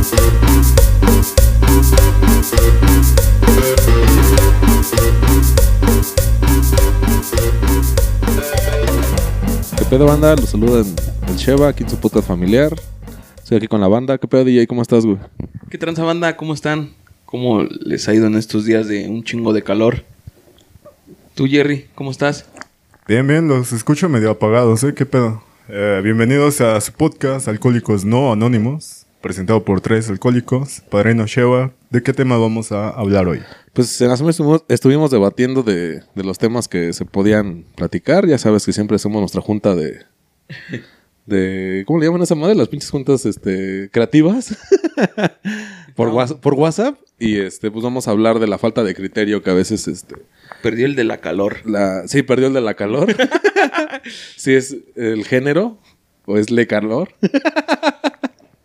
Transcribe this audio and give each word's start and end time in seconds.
¿Qué 0.00 0.06
pedo, 9.90 10.06
banda? 10.06 10.36
Los 10.36 10.48
saluda 10.48 10.80
el 11.28 11.36
Sheva, 11.36 11.68
aquí 11.68 11.82
en 11.82 11.90
su 11.90 11.98
podcast 11.98 12.26
familiar. 12.26 12.72
Estoy 13.36 13.58
aquí 13.58 13.68
con 13.68 13.82
la 13.82 13.88
banda. 13.88 14.16
¿Qué 14.16 14.26
pedo, 14.26 14.44
DJ? 14.44 14.66
¿Cómo 14.66 14.80
estás, 14.80 15.04
güey? 15.04 15.18
¿Qué 15.68 15.76
tranza 15.76 16.02
banda? 16.02 16.34
¿Cómo 16.36 16.54
están? 16.54 16.94
¿Cómo 17.26 17.62
les 17.62 18.08
ha 18.08 18.14
ido 18.14 18.26
en 18.26 18.36
estos 18.36 18.64
días 18.64 18.88
de 18.88 19.06
un 19.06 19.22
chingo 19.22 19.52
de 19.52 19.62
calor? 19.62 20.04
Tú, 21.34 21.46
Jerry, 21.46 21.88
¿cómo 21.94 22.10
estás? 22.10 22.46
Bien, 23.06 23.26
bien, 23.26 23.48
los 23.48 23.72
escucho 23.72 24.08
medio 24.08 24.30
apagados, 24.30 24.82
¿eh? 24.82 24.94
¿Qué 24.94 25.04
pedo? 25.04 25.42
Eh, 25.68 26.00
bienvenidos 26.02 26.60
a 26.62 26.80
su 26.80 26.92
podcast 26.92 27.46
Alcohólicos 27.48 28.04
No 28.04 28.32
Anónimos, 28.32 28.99
presentado 29.20 29.64
por 29.64 29.80
tres 29.80 30.08
alcohólicos, 30.08 30.82
Padrino 30.90 31.26
Sheva. 31.26 31.72
¿De 31.90 32.02
qué 32.02 32.12
tema 32.12 32.38
vamos 32.38 32.72
a 32.72 32.88
hablar 32.90 33.28
hoy? 33.28 33.40
Pues 33.72 34.00
en 34.00 34.08
la 34.08 34.16
semana 34.16 34.30
estuvimos, 34.30 34.64
estuvimos 34.68 35.10
debatiendo 35.10 35.62
de, 35.62 36.02
de 36.14 36.24
los 36.24 36.38
temas 36.38 36.68
que 36.68 36.92
se 36.92 37.04
podían 37.04 37.64
platicar. 37.76 38.26
Ya 38.26 38.38
sabes 38.38 38.64
que 38.64 38.72
siempre 38.72 38.96
hacemos 38.96 39.20
nuestra 39.20 39.40
junta 39.42 39.74
de... 39.74 40.00
de 41.26 41.84
¿Cómo 41.86 41.98
le 42.00 42.06
llaman 42.06 42.20
a 42.22 42.24
esa 42.24 42.34
madre? 42.34 42.54
Las 42.54 42.68
pinches 42.68 42.90
juntas 42.90 43.26
este, 43.26 43.90
creativas. 43.92 44.56
por, 45.96 46.08
No. 46.08 46.14
whats- 46.14 46.38
por 46.40 46.54
WhatsApp. 46.54 46.96
Y 47.18 47.38
este, 47.38 47.70
pues 47.70 47.84
vamos 47.84 48.08
a 48.08 48.12
hablar 48.12 48.38
de 48.38 48.46
la 48.46 48.56
falta 48.58 48.82
de 48.82 48.94
criterio 48.94 49.42
que 49.42 49.50
a 49.50 49.54
veces 49.54 49.86
este, 49.88 50.16
Perdió 50.62 50.86
el 50.86 50.94
de 50.96 51.04
la 51.04 51.18
calor. 51.18 51.58
La, 51.66 52.08
sí, 52.08 52.22
perdió 52.22 52.46
el 52.46 52.54
de 52.54 52.60
la 52.62 52.74
calor. 52.74 53.14
sí, 54.36 54.54
es 54.54 54.76
el 54.96 55.24
género 55.26 55.78
o 56.24 56.36
es 56.38 56.50
le 56.50 56.66
calor. 56.66 57.10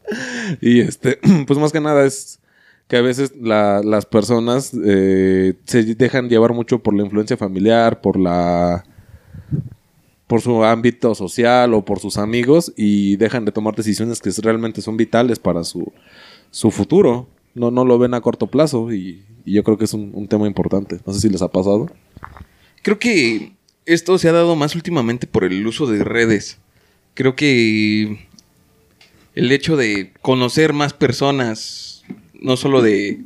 y 0.62 0.82
este, 0.82 1.20
pues 1.48 1.60
más 1.60 1.72
que 1.72 1.82
nada 1.82 2.06
es 2.06 2.40
que 2.88 2.98
a 2.98 3.02
veces 3.02 3.34
la- 3.40 3.82
las 3.84 4.06
personas 4.06 4.72
eh, 4.86 5.56
se 5.66 5.96
dejan 5.96 6.30
llevar 6.30 6.54
mucho 6.54 6.80
por 6.80 6.94
la 6.94 7.04
influencia 7.04 7.38
familiar, 7.38 8.02
por 8.02 8.20
la 8.20 8.84
por 10.28 10.42
su 10.42 10.64
ámbito 10.64 11.14
social 11.14 11.74
o 11.76 11.86
por 11.86 12.00
sus 12.00 12.18
amigos 12.18 12.74
y 12.76 13.16
dejan 13.18 13.46
de 13.46 13.52
tomar 13.52 13.76
decisiones 13.76 14.22
que 14.22 14.32
realmente 14.42 14.82
son 14.82 14.98
vitales 14.98 15.38
para 15.38 15.64
su, 15.64 15.94
su 16.50 16.72
futuro. 16.72 17.28
No, 17.54 17.70
no 17.70 17.86
lo 17.86 18.00
ven 18.00 18.16
a 18.16 18.22
corto 18.22 18.48
plazo 18.48 18.92
y, 18.92 19.24
yo 19.46 19.64
creo 19.64 19.78
que 19.78 19.86
es 19.86 19.94
un 19.94 20.28
tema 20.28 20.48
importante. 20.48 21.00
No 21.06 21.14
sé 21.14 21.20
si 21.20 21.30
les 21.30 21.44
ha 21.44 21.52
pasado. 21.52 21.88
Creo 22.82 22.98
que 22.98 23.54
esto 23.86 24.18
se 24.18 24.30
ha 24.30 24.32
dado 24.32 24.56
más 24.56 24.76
últimamente 24.76 25.28
por 25.28 25.44
el 25.44 25.66
uso 25.66 25.86
de 25.86 26.04
redes. 26.04 26.58
Creo 27.14 27.36
que 27.36 28.25
el 29.36 29.52
hecho 29.52 29.78
de 29.78 30.14
conocer 30.22 30.74
más 30.74 30.94
personas, 30.94 32.04
no 32.34 32.58
solo 32.58 32.82
de, 32.82 33.20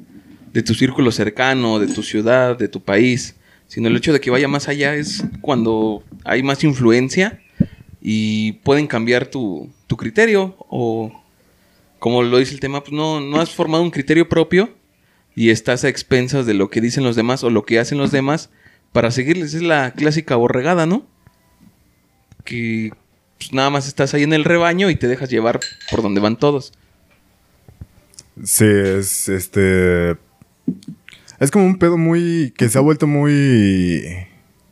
de 0.51 0.63
tu 0.63 0.73
círculo 0.73 1.11
cercano, 1.11 1.79
de 1.79 1.87
tu 1.87 2.03
ciudad, 2.03 2.57
de 2.57 2.67
tu 2.67 2.81
país, 2.81 3.35
sino 3.67 3.87
el 3.87 3.95
hecho 3.95 4.11
de 4.11 4.19
que 4.19 4.31
vaya 4.31 4.47
más 4.47 4.67
allá 4.67 4.95
es 4.95 5.23
cuando 5.41 6.03
hay 6.25 6.41
más 6.41 6.63
influencia 6.63 7.39
y 8.01 8.53
pueden 8.63 8.87
cambiar 8.87 9.27
tu, 9.27 9.69
tu 9.85 9.95
criterio 9.95 10.55
o, 10.69 11.11
como 11.99 12.23
lo 12.23 12.39
dice 12.39 12.53
el 12.53 12.59
tema, 12.59 12.81
pues 12.81 12.93
no, 12.93 13.21
no 13.21 13.39
has 13.39 13.51
formado 13.51 13.83
un 13.83 13.91
criterio 13.91 14.27
propio 14.27 14.73
y 15.35 15.51
estás 15.51 15.83
a 15.83 15.89
expensas 15.89 16.47
de 16.47 16.55
lo 16.55 16.69
que 16.69 16.81
dicen 16.81 17.03
los 17.03 17.15
demás 17.15 17.43
o 17.43 17.51
lo 17.51 17.63
que 17.65 17.77
hacen 17.77 17.99
los 17.99 18.11
demás 18.11 18.49
para 18.91 19.11
seguirles. 19.11 19.53
Es 19.53 19.61
la 19.61 19.91
clásica 19.91 20.35
borregada, 20.35 20.87
¿no? 20.87 21.05
Que 22.43 22.91
pues, 23.39 23.53
nada 23.53 23.69
más 23.69 23.87
estás 23.87 24.13
ahí 24.13 24.23
en 24.23 24.33
el 24.33 24.43
rebaño 24.43 24.89
y 24.89 24.95
te 24.95 25.07
dejas 25.07 25.29
llevar 25.29 25.59
por 25.89 26.03
donde 26.03 26.19
van 26.19 26.35
todos. 26.35 26.73
Sí, 28.43 28.65
es 28.65 29.29
este. 29.29 30.17
Es 31.39 31.51
como 31.51 31.65
un 31.65 31.79
pedo 31.79 31.97
muy. 31.97 32.53
que 32.57 32.69
se 32.69 32.77
ha 32.77 32.81
vuelto 32.81 33.07
muy. 33.07 34.03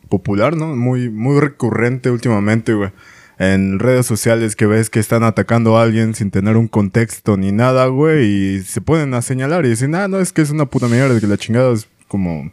popular, 0.10 0.56
¿no? 0.56 0.76
Muy, 0.76 1.10
muy 1.10 1.40
recurrente 1.40 2.12
últimamente, 2.12 2.74
güey. 2.74 2.92
En 3.40 3.80
redes 3.80 4.06
sociales 4.06 4.56
que 4.56 4.66
ves 4.66 4.90
que 4.90 5.00
están 5.00 5.24
atacando 5.24 5.78
a 5.78 5.84
alguien 5.84 6.16
sin 6.16 6.32
tener 6.32 6.58
un 6.58 6.68
contexto 6.68 7.38
ni 7.38 7.52
nada, 7.52 7.88
güey. 7.88 8.26
Y 8.26 8.64
se 8.64 8.82
ponen 8.82 9.14
a 9.14 9.22
señalar 9.22 9.66
y 9.66 9.70
dicen, 9.70 9.96
ah, 9.96 10.08
no, 10.08 10.20
es 10.20 10.34
que 10.34 10.42
es 10.42 10.50
una 10.50 10.66
puta 10.66 10.88
mierda, 10.88 11.20
que 11.20 11.28
la 11.28 11.38
chingada 11.38 11.72
es 11.72 11.88
como. 12.08 12.52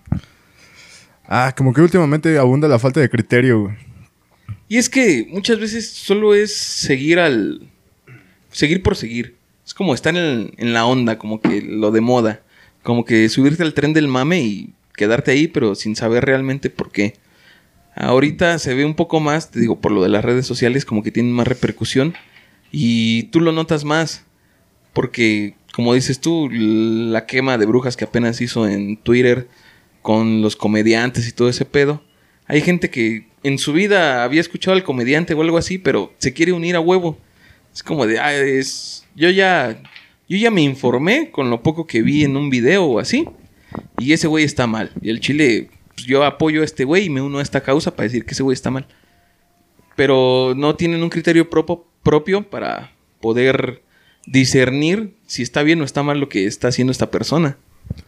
Ah, 1.27 1.55
como 1.57 1.73
que 1.73 1.81
últimamente 1.81 2.39
abunda 2.39 2.69
la 2.69 2.79
falta 2.79 3.01
de 3.01 3.09
criterio, 3.09 3.63
güey. 3.63 3.94
Y 4.69 4.79
es 4.79 4.89
que 4.89 5.27
muchas 5.31 5.59
veces 5.59 5.91
solo 5.91 6.35
es 6.35 6.55
seguir 6.55 7.19
al... 7.19 7.69
Seguir 8.51 8.83
por 8.83 8.97
seguir. 8.97 9.37
Es 9.67 9.75
como 9.75 9.95
estar 9.95 10.17
en, 10.17 10.53
en 10.57 10.73
la 10.73 10.87
onda, 10.87 11.19
como 11.19 11.41
que 11.41 11.63
lo 11.63 11.91
de 11.91 12.01
moda. 12.01 12.43
Como 12.83 13.05
que 13.05 13.29
subirte 13.29 13.63
al 13.63 13.75
tren 13.75 13.93
del 13.93 14.09
mame 14.09 14.41
y 14.43 14.75
quedarte 14.97 15.33
ahí, 15.33 15.49
pero 15.49 15.75
sin 15.75 15.97
saber 15.97 16.25
realmente 16.25 16.71
por 16.71 16.93
qué. 16.93 17.15
Ahorita 17.97 18.59
se 18.59 18.75
ve 18.75 18.85
un 18.85 18.95
poco 18.95 19.21
más, 19.21 19.51
te 19.51 19.61
digo, 19.61 19.81
por 19.81 19.93
lo 19.93 20.03
de 20.03 20.09
las 20.09 20.25
redes 20.25 20.47
sociales, 20.47 20.85
como 20.85 21.03
que 21.03 21.13
tienen 21.13 21.33
más 21.33 21.47
repercusión. 21.47 22.15
Y 22.73 23.25
tú 23.25 23.41
lo 23.41 23.53
notas 23.53 23.85
más. 23.85 24.25
Porque, 24.93 25.55
como 25.73 25.95
dices 25.95 26.21
tú, 26.21 26.49
la 26.51 27.27
quema 27.27 27.59
de 27.59 27.67
brujas 27.67 27.97
que 27.97 28.05
apenas 28.05 28.41
hizo 28.41 28.69
en 28.69 28.97
Twitter 28.97 29.49
con 30.03 30.43
los 30.43 30.57
comediantes 30.57 31.29
y 31.29 31.33
todo 31.33 31.49
ese 31.49 31.65
pedo. 31.65 32.03
Hay 32.47 32.61
gente 32.61 32.91
que 32.91 33.27
en 33.45 33.59
su 33.59 33.73
vida 33.73 34.25
había 34.25 34.41
escuchado 34.41 34.75
al 34.75 34.83
comediante 34.83 35.35
o 35.35 35.43
algo 35.43 35.59
así, 35.59 35.79
pero 35.79 36.13
se 36.19 36.33
quiere 36.33 36.53
unir 36.53 36.75
a 36.75 36.81
huevo. 36.81 37.19
Es 37.73 37.83
como 37.83 38.07
de, 38.07 38.19
ah, 38.19 38.35
es... 38.35 39.07
Yo 39.15 39.31
ya... 39.31 39.81
Yo 40.27 40.39
ya 40.39 40.51
me 40.51 40.63
informé 40.63 41.31
con 41.31 41.51
lo 41.51 41.63
poco 41.63 41.87
que 41.87 42.01
vi 42.01 42.25
en 42.25 42.39
un 42.39 42.49
video 42.49 42.87
o 42.87 42.99
así. 42.99 43.29
Y 43.99 44.15
ese 44.15 44.27
güey 44.27 44.45
está 44.45 44.67
mal. 44.67 44.91
Y 45.03 45.11
el 45.11 45.21
chile, 45.21 45.69
pues 45.95 46.07
yo 46.07 46.25
apoyo 46.25 46.63
a 46.63 46.65
este 46.65 46.85
güey 46.85 47.05
y 47.05 47.11
me 47.11 47.21
uno 47.21 47.39
a 47.39 47.43
esta 47.43 47.61
causa 47.61 47.95
para 47.95 48.05
decir 48.05 48.25
que 48.25 48.33
ese 48.33 48.43
güey 48.43 48.55
está 48.55 48.71
mal. 48.71 48.87
Pero 49.97 50.55
no 50.57 50.77
tienen 50.77 51.03
un 51.03 51.11
criterio 51.11 51.51
propio 51.51 52.49
para 52.49 52.93
poder 53.21 53.83
discernir 54.27 55.15
si 55.27 55.43
está 55.43 55.63
bien 55.63 55.83
o 55.83 55.85
está 55.85 56.03
mal 56.03 56.19
lo 56.19 56.31
que 56.31 56.47
está 56.47 56.69
haciendo 56.69 56.91
esta 56.91 57.11
persona. 57.11 57.59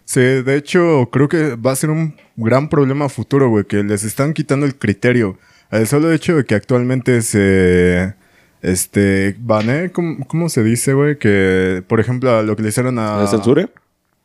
Sí, 0.05 0.21
de 0.21 0.57
hecho, 0.57 1.09
creo 1.13 1.29
que 1.29 1.57
va 1.57 1.73
a 1.73 1.77
ser 1.77 1.91
un 1.91 2.15
gran 2.37 2.69
problema 2.69 3.09
futuro, 3.09 3.49
güey, 3.49 3.65
que 3.65 3.83
les 3.83 4.05
están 4.05 4.33
quitando 4.35 4.67
el 4.67 4.77
criterio. 4.77 5.39
El 5.71 5.87
solo 5.87 6.13
hecho 6.13 6.37
de 6.37 6.45
que 6.45 6.55
actualmente 6.55 7.23
se. 7.23 8.15
Este. 8.63 9.37
Banee, 9.39 9.91
¿cómo, 9.91 10.27
cómo 10.27 10.49
se 10.49 10.63
dice, 10.63 10.93
güey? 10.95 11.19
Que, 11.19 11.83
por 11.89 12.01
ejemplo, 12.01 12.43
lo 12.43 12.57
que 12.57 12.63
le 12.63 12.69
hicieron 12.71 12.99
a. 12.99 13.19
¿La 13.19 13.27
censure? 13.27 13.69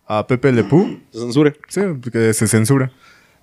A 0.07 0.27
Pepe 0.27 0.51
Le 0.51 0.63
Pew. 0.63 0.99
¿Se 1.11 1.19
censure? 1.19 1.55
Sí, 1.67 1.81
que 2.11 2.33
se 2.33 2.47
censura. 2.47 2.91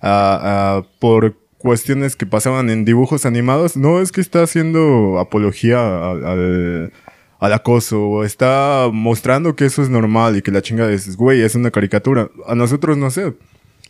A- 0.01 0.77
a- 0.77 0.83
por 0.99 1.35
cuestiones 1.57 2.15
que 2.15 2.25
pasaban 2.25 2.69
en 2.69 2.85
dibujos 2.85 3.25
animados. 3.25 3.75
No 3.75 4.01
es 4.01 4.11
que 4.11 4.21
está 4.21 4.43
haciendo 4.43 5.19
apología 5.19 5.79
al, 6.11 6.93
al 7.39 7.53
acoso. 7.53 8.23
Está 8.23 8.89
mostrando 8.91 9.55
que 9.55 9.65
eso 9.65 9.81
es 9.81 9.89
normal 9.89 10.37
y 10.37 10.41
que 10.41 10.51
la 10.51 10.61
chinga 10.61 10.89
es, 10.91 11.15
güey, 11.17 11.41
es 11.41 11.55
una 11.55 11.71
caricatura. 11.71 12.29
A 12.47 12.55
nosotros, 12.55 12.97
no 12.97 13.09
sé. 13.09 13.33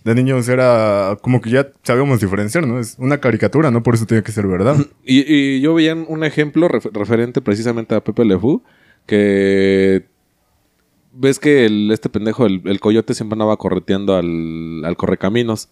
De 0.06 0.16
niños 0.16 0.48
era 0.48 1.18
como 1.22 1.42
que 1.42 1.50
ya 1.50 1.68
sabíamos 1.84 2.22
diferenciar, 2.22 2.66
¿no? 2.66 2.80
Es 2.80 2.96
una 3.00 3.18
caricatura, 3.20 3.70
no 3.70 3.84
por 3.84 3.96
eso 3.96 4.06
tiene 4.06 4.24
que 4.24 4.32
ser 4.32 4.48
verdad. 4.48 4.78
Y, 5.06 5.26
y 5.32 5.60
yo 5.62 5.74
veía 5.74 5.94
un 5.94 6.24
ejemplo 6.24 6.70
ref- 6.70 6.90
referente 6.94 7.42
precisamente 7.42 7.96
a 7.96 8.02
Pepe 8.04 8.24
Le 8.24 8.40
Fou, 8.40 8.64
que 9.06 10.06
ves 11.14 11.40
que 11.40 11.66
el- 11.66 11.92
este 11.92 12.08
pendejo, 12.10 12.46
el, 12.46 12.62
el 12.66 12.80
coyote, 12.80 13.14
siempre 13.14 13.34
andaba 13.36 13.58
correteando 13.58 14.16
al, 14.16 14.86
al 14.86 14.96
correcaminos. 14.96 15.70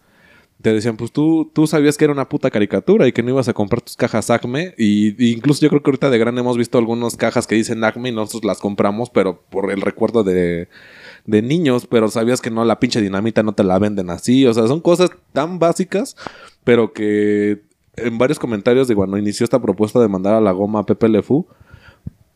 Te 0.62 0.74
decían, 0.74 0.98
pues 0.98 1.12
tú, 1.12 1.52
tú 1.54 1.68
sabías 1.68 1.98
que 1.98 2.06
era 2.06 2.14
una 2.14 2.30
puta 2.30 2.50
caricatura 2.50 3.08
y 3.08 3.12
que 3.12 3.22
no 3.22 3.30
ibas 3.30 3.48
a 3.48 3.54
comprar 3.54 3.82
tus 3.82 3.96
cajas 3.96 4.30
Acme. 4.32 4.74
Y, 4.78 5.32
incluso 5.32 5.62
yo 5.62 5.70
creo 5.70 5.84
que 5.84 5.90
ahorita 5.90 6.10
de 6.10 6.18
gran 6.18 6.38
hemos 6.38 6.58
visto 6.58 6.78
algunas 6.78 7.16
cajas 7.16 7.46
que 7.46 7.56
dicen 7.56 7.84
Acme 7.84 8.10
y 8.10 8.12
nosotros 8.12 8.44
las 8.44 8.60
compramos, 8.60 9.10
pero 9.12 9.42
por 9.50 9.72
el 9.72 9.82
recuerdo 9.82 10.24
de, 10.24 10.68
de 11.26 11.42
niños. 11.44 11.86
Pero 11.86 12.10
sabías 12.10 12.42
que 12.42 12.50
no, 12.50 12.66
la 12.66 12.80
pinche 12.80 13.02
dinamita 13.02 13.44
no 13.44 13.54
te 13.54 13.64
la 13.64 13.78
venden 13.78 14.10
así. 14.10 14.46
O 14.48 14.54
sea, 14.54 14.68
son 14.68 14.82
cosas 14.82 15.12
tan 15.32 15.60
básicas, 15.60 16.16
pero 16.64 16.92
que 16.92 17.62
en 17.98 18.18
varios 18.18 18.40
comentarios 18.40 18.88
de 18.88 18.96
cuando 18.96 19.18
inició 19.18 19.44
esta 19.44 19.62
propuesta 19.62 20.00
de 20.00 20.08
mandar 20.08 20.36
a 20.36 20.42
la 20.42 20.52
goma 20.52 20.80
a 20.80 20.86
Pepe 20.86 21.10
Le 21.10 21.24
Fou, 21.24 21.48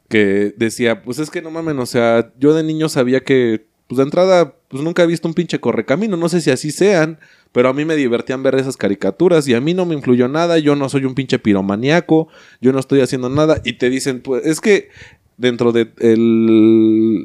que 0.09 0.53
decía, 0.57 1.03
pues 1.03 1.19
es 1.19 1.29
que 1.29 1.41
no 1.41 1.51
mamen, 1.51 1.79
o 1.79 1.85
sea, 1.85 2.33
yo 2.38 2.53
de 2.53 2.63
niño 2.63 2.89
sabía 2.89 3.23
que, 3.23 3.65
pues 3.88 3.97
de 3.97 4.03
entrada, 4.03 4.56
pues 4.68 4.83
nunca 4.83 5.03
he 5.03 5.07
visto 5.07 5.27
un 5.27 5.33
pinche 5.33 5.59
correcamino, 5.59 6.18
no 6.18 6.27
sé 6.29 6.41
si 6.41 6.51
así 6.51 6.71
sean, 6.71 7.19
pero 7.51 7.69
a 7.69 7.74
mí 7.74 7.86
me 7.86 7.95
divertían 7.95 8.44
ver 8.44 8.56
esas 8.56 8.77
caricaturas 8.77 9.48
y 9.48 9.53
a 9.53 9.62
mí 9.62 9.74
no 9.74 9.86
me 9.86 9.95
influyó 9.95 10.27
nada, 10.27 10.57
yo 10.57 10.75
no 10.75 10.89
soy 10.89 11.06
un 11.06 11.15
pinche 11.15 11.39
piromaniaco, 11.39 12.27
yo 12.62 12.71
no 12.71 12.80
estoy 12.80 13.01
haciendo 13.01 13.30
nada, 13.30 13.62
y 13.63 13.74
te 13.74 13.89
dicen, 13.89 14.21
pues 14.21 14.45
es 14.45 14.62
que 14.62 14.89
dentro 15.38 15.71
de 15.71 15.92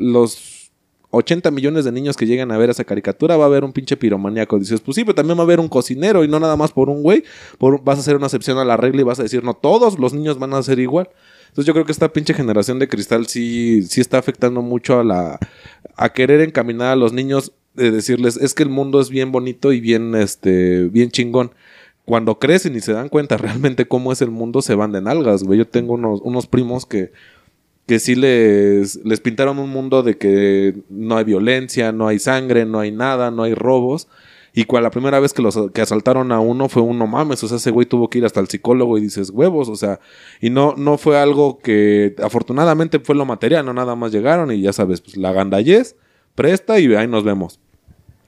los 0.01 0.57
80 1.11 1.51
millones 1.51 1.85
de 1.85 1.93
niños 1.93 2.17
que 2.17 2.27
llegan 2.27 2.51
a 2.51 2.59
ver 2.59 2.71
esa 2.71 2.85
caricatura 2.85 3.37
va 3.37 3.45
a 3.45 3.47
haber 3.47 3.65
un 3.65 3.73
pinche 3.73 3.97
piromaniaco. 3.97 4.59
Dices, 4.59 4.81
pues 4.81 4.97
sí, 4.97 5.05
pero 5.05 5.15
también 5.15 5.39
va 5.39 5.43
a 5.43 5.45
haber 5.45 5.61
un 5.61 5.69
cocinero 5.69 6.25
y 6.25 6.29
no 6.29 6.41
nada 6.41 6.57
más 6.57 6.73
por 6.73 6.91
un 6.91 7.03
güey. 7.03 7.25
Por, 7.59 7.83
vas 7.83 7.99
a 7.99 8.01
hacer 8.01 8.17
una 8.17 8.27
excepción 8.27 8.59
a 8.59 8.65
la 8.65 8.77
regla 8.77 9.01
y 9.01 9.05
vas 9.05 9.21
a 9.21 9.23
decir, 9.23 9.45
no, 9.45 9.55
todos 9.55 9.99
los 9.99 10.13
niños 10.13 10.39
van 10.39 10.55
a 10.55 10.63
ser 10.63 10.79
igual. 10.79 11.09
Entonces 11.49 11.67
yo 11.67 11.73
creo 11.73 11.87
que 11.87 11.93
esta 11.93 12.13
pinche 12.13 12.35
generación 12.35 12.79
de 12.79 12.89
cristal 12.89 13.27
sí, 13.27 13.83
sí 13.83 14.01
está 14.01 14.19
afectando 14.19 14.63
mucho 14.63 14.99
a 14.99 15.05
la, 15.05 15.39
a 15.97 16.13
querer 16.13 16.41
encaminar 16.41 16.89
a 16.89 16.97
los 16.97 17.13
niños 17.13 17.53
de 17.77 17.91
decirles, 17.91 18.37
es 18.37 18.55
que 18.55 18.63
el 18.63 18.69
mundo 18.69 19.01
es 19.01 19.11
bien 19.11 19.33
bonito 19.33 19.73
y 19.73 19.81
bien, 19.81 20.15
este, 20.15 20.85
bien 20.89 21.11
chingón. 21.11 21.53
Cuando 22.05 22.39
crecen 22.39 22.77
y 22.77 22.81
se 22.81 22.93
dan 22.93 23.09
cuenta 23.09 23.37
realmente 23.37 23.87
cómo 23.87 24.13
es 24.13 24.23
el 24.23 24.31
mundo, 24.31 24.63
se 24.63 24.75
van 24.75 24.93
de 24.93 25.03
nalgas, 25.03 25.43
güey. 25.43 25.59
Yo 25.59 25.67
tengo 25.67 25.95
unos, 25.95 26.21
unos 26.23 26.47
primos 26.47 26.87
que, 26.87 27.13
que 27.87 27.99
sí 28.01 28.15
les, 28.15 29.05
les 29.05 29.21
pintaron 29.21 29.59
un 29.59 29.71
mundo 29.71 30.03
de 30.03 30.17
que 30.19 30.75
no 30.89 31.17
hay 31.17 31.25
violencia, 31.25 31.93
no 31.93 32.09
hay 32.09 32.19
sangre, 32.19 32.67
no 32.67 32.81
hay 32.81 32.91
nada, 32.91 33.31
no 33.31 33.45
hay 33.45 33.55
robos. 33.55 34.09
Y 34.57 34.65
cuando 34.65 34.85
la 34.85 34.91
primera 34.91 35.21
vez 35.21 35.35
que 35.35 35.43
los 35.43 35.71
que 35.73 35.83
asaltaron 35.83 36.33
a 36.33 36.41
uno 36.41 36.71
fue 36.71 36.81
uno 36.81 37.07
mames, 37.07 37.45
o 37.45 37.49
sea, 37.49 37.59
ese 37.59 37.71
güey 37.71 37.85
tuvo 37.85 38.09
que 38.09 38.19
ir 38.19 38.25
hasta 38.25 38.41
el 38.41 38.49
psicólogo 38.49 38.97
y 38.97 39.03
dices 39.03 39.29
huevos, 39.29 39.69
o 39.69 39.77
sea, 39.77 40.01
y 40.41 40.49
no, 40.49 40.75
no 40.79 40.97
fue 40.97 41.19
algo 41.19 41.59
que 41.59 42.15
afortunadamente 42.23 42.99
fue 42.99 43.15
lo 43.15 43.27
material, 43.27 43.67
no 43.67 43.75
nada 43.75 43.95
más 43.97 44.13
llegaron 44.13 44.51
y 44.51 44.63
ya 44.63 44.73
sabes, 44.73 45.03
pues 45.03 45.19
la 45.19 45.33
gandallez, 45.33 45.97
presta 46.35 46.81
y 46.81 46.95
ahí 46.95 47.07
nos 47.07 47.23
vemos. 47.23 47.61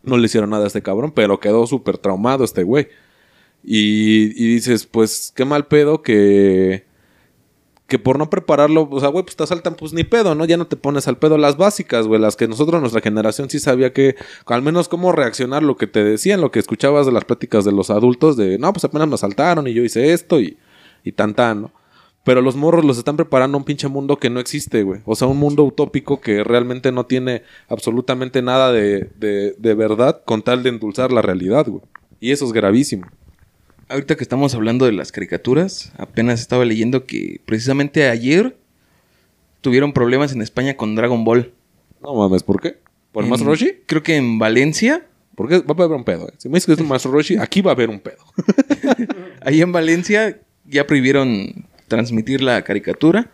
No 0.08 0.16
le 0.16 0.26
hicieron 0.26 0.50
nada 0.50 0.64
a 0.64 0.66
este 0.69 0.82
cabrón, 0.82 1.12
pero 1.14 1.40
quedó 1.40 1.66
súper 1.66 1.99
traumado 1.99 2.44
este 2.44 2.62
güey. 2.62 2.88
Y, 3.64 4.32
y 4.43 4.55
dices, 4.55 4.87
pues 4.87 5.32
qué 5.34 5.44
mal 5.44 5.66
pedo 5.66 6.02
que 6.02 6.88
que 7.88 7.99
por 7.99 8.19
no 8.19 8.28
prepararlo, 8.28 8.87
o 8.90 9.00
sea, 9.00 9.08
güey, 9.08 9.25
pues 9.25 9.34
te 9.34 9.43
asaltan, 9.44 9.75
pues 9.75 9.94
ni 9.94 10.05
pedo, 10.05 10.34
¿no? 10.34 10.44
Ya 10.44 10.58
no 10.58 10.66
te 10.66 10.76
pones 10.76 11.08
al 11.08 11.16
pedo 11.16 11.38
las 11.38 11.56
básicas, 11.56 12.06
güey, 12.06 12.20
las 12.20 12.37
que 12.37 12.46
nosotros, 12.46 12.82
nuestra 12.82 13.00
generación, 13.00 13.49
sí 13.49 13.58
sabía 13.58 13.94
que, 13.94 14.14
al 14.44 14.60
menos 14.60 14.88
cómo 14.88 15.10
reaccionar 15.10 15.62
lo 15.62 15.78
que 15.78 15.87
te 15.87 16.05
decían, 16.05 16.43
lo 16.43 16.50
que 16.50 16.58
escuchabas 16.58 17.06
de 17.06 17.12
las 17.12 17.25
pláticas 17.25 17.64
de 17.64 17.72
los 17.72 17.88
adultos, 17.88 18.37
de, 18.37 18.58
no, 18.58 18.70
pues 18.75 18.84
apenas 18.84 19.08
me 19.08 19.14
asaltaron 19.14 19.66
y 19.66 19.72
yo 19.72 19.82
hice 19.82 20.12
esto 20.12 20.38
y, 20.38 20.58
y 21.02 21.12
tan 21.12 21.34
tan, 21.34 21.62
¿no? 21.62 21.72
Pero 22.29 22.43
los 22.43 22.57
morros 22.57 22.85
los 22.85 22.99
están 22.99 23.17
preparando 23.17 23.57
a 23.57 23.61
un 23.61 23.65
pinche 23.65 23.89
mundo 23.89 24.19
que 24.19 24.29
no 24.29 24.39
existe, 24.39 24.83
güey. 24.83 25.01
O 25.07 25.17
sea, 25.17 25.29
un 25.29 25.39
mundo 25.39 25.65
utópico 25.65 26.21
que 26.21 26.45
realmente 26.45 26.93
no 26.93 27.07
tiene 27.07 27.41
absolutamente 27.69 28.43
nada 28.43 28.71
de, 28.71 29.09
de, 29.19 29.55
de 29.57 29.75
verdad 29.75 30.21
con 30.27 30.43
tal 30.43 30.63
de 30.63 30.69
endulzar 30.69 31.11
la 31.11 31.23
realidad, 31.23 31.67
güey. 31.67 31.81
Y 32.21 32.33
eso 32.33 32.45
es 32.45 32.53
gravísimo. 32.53 33.07
Ahorita 33.89 34.15
que 34.15 34.23
estamos 34.25 34.55
hablando 34.55 34.85
de 34.85 34.93
las 34.93 35.11
caricaturas, 35.11 35.91
apenas 35.97 36.41
estaba 36.41 36.67
leyendo 36.67 37.07
que 37.07 37.41
precisamente 37.47 38.07
ayer 38.11 38.59
tuvieron 39.63 39.95
problemas 39.95 40.33
en 40.35 40.43
España 40.43 40.77
con 40.77 40.95
Dragon 40.97 41.25
Ball. 41.25 41.55
No 42.03 42.15
mames, 42.15 42.43
¿por 42.43 42.61
qué? 42.61 42.77
¿Por 43.11 43.25
En- 43.25 43.31
más 43.31 43.41
Roshi? 43.41 43.73
Creo 43.87 44.03
que 44.03 44.17
en 44.17 44.39
Valencia. 44.39 45.07
Porque 45.35 45.61
va 45.61 45.75
a 45.79 45.83
haber 45.85 45.97
un 45.97 46.05
pedo, 46.05 46.29
¿eh? 46.29 46.35
Si 46.37 46.51
me 46.51 46.57
dices 46.57 46.67
que 46.67 46.73
es 46.75 46.81
un 46.81 46.89
más 46.89 47.05
Roshi, 47.07 47.39
aquí 47.39 47.63
va 47.63 47.71
a 47.71 47.75
haber 47.75 47.89
un 47.89 48.01
pedo. 48.01 48.19
Ahí 49.41 49.63
en 49.63 49.73
Valencia 49.73 50.39
ya 50.67 50.87
prohibieron 50.87 51.68
transmitir 51.88 52.43
la 52.43 52.62
caricatura. 52.62 53.31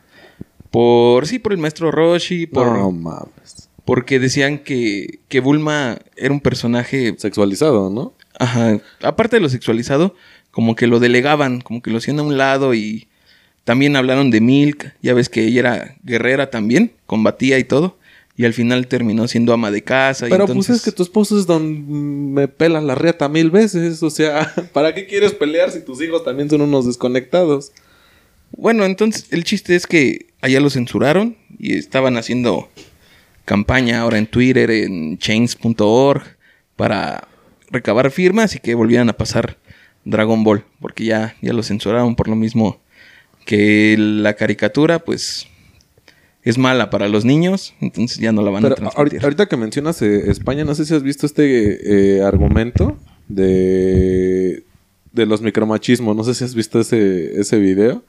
Por 0.71 1.27
sí, 1.27 1.39
por 1.39 1.53
el 1.53 1.59
maestro 1.59 1.91
Roshi, 1.91 2.47
por, 2.47 2.67
No 2.67 2.91
mames. 2.91 3.69
porque 3.85 4.19
decían 4.19 4.59
que, 4.59 5.21
que 5.29 5.41
Bulma 5.41 5.99
era 6.17 6.33
un 6.33 6.41
personaje 6.41 7.15
Sexualizado, 7.19 7.91
¿no? 7.91 8.15
Ajá. 8.39 8.81
Aparte 9.03 9.37
de 9.37 9.41
lo 9.41 9.49
sexualizado, 9.49 10.15
como 10.51 10.75
que 10.75 10.87
lo 10.87 10.99
delegaban, 11.01 11.61
como 11.61 11.83
que 11.83 11.91
lo 11.91 11.99
hacían 11.99 12.19
a 12.19 12.23
un 12.23 12.37
lado 12.37 12.75
y 12.75 13.07
también 13.65 13.97
hablaron 13.97 14.31
de 14.31 14.41
Milk. 14.41 14.95
Ya 15.03 15.15
ves 15.15 15.29
que 15.29 15.45
ella 15.45 15.61
era 15.61 15.97
guerrera 16.03 16.51
también, 16.51 16.93
combatía 17.07 17.59
y 17.59 17.65
todo. 17.65 17.97
Y 18.37 18.45
al 18.45 18.53
final 18.53 18.89
terminó 18.89 19.29
siendo 19.29 19.53
ama 19.53 19.71
de 19.71 19.85
casa. 19.85 20.27
y 20.27 20.31
Pero 20.31 20.45
entonces... 20.45 20.67
pues 20.67 20.79
es 20.79 20.85
que 20.85 20.91
tu 20.91 21.05
esposo 21.05 21.39
es 21.39 21.47
don 21.47 22.33
me 22.33 22.49
pela 22.49 22.81
la 22.81 22.97
riata 22.97 23.29
mil 23.29 23.53
veces. 23.53 24.03
O 24.03 24.11
sea, 24.11 24.53
¿para 24.73 24.93
qué 24.93 25.07
quieres 25.07 25.33
pelear 25.33 25.71
si 25.71 25.81
tus 25.85 26.03
hijos 26.03 26.25
también 26.25 26.51
son 26.51 26.61
unos 26.61 26.85
desconectados? 26.87 27.71
Bueno, 28.57 28.85
entonces 28.85 29.27
el 29.31 29.45
chiste 29.45 29.75
es 29.77 29.87
que 29.87 30.27
allá 30.41 30.61
lo 30.61 30.71
censuraron 30.71 31.37
y 31.59 31.75
estaban 31.75 32.17
haciendo 32.17 32.69
campaña 33.45 34.01
ahora 34.01 34.19
en 34.19 34.27
Twitter, 34.27 34.71
en 34.71 35.19
chains.org, 35.19 36.23
para 36.77 37.29
recabar 37.71 38.11
firmas 38.11 38.55
y 38.55 38.59
que 38.59 38.75
volvieran 38.75 39.09
a 39.09 39.15
pasar 39.15 39.59
Dragon 40.05 40.45
Ball, 40.45 40.65
porque 40.81 41.05
ya, 41.05 41.37
ya 41.43 41.53
lo 41.53 41.63
censuraron 41.63 42.15
por 42.15 42.29
lo 42.29 42.37
mismo 42.37 42.81
que 43.45 43.97
la 43.99 44.35
caricatura, 44.35 44.99
pues, 45.01 45.47
es 46.43 46.59
mala 46.59 46.91
para 46.91 47.09
los 47.09 47.25
niños, 47.25 47.75
entonces 47.81 48.19
ya 48.19 48.33
no 48.33 48.43
la 48.43 48.51
van 48.51 48.63
Pero 48.63 48.75
a 48.75 48.77
transmitir. 48.77 48.99
ahorita, 48.99 49.25
ahorita 49.25 49.47
que 49.47 49.57
mencionas 49.57 50.01
eh, 50.03 50.31
España, 50.31 50.65
no 50.65 50.75
sé 50.75 50.85
si 50.85 50.95
has 50.95 51.03
visto 51.03 51.27
este 51.27 52.17
eh, 52.19 52.23
argumento 52.23 52.99
de, 53.29 54.65
de 55.13 55.27
los 55.27 55.41
micromachismos. 55.41 56.15
No 56.15 56.25
sé 56.25 56.35
si 56.35 56.45
has 56.45 56.55
visto 56.55 56.81
ese, 56.81 57.41
ese 57.41 57.59
video. 57.59 58.05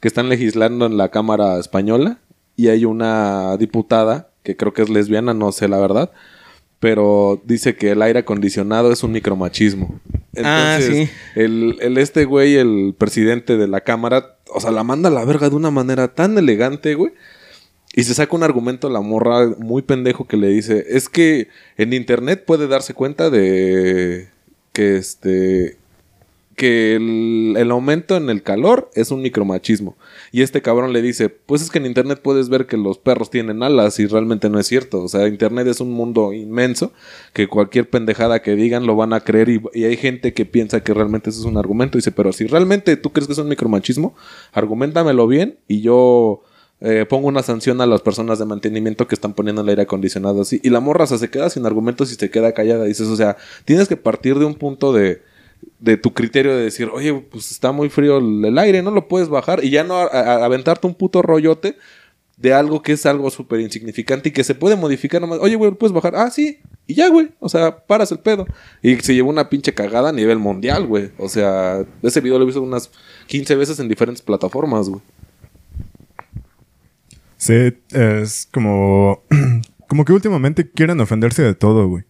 Que 0.00 0.08
están 0.08 0.28
legislando 0.28 0.86
en 0.86 0.96
la 0.96 1.10
Cámara 1.10 1.58
Española 1.58 2.18
y 2.56 2.68
hay 2.68 2.84
una 2.84 3.56
diputada 3.56 4.30
que 4.42 4.56
creo 4.56 4.72
que 4.72 4.82
es 4.82 4.88
lesbiana, 4.88 5.34
no 5.34 5.52
sé 5.52 5.68
la 5.68 5.78
verdad. 5.78 6.10
Pero 6.80 7.42
dice 7.44 7.74
que 7.74 7.90
el 7.90 8.02
aire 8.02 8.20
acondicionado 8.20 8.92
es 8.92 9.02
un 9.02 9.12
micromachismo. 9.12 10.00
Ah, 10.42 10.76
Entonces, 10.78 11.08
sí. 11.08 11.14
el, 11.34 11.76
el 11.80 11.98
este 11.98 12.24
güey, 12.24 12.56
el 12.56 12.94
presidente 12.96 13.56
de 13.56 13.66
la 13.66 13.80
Cámara, 13.80 14.36
o 14.54 14.60
sea, 14.60 14.70
la 14.70 14.84
manda 14.84 15.08
a 15.08 15.12
la 15.12 15.24
verga 15.24 15.50
de 15.50 15.56
una 15.56 15.72
manera 15.72 16.14
tan 16.14 16.38
elegante, 16.38 16.94
güey. 16.94 17.12
Y 17.94 18.04
se 18.04 18.14
saca 18.14 18.36
un 18.36 18.42
argumento 18.42 18.88
la 18.90 19.00
morra 19.00 19.48
muy 19.58 19.82
pendejo 19.82 20.26
que 20.26 20.36
le 20.36 20.48
dice, 20.48 20.84
es 20.88 21.08
que 21.08 21.48
en 21.76 21.92
internet 21.92 22.44
puede 22.46 22.68
darse 22.68 22.94
cuenta 22.94 23.28
de 23.30 24.28
que 24.72 24.96
este 24.96 25.78
que 26.58 26.96
el, 26.96 27.70
aumento 27.70 28.16
en 28.16 28.28
el 28.28 28.42
calor 28.42 28.90
es 28.94 29.10
un 29.10 29.22
micromachismo. 29.22 29.96
Y 30.32 30.42
este 30.42 30.60
cabrón 30.60 30.92
le 30.92 31.00
dice, 31.00 31.30
pues 31.30 31.62
es 31.62 31.70
que 31.70 31.78
en 31.78 31.86
internet 31.86 32.20
puedes 32.22 32.50
ver 32.50 32.66
que 32.66 32.76
los 32.76 32.98
perros 32.98 33.30
tienen 33.30 33.62
alas 33.62 33.98
y 34.00 34.06
realmente 34.06 34.50
no 34.50 34.58
es 34.58 34.66
cierto. 34.66 35.02
O 35.02 35.08
sea, 35.08 35.26
internet 35.28 35.66
es 35.68 35.80
un 35.80 35.92
mundo 35.92 36.34
inmenso 36.34 36.92
que 37.32 37.46
cualquier 37.46 37.88
pendejada 37.88 38.42
que 38.42 38.56
digan 38.56 38.86
lo 38.86 38.96
van 38.96 39.14
a 39.14 39.20
creer 39.20 39.48
y, 39.48 39.62
y 39.72 39.84
hay 39.84 39.96
gente 39.96 40.34
que 40.34 40.44
piensa 40.44 40.82
que 40.82 40.92
realmente 40.92 41.30
eso 41.30 41.40
es 41.40 41.46
un 41.46 41.56
argumento. 41.56 41.96
Dice, 41.96 42.12
pero 42.12 42.32
si 42.34 42.46
realmente 42.46 42.98
tú 42.98 43.12
crees 43.12 43.26
que 43.28 43.32
es 43.32 43.38
un 43.38 43.48
micromachismo, 43.48 44.14
argumentamelo 44.52 45.26
bien 45.26 45.58
y 45.68 45.80
yo 45.80 46.42
eh, 46.80 47.06
pongo 47.08 47.28
una 47.28 47.42
sanción 47.42 47.80
a 47.80 47.86
las 47.86 48.02
personas 48.02 48.38
de 48.38 48.44
mantenimiento 48.44 49.08
que 49.08 49.14
están 49.14 49.32
poniendo 49.32 49.62
el 49.62 49.68
aire 49.68 49.82
acondicionado 49.82 50.42
así. 50.42 50.60
Y 50.62 50.70
la 50.70 50.80
morra 50.80 51.06
se 51.06 51.30
queda 51.30 51.48
sin 51.50 51.66
argumentos 51.66 52.12
y 52.12 52.16
se 52.16 52.30
queda 52.30 52.52
callada. 52.52 52.84
Dices, 52.84 53.06
o 53.06 53.16
sea, 53.16 53.36
tienes 53.64 53.88
que 53.88 53.96
partir 53.96 54.38
de 54.38 54.44
un 54.44 54.54
punto 54.54 54.92
de, 54.92 55.22
de 55.78 55.96
tu 55.96 56.12
criterio 56.12 56.56
de 56.56 56.64
decir, 56.64 56.88
oye, 56.92 57.12
pues 57.14 57.50
está 57.50 57.72
muy 57.72 57.88
frío 57.88 58.18
el, 58.18 58.58
aire, 58.58 58.82
no 58.82 58.90
lo 58.90 59.08
puedes 59.08 59.28
bajar. 59.28 59.64
Y 59.64 59.70
ya 59.70 59.84
no 59.84 59.96
aventarte 59.96 60.86
un 60.86 60.94
puto 60.94 61.22
rollote 61.22 61.76
de 62.36 62.54
algo 62.54 62.82
que 62.82 62.92
es 62.92 63.04
algo 63.04 63.30
súper 63.30 63.60
insignificante 63.60 64.28
y 64.28 64.32
que 64.32 64.44
se 64.44 64.54
puede 64.54 64.76
modificar 64.76 65.20
nomás. 65.20 65.38
Oye, 65.40 65.56
güey, 65.56 65.72
¿lo 65.72 65.78
puedes 65.78 65.92
bajar? 65.92 66.14
Ah, 66.16 66.30
sí. 66.30 66.58
Y 66.86 66.94
ya, 66.94 67.08
güey. 67.08 67.30
O 67.40 67.48
sea, 67.48 67.84
paras 67.86 68.12
el 68.12 68.20
pedo. 68.20 68.46
Y 68.82 68.96
se 68.96 69.14
llevó 69.14 69.30
una 69.30 69.48
pinche 69.50 69.74
cagada 69.74 70.10
a 70.10 70.12
nivel 70.12 70.38
mundial, 70.38 70.86
güey. 70.86 71.10
O 71.18 71.28
sea, 71.28 71.84
ese 72.02 72.20
video 72.20 72.38
lo 72.38 72.44
he 72.44 72.46
visto 72.46 72.62
unas 72.62 72.90
15 73.26 73.56
veces 73.56 73.78
en 73.80 73.88
diferentes 73.88 74.22
plataformas, 74.22 74.88
güey. 74.88 75.02
Sí, 77.36 77.72
es 77.90 78.48
como. 78.52 79.22
Como 79.88 80.04
que 80.04 80.12
últimamente 80.12 80.70
quieren 80.70 81.00
ofenderse 81.00 81.42
de 81.42 81.54
todo, 81.54 81.88
güey. 81.88 82.04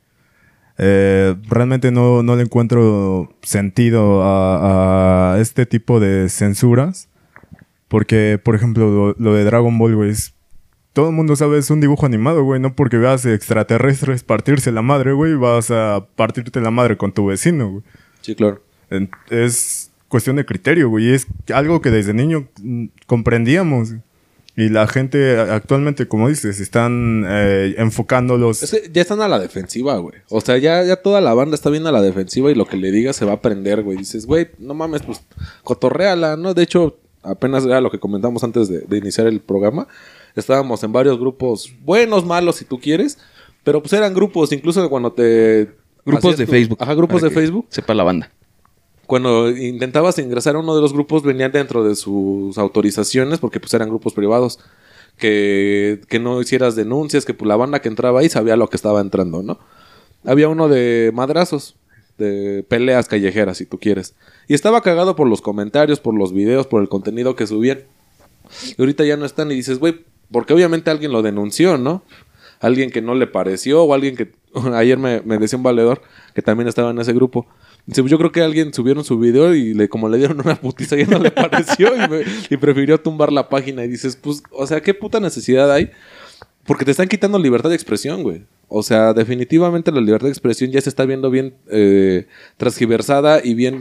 Eh, 0.79 1.35
realmente 1.49 1.91
no, 1.91 2.23
no 2.23 2.37
le 2.37 2.43
encuentro 2.43 3.35
sentido 3.43 4.23
a, 4.23 5.35
a 5.35 5.41
este 5.41 5.67
tipo 5.67 5.99
de 6.01 6.29
censuras. 6.29 7.09
Porque, 7.89 8.39
por 8.43 8.55
ejemplo, 8.55 8.91
lo, 8.91 9.15
lo 9.19 9.35
de 9.35 9.45
Dragon 9.45 9.77
Ball, 9.79 9.97
güey, 9.97 10.11
es- 10.11 10.35
todo 10.93 11.11
el 11.11 11.15
mundo 11.15 11.37
sabe, 11.37 11.59
es 11.59 11.71
un 11.71 11.81
dibujo 11.81 12.07
animado, 12.07 12.43
güey. 12.45 12.61
No 12.61 12.75
porque 12.75 12.97
veas 12.99 13.25
extraterrestres 13.25 14.25
partirse 14.25 14.73
la 14.73 14.83
madre, 14.83 15.13
güey, 15.13 15.35
vas 15.37 15.71
a 15.71 16.07
partirte 16.17 16.61
la 16.61 16.71
madre 16.71 16.97
con 16.97 17.13
tu 17.13 17.27
vecino, 17.27 17.71
güey. 17.71 17.83
Sí, 18.21 18.35
claro. 18.35 18.61
Es 19.31 19.91
cuestión 20.09 20.37
de 20.37 20.45
criterio, 20.45 20.89
güey. 20.89 21.09
y 21.11 21.15
Es 21.15 21.27
algo 21.55 21.81
que 21.81 21.91
desde 21.91 22.15
niño 22.15 22.49
mm, 22.63 22.87
comprendíamos. 23.07 23.95
Y 24.61 24.71
la 24.71 24.89
gente 24.89 25.39
actualmente, 25.39 26.09
como 26.09 26.29
dices, 26.29 26.59
están 26.59 27.25
eh, 27.29 27.77
enfocándolos. 27.79 28.63
Es 28.65 28.73
que 28.73 28.91
ya 28.93 29.03
están 29.03 29.21
a 29.21 29.29
la 29.29 29.39
defensiva, 29.39 29.97
güey. 29.99 30.17
O 30.31 30.41
sea, 30.41 30.59
ya, 30.59 30.83
ya 30.83 30.97
toda 30.97 31.21
la 31.21 31.33
banda 31.33 31.55
está 31.55 31.71
bien 31.71 31.87
a 31.87 31.93
la 31.93 32.03
defensiva 32.03 32.51
y 32.51 32.57
lo 32.57 32.67
que 32.67 32.77
le 32.77 32.91
digas 32.91 33.15
se 33.15 33.25
va 33.25 33.31
a 33.31 33.35
aprender, 33.37 33.85
güey. 33.85 33.97
Dices, 33.99 34.27
güey, 34.27 34.49
no 34.59 34.75
mames, 34.75 35.03
pues 35.03 35.23
cotorreala, 35.63 36.37
¿no? 36.37 36.55
De 36.55 36.65
hecho, 36.65 36.99
apenas 37.23 37.65
era 37.65 37.81
lo 37.81 37.91
que 37.91 38.01
comentamos 38.01 38.43
antes 38.43 38.69
de, 38.69 38.81
de 38.81 38.99
iniciar 38.99 39.29
el 39.29 39.41
programa. 39.41 39.87
Estábamos 40.35 40.83
en 40.83 40.93
varios 40.93 41.19
grupos, 41.21 41.73
buenos, 41.85 42.27
malos, 42.27 42.57
si 42.57 42.65
tú 42.65 42.81
quieres. 42.81 43.17
Pero 43.63 43.81
pues 43.81 43.93
eran 43.93 44.13
grupos, 44.13 44.51
incluso 44.53 44.89
cuando 44.91 45.13
te... 45.13 45.71
Grupos 46.05 46.37
de 46.37 46.47
tu- 46.47 46.51
Facebook. 46.51 46.79
Ajá, 46.81 46.95
grupos 46.95 47.21
para 47.21 47.29
de 47.29 47.35
que 47.35 47.41
Facebook. 47.41 47.67
Sepa 47.69 47.95
la 47.95 48.03
banda. 48.03 48.33
Cuando 49.09 49.49
intentabas 49.49 50.19
ingresar 50.19 50.55
a 50.55 50.59
uno 50.59 50.75
de 50.77 50.83
los 50.83 50.93
grupos, 50.93 51.23
venían 51.23 51.51
dentro 51.51 51.83
de 51.83 51.97
sus 51.97 52.59
autorizaciones, 52.59 53.39
porque 53.39 53.59
pues 53.59 53.73
eran 53.73 53.89
grupos 53.89 54.13
privados, 54.13 54.59
que, 55.17 56.03
que 56.09 56.19
no 56.19 56.43
hicieras 56.43 56.77
denuncias, 56.77 57.25
que 57.25 57.33
pues, 57.33 57.49
la 57.49 57.57
banda 57.57 57.81
que 57.81 57.89
entraba 57.89 58.21
ahí 58.21 58.29
sabía 58.29 58.55
lo 58.59 58.69
que 58.69 58.77
estaba 58.77 59.01
entrando, 59.01 59.43
¿no? 59.43 59.59
Había 60.27 60.51
uno 60.51 60.69
de 60.69 61.11
madrazos, 61.15 61.75
de 62.19 62.67
peleas 62.69 63.09
callejeras, 63.09 63.57
si 63.57 63.65
tú 63.65 63.79
quieres. 63.79 64.15
Y 64.47 64.53
estaba 64.53 64.83
cagado 64.83 65.17
por 65.17 65.27
los 65.27 65.41
comentarios, 65.41 66.01
por 66.01 66.13
los 66.13 66.35
videos, 66.35 66.67
por 66.67 66.83
el 66.83 66.91
contenido 66.91 67.35
que 67.35 67.47
subían. 67.47 67.85
Y 68.77 68.79
ahorita 68.79 69.07
ya 69.07 69.17
no 69.17 69.25
están 69.25 69.51
y 69.51 69.55
dices, 69.55 69.79
güey, 69.79 70.05
porque 70.31 70.53
obviamente 70.53 70.91
alguien 70.91 71.13
lo 71.13 71.23
denunció, 71.23 71.79
¿no? 71.79 72.03
alguien 72.61 72.91
que 72.91 73.01
no 73.01 73.15
le 73.15 73.27
pareció 73.27 73.85
o 73.85 73.95
alguien 73.95 74.17
que 74.17 74.33
ayer 74.75 74.99
me, 74.99 75.23
me 75.23 75.39
decía 75.39 75.57
un 75.57 75.63
valedor 75.63 76.03
que 76.35 76.43
también 76.43 76.69
estaba 76.69 76.91
en 76.91 76.99
ese 76.99 77.15
grupo. 77.15 77.47
Pues 77.95 78.11
yo 78.11 78.19
creo 78.19 78.31
que 78.33 78.43
alguien 78.43 78.73
subieron 78.75 79.03
su 79.05 79.19
video 79.19 79.55
y 79.55 79.73
le, 79.73 79.89
como 79.89 80.09
le 80.09 80.19
dieron 80.19 80.41
una 80.41 80.57
putiza 80.57 80.97
ya 80.97 81.07
no 81.07 81.19
le 81.19 81.31
pareció 81.33 81.95
y, 81.97 82.09
me- 82.09 82.23
y 82.51 82.57
prefirió 82.59 83.01
tumbar 83.01 83.33
la 83.33 83.49
página. 83.49 83.85
Y 83.85 83.89
dices, 83.89 84.17
pues, 84.17 84.43
o 84.51 84.67
sea, 84.67 84.81
¿qué 84.83 84.93
puta 84.95 85.21
necesidad 85.21 85.73
hay? 85.73 85.91
Porque 86.67 86.85
te 86.85 86.91
están 86.91 87.09
quitando 87.09 87.39
libertad 87.39 87.71
de 87.71 87.77
expresión, 87.77 88.23
güey. 88.23 88.43
O 88.69 88.83
sea, 88.83 89.15
definitivamente 89.15 89.91
la 89.91 90.03
libertad 90.03 90.27
de 90.27 90.33
expresión 90.33 90.71
ya 90.71 90.81
se 90.83 90.91
está 90.91 91.07
viendo 91.07 91.31
bien 91.31 91.55
eh, 91.71 92.27
transgiversada 92.59 93.41
y 93.43 93.55
bien 93.55 93.81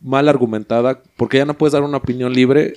mal 0.00 0.28
argumentada, 0.28 1.02
porque 1.16 1.38
ya 1.38 1.44
no 1.44 1.58
puedes 1.58 1.72
dar 1.72 1.82
una 1.82 1.96
opinión 1.96 2.32
libre 2.32 2.74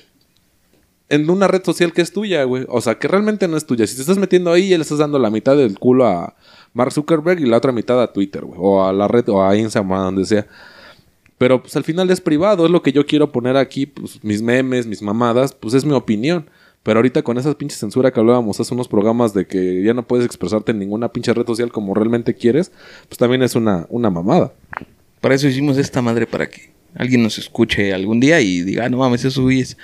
en 1.09 1.29
una 1.29 1.47
red 1.47 1.63
social 1.63 1.93
que 1.93 2.01
es 2.01 2.11
tuya, 2.11 2.43
güey. 2.45 2.65
O 2.67 2.81
sea, 2.81 2.95
que 2.95 3.07
realmente 3.07 3.47
no 3.47 3.57
es 3.57 3.65
tuya. 3.67 3.85
Si 3.85 3.95
te 3.95 4.01
estás 4.01 4.17
metiendo 4.17 4.51
ahí, 4.51 4.69
ya 4.69 4.77
le 4.77 4.81
estás 4.81 4.97
dando 4.97 5.19
la 5.19 5.29
mitad 5.29 5.55
del 5.55 5.77
culo 5.77 6.07
a 6.07 6.35
Mark 6.73 6.91
Zuckerberg 6.91 7.39
y 7.39 7.45
la 7.45 7.57
otra 7.57 7.71
mitad 7.71 8.01
a 8.01 8.11
Twitter, 8.13 8.43
güey. 8.45 8.59
O 8.61 8.83
a 8.85 8.93
la 8.93 9.07
red, 9.07 9.27
o 9.29 9.43
a 9.43 9.55
Instagram, 9.55 9.91
o 9.91 9.95
a 9.95 10.03
donde 10.03 10.25
sea. 10.25 10.45
Pero 11.37 11.61
pues 11.61 11.75
al 11.75 11.83
final 11.83 12.09
es 12.09 12.19
privado, 12.21 12.65
es 12.65 12.71
lo 12.71 12.81
que 12.81 12.91
yo 12.91 13.05
quiero 13.05 13.31
poner 13.31 13.57
aquí, 13.57 13.85
pues 13.85 14.23
mis 14.23 14.41
memes, 14.41 14.87
mis 14.87 15.01
mamadas, 15.01 15.53
pues 15.53 15.73
es 15.73 15.85
mi 15.85 15.93
opinión. 15.93 16.49
Pero 16.83 16.99
ahorita 16.99 17.21
con 17.21 17.37
esa 17.37 17.53
pinche 17.57 17.75
censura 17.75 18.11
que 18.11 18.19
hablábamos 18.19 18.59
hace 18.59 18.73
unos 18.73 18.87
programas 18.87 19.33
de 19.33 19.45
que 19.45 19.83
ya 19.83 19.93
no 19.93 20.07
puedes 20.07 20.25
expresarte 20.25 20.71
en 20.71 20.79
ninguna 20.79 21.09
pinche 21.11 21.33
red 21.33 21.45
social 21.45 21.71
como 21.71 21.93
realmente 21.93 22.33
quieres, 22.33 22.71
pues 23.09 23.17
también 23.17 23.43
es 23.43 23.55
una, 23.55 23.85
una 23.89 24.09
mamada. 24.09 24.53
Para 25.21 25.35
eso 25.35 25.47
hicimos 25.47 25.77
esta 25.77 26.01
madre 26.01 26.25
para 26.25 26.49
que 26.49 26.71
alguien 26.95 27.21
nos 27.21 27.37
escuche 27.37 27.93
algún 27.93 28.19
día 28.19 28.39
y 28.39 28.61
diga, 28.61 28.85
"Ah, 28.85 28.89
no 28.89 28.97
mames, 28.97 29.25
eso 29.25 29.41
güeyes. 29.43 29.77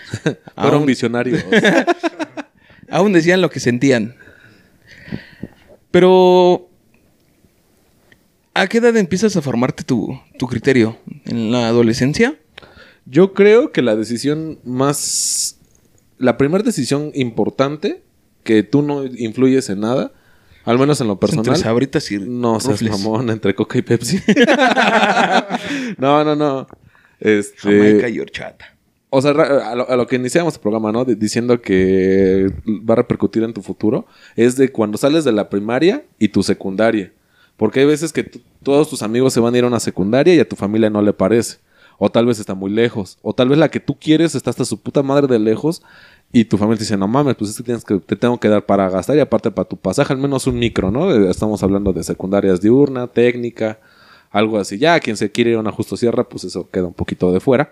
Fuera 0.55 0.77
un 0.77 0.85
visionario. 0.85 1.37
aún 2.89 3.11
decían 3.13 3.41
lo 3.41 3.49
que 3.49 3.59
sentían. 3.59 4.15
Pero. 5.91 6.69
¿A 8.55 8.67
qué 8.67 8.77
edad 8.77 8.95
empiezas 8.97 9.35
a 9.35 9.41
formarte 9.41 9.83
tu, 9.83 10.19
tu 10.37 10.47
criterio? 10.47 10.97
¿En 11.25 11.51
la 11.51 11.67
adolescencia? 11.67 12.35
Yo 13.05 13.33
creo 13.33 13.71
que 13.71 13.81
la 13.81 13.95
decisión 13.95 14.59
más. 14.63 15.57
La 16.19 16.37
primera 16.37 16.63
decisión 16.63 17.11
importante 17.15 18.03
que 18.43 18.61
tú 18.63 18.81
no 18.81 19.05
influyes 19.05 19.69
en 19.69 19.79
nada, 19.81 20.11
al 20.65 20.77
menos 20.77 21.01
en 21.01 21.07
lo 21.07 21.19
personal. 21.19 21.47
Entre 21.47 21.63
sabritas 21.63 22.11
y 22.11 22.19
No 22.19 22.59
seas 22.59 22.81
mamón 22.83 23.29
entre 23.29 23.55
Coca 23.55 23.77
y 23.79 23.81
Pepsi. 23.81 24.19
no, 25.97 26.23
no, 26.23 26.35
no. 26.35 26.67
Este, 27.19 27.57
Jamaica 27.57 28.09
y 28.09 28.19
horchata. 28.19 28.75
o 29.09 29.21
sea, 29.21 29.31
a 29.31 29.75
lo, 29.75 29.89
a 29.89 29.95
lo 29.95 30.07
que 30.07 30.15
iniciamos 30.17 30.55
el 30.55 30.59
programa, 30.61 30.91
¿no? 30.91 31.05
De- 31.05 31.15
diciendo 31.15 31.61
que 31.61 32.51
va 32.67 32.93
a 32.93 32.97
repercutir 32.97 33.43
en 33.43 33.53
tu 33.53 33.61
futuro, 33.61 34.05
es 34.35 34.55
de 34.57 34.71
cuando 34.71 34.97
sales 34.97 35.23
de 35.23 35.31
la 35.31 35.49
primaria 35.49 36.03
y 36.19 36.27
tu 36.29 36.43
secundaria. 36.43 37.11
Porque 37.57 37.81
hay 37.81 37.85
veces 37.85 38.11
que 38.11 38.23
todos 38.63 38.89
tus 38.89 39.03
amigos 39.03 39.33
se 39.33 39.39
van 39.39 39.53
a 39.53 39.57
ir 39.57 39.63
a 39.63 39.67
una 39.67 39.79
secundaria 39.79 40.33
y 40.33 40.39
a 40.39 40.47
tu 40.47 40.55
familia 40.55 40.89
no 40.89 41.01
le 41.01 41.13
parece. 41.13 41.57
O 41.97 42.09
tal 42.09 42.25
vez 42.25 42.39
está 42.39 42.55
muy 42.55 42.71
lejos. 42.71 43.17
O 43.21 43.33
tal 43.33 43.49
vez 43.49 43.57
la 43.57 43.69
que 43.69 43.79
tú 43.79 43.97
quieres 43.99 44.35
está 44.35 44.49
hasta 44.49 44.65
su 44.65 44.81
puta 44.81 45.03
madre 45.03 45.27
de 45.27 45.39
lejos. 45.39 45.81
Y 46.31 46.45
tu 46.45 46.57
familia 46.57 46.79
te 46.79 46.83
dice, 46.83 46.97
no 46.97 47.07
mames, 47.07 47.35
pues 47.35 47.51
es 47.51 47.63
tienes 47.63 47.85
que 47.85 47.99
te 47.99 48.15
tengo 48.15 48.39
que 48.39 48.49
dar 48.49 48.65
para 48.65 48.89
gastar 48.89 49.15
y 49.15 49.19
aparte 49.19 49.51
para 49.51 49.69
tu 49.69 49.77
pasaje, 49.77 50.13
al 50.13 50.19
menos 50.19 50.47
un 50.47 50.57
micro, 50.57 50.89
¿no? 50.89 51.13
Eh, 51.13 51.29
Estamos 51.29 51.61
hablando 51.61 51.93
de 51.93 52.03
secundarias 52.03 52.59
diurna, 52.59 53.05
técnica, 53.07 53.79
algo 54.31 54.57
así. 54.57 54.79
Ya, 54.79 54.99
quien 54.99 55.15
se 55.15 55.31
quiere 55.31 55.51
ir 55.51 55.57
a 55.57 55.59
una 55.59 55.71
justo 55.71 55.95
sierra, 55.95 56.27
pues 56.27 56.43
eso 56.43 56.69
queda 56.71 56.87
un 56.87 56.93
poquito 56.93 57.31
de 57.31 57.39
fuera. 57.39 57.71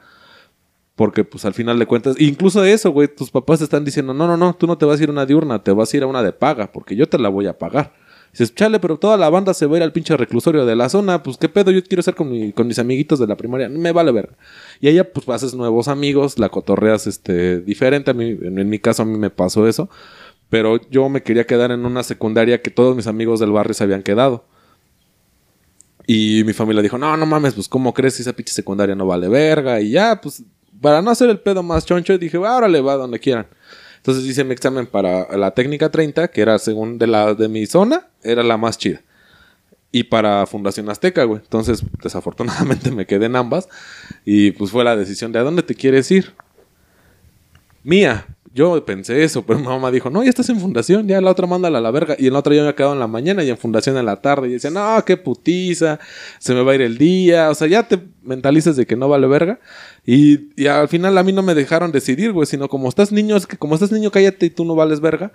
Porque, 0.95 1.23
pues, 1.23 1.45
al 1.45 1.55
final 1.55 1.79
de 1.79 1.87
cuentas, 1.87 2.15
incluso 2.19 2.63
eso, 2.63 2.91
güey, 2.91 3.07
tus 3.07 3.31
papás 3.31 3.57
te 3.57 3.63
están 3.63 3.83
diciendo, 3.83 4.13
no, 4.13 4.27
no, 4.27 4.37
no, 4.37 4.53
tú 4.53 4.67
no 4.67 4.77
te 4.77 4.85
vas 4.85 4.99
a 4.99 5.03
ir 5.03 5.09
a 5.09 5.11
una 5.11 5.25
diurna, 5.25 5.63
te 5.63 5.71
vas 5.71 5.91
a 5.91 5.97
ir 5.97 6.03
a 6.03 6.07
una 6.07 6.21
de 6.21 6.31
paga, 6.31 6.71
porque 6.71 6.95
yo 6.95 7.09
te 7.09 7.17
la 7.17 7.29
voy 7.29 7.47
a 7.47 7.57
pagar. 7.57 7.93
Dices, 8.31 8.55
chale, 8.55 8.79
pero 8.79 8.97
toda 8.97 9.17
la 9.17 9.29
banda 9.29 9.53
se 9.53 9.65
va 9.65 9.73
a 9.75 9.77
ir 9.77 9.83
al 9.83 9.91
pinche 9.91 10.15
reclusorio 10.15 10.65
de 10.65 10.75
la 10.75 10.87
zona, 10.87 11.21
pues, 11.21 11.37
¿qué 11.37 11.49
pedo? 11.49 11.69
Yo 11.71 11.83
quiero 11.83 11.99
estar 11.99 12.15
con, 12.15 12.31
mi- 12.31 12.53
con 12.53 12.65
mis 12.65 12.79
amiguitos 12.79 13.19
de 13.19 13.27
la 13.27 13.35
primaria, 13.35 13.67
me 13.67 13.91
vale 13.91 14.11
ver. 14.13 14.37
Y 14.79 14.87
allá, 14.87 15.11
pues, 15.11 15.27
haces 15.29 15.53
nuevos 15.53 15.89
amigos, 15.89 16.39
la 16.39 16.47
cotorreas, 16.49 17.07
este, 17.07 17.59
diferente. 17.59 18.11
A 18.11 18.13
mí, 18.13 18.37
en, 18.41 18.69
mi 18.69 18.79
caso, 18.79 19.03
a 19.03 19.05
mí 19.05 19.17
me 19.17 19.29
pasó 19.29 19.67
eso. 19.67 19.89
Pero 20.49 20.79
yo 20.89 21.09
me 21.09 21.23
quería 21.23 21.45
quedar 21.45 21.71
en 21.71 21.85
una 21.85 22.03
secundaria 22.03 22.61
que 22.61 22.71
todos 22.71 22.95
mis 22.95 23.07
amigos 23.07 23.39
del 23.41 23.51
barrio 23.51 23.73
se 23.73 23.83
habían 23.83 24.03
quedado. 24.03 24.45
Y 26.07 26.43
mi 26.45 26.53
familia 26.53 26.81
dijo, 26.81 26.97
no, 26.97 27.15
no 27.15 27.25
mames, 27.25 27.53
pues 27.53 27.67
¿cómo 27.69 27.93
crees 27.93 28.15
que 28.15 28.21
esa 28.23 28.33
pinche 28.33 28.53
secundaria 28.53 28.95
no 28.95 29.05
vale 29.05 29.27
verga? 29.29 29.79
Y 29.81 29.91
ya, 29.91 30.19
pues, 30.19 30.43
para 30.81 31.01
no 31.01 31.11
hacer 31.11 31.29
el 31.29 31.39
pedo 31.39 31.63
más 31.63 31.85
choncho, 31.85 32.17
dije, 32.17 32.37
ahora 32.37 32.67
le 32.67 32.81
va 32.81 32.95
donde 32.95 33.19
quieran. 33.19 33.47
Entonces 34.01 34.25
hice 34.25 34.43
mi 34.43 34.53
examen 34.53 34.87
para 34.87 35.37
la 35.37 35.51
técnica 35.51 35.91
30, 35.91 36.29
que 36.29 36.41
era 36.41 36.57
según 36.57 36.97
de 36.97 37.05
la 37.05 37.35
de 37.35 37.47
mi 37.47 37.67
zona, 37.67 38.07
era 38.23 38.41
la 38.41 38.57
más 38.57 38.79
chida. 38.79 39.01
Y 39.91 40.05
para 40.05 40.47
Fundación 40.47 40.89
Azteca, 40.89 41.23
güey. 41.25 41.39
Entonces, 41.43 41.83
desafortunadamente 42.01 42.89
me 42.95 43.05
quedé 43.05 43.27
en 43.27 43.35
ambas. 43.35 43.69
Y 44.25 44.51
pues 44.51 44.71
fue 44.71 44.83
la 44.83 44.95
decisión 44.95 45.31
de 45.31 45.37
a 45.37 45.43
dónde 45.43 45.61
te 45.61 45.75
quieres 45.75 46.09
ir. 46.09 46.33
Mía. 47.83 48.25
Yo 48.53 48.83
pensé 48.85 49.23
eso, 49.23 49.41
pero 49.45 49.59
mi 49.59 49.65
mamá 49.65 49.91
dijo, 49.91 50.09
no, 50.09 50.23
ya 50.23 50.29
estás 50.29 50.49
en 50.49 50.59
fundación, 50.59 51.07
ya 51.07 51.21
la 51.21 51.31
otra 51.31 51.47
mándala 51.47 51.77
a 51.77 51.81
la 51.81 51.91
verga. 51.91 52.15
Y 52.19 52.27
en 52.27 52.33
la 52.33 52.39
otra 52.39 52.53
yo 52.53 52.63
me 52.63 52.69
he 52.69 52.75
quedado 52.75 52.93
en 52.93 52.99
la 52.99 53.07
mañana 53.07 53.43
y 53.43 53.49
en 53.49 53.57
fundación 53.57 53.97
en 53.97 54.05
la 54.05 54.21
tarde. 54.21 54.49
Y 54.49 54.53
decía, 54.53 54.69
no, 54.69 55.03
qué 55.05 55.17
putiza, 55.17 55.99
se 56.39 56.53
me 56.53 56.61
va 56.63 56.73
a 56.73 56.75
ir 56.75 56.81
el 56.81 56.97
día. 56.97 57.49
O 57.49 57.55
sea, 57.55 57.67
ya 57.67 57.87
te 57.87 57.99
mentalizas 58.23 58.75
de 58.75 58.85
que 58.85 58.95
no 58.95 59.07
vale 59.07 59.27
verga. 59.27 59.59
Y, 60.05 60.51
y 60.61 60.67
al 60.67 60.87
final 60.87 61.17
a 61.17 61.23
mí 61.23 61.31
no 61.31 61.41
me 61.41 61.55
dejaron 61.55 61.91
decidir, 61.91 62.31
güey, 62.31 62.45
sino 62.45 62.67
como 62.67 62.89
estás 62.89 63.11
niño, 63.11 63.35
es 63.37 63.47
que 63.47 63.57
como 63.57 63.75
estás 63.75 63.91
niño, 63.91 64.11
cállate 64.11 64.47
y 64.47 64.49
tú 64.49 64.65
no 64.65 64.75
vales 64.75 64.99
verga. 64.99 65.31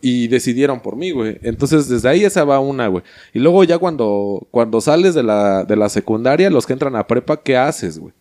Y 0.00 0.28
decidieron 0.28 0.80
por 0.80 0.96
mí, 0.96 1.12
güey. 1.12 1.38
Entonces, 1.42 1.88
desde 1.88 2.08
ahí 2.10 2.24
esa 2.24 2.44
va 2.44 2.60
una, 2.60 2.88
güey. 2.88 3.02
Y 3.32 3.38
luego 3.38 3.64
ya 3.64 3.78
cuando, 3.78 4.46
cuando 4.50 4.82
sales 4.82 5.14
de 5.14 5.22
la, 5.22 5.64
de 5.64 5.76
la 5.76 5.88
secundaria, 5.88 6.50
los 6.50 6.66
que 6.66 6.74
entran 6.74 6.94
a 6.94 7.06
prepa, 7.06 7.40
¿qué 7.42 7.56
haces, 7.56 7.98
güey? 7.98 8.12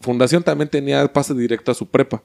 Fundación 0.00 0.42
también 0.42 0.68
tenía 0.68 1.06
pase 1.12 1.32
directo 1.32 1.70
a 1.70 1.74
su 1.74 1.86
prepa. 1.86 2.22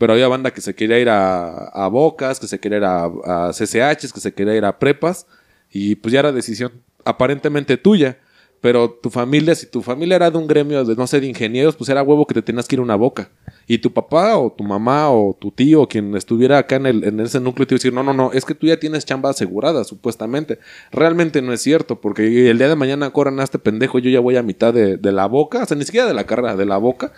Pero 0.00 0.14
había 0.14 0.28
banda 0.28 0.50
que 0.50 0.62
se 0.62 0.74
quería 0.74 0.98
ir 0.98 1.10
a, 1.10 1.66
a 1.66 1.86
Bocas, 1.88 2.40
que 2.40 2.46
se 2.46 2.58
quería 2.58 2.78
ir 2.78 2.84
a, 2.84 3.04
a 3.04 3.52
CCHs, 3.52 4.14
que 4.14 4.20
se 4.20 4.32
quería 4.32 4.56
ir 4.56 4.64
a 4.64 4.78
prepas. 4.78 5.26
Y 5.70 5.96
pues 5.96 6.10
ya 6.10 6.20
era 6.20 6.32
decisión 6.32 6.72
aparentemente 7.04 7.76
tuya. 7.76 8.16
Pero 8.62 8.90
tu 8.90 9.10
familia, 9.10 9.54
si 9.54 9.66
tu 9.66 9.82
familia 9.82 10.16
era 10.16 10.30
de 10.30 10.38
un 10.38 10.46
gremio 10.46 10.86
de, 10.86 10.96
no 10.96 11.06
sé, 11.06 11.20
de 11.20 11.26
ingenieros, 11.26 11.76
pues 11.76 11.90
era 11.90 12.02
huevo 12.02 12.26
que 12.26 12.32
te 12.32 12.40
tenías 12.40 12.66
que 12.66 12.76
ir 12.76 12.80
a 12.80 12.82
una 12.82 12.96
boca. 12.96 13.28
Y 13.66 13.76
tu 13.76 13.92
papá 13.92 14.38
o 14.38 14.50
tu 14.50 14.64
mamá 14.64 15.10
o 15.10 15.36
tu 15.38 15.50
tío 15.50 15.82
o 15.82 15.86
quien 15.86 16.16
estuviera 16.16 16.56
acá 16.56 16.76
en, 16.76 16.86
el, 16.86 17.04
en 17.04 17.20
ese 17.20 17.38
núcleo 17.38 17.66
te 17.66 17.74
iba 17.74 17.76
a 17.76 17.80
decir, 17.80 17.92
no, 17.92 18.02
no, 18.02 18.14
no, 18.14 18.32
es 18.32 18.46
que 18.46 18.54
tú 18.54 18.68
ya 18.68 18.80
tienes 18.80 19.04
chamba 19.04 19.28
asegurada, 19.28 19.84
supuestamente. 19.84 20.60
Realmente 20.92 21.42
no 21.42 21.52
es 21.52 21.60
cierto, 21.60 22.00
porque 22.00 22.48
el 22.48 22.56
día 22.56 22.70
de 22.70 22.76
mañana 22.76 23.10
corran 23.10 23.38
a 23.38 23.44
este 23.44 23.58
pendejo, 23.58 23.98
yo 23.98 24.08
ya 24.08 24.20
voy 24.20 24.36
a 24.36 24.42
mitad 24.42 24.72
de, 24.72 24.96
de 24.96 25.12
la 25.12 25.26
boca, 25.26 25.62
o 25.62 25.66
sea, 25.66 25.76
ni 25.76 25.84
siquiera 25.84 26.06
de 26.06 26.14
la 26.14 26.24
carrera, 26.24 26.56
de 26.56 26.64
la 26.64 26.78
boca. 26.78 27.12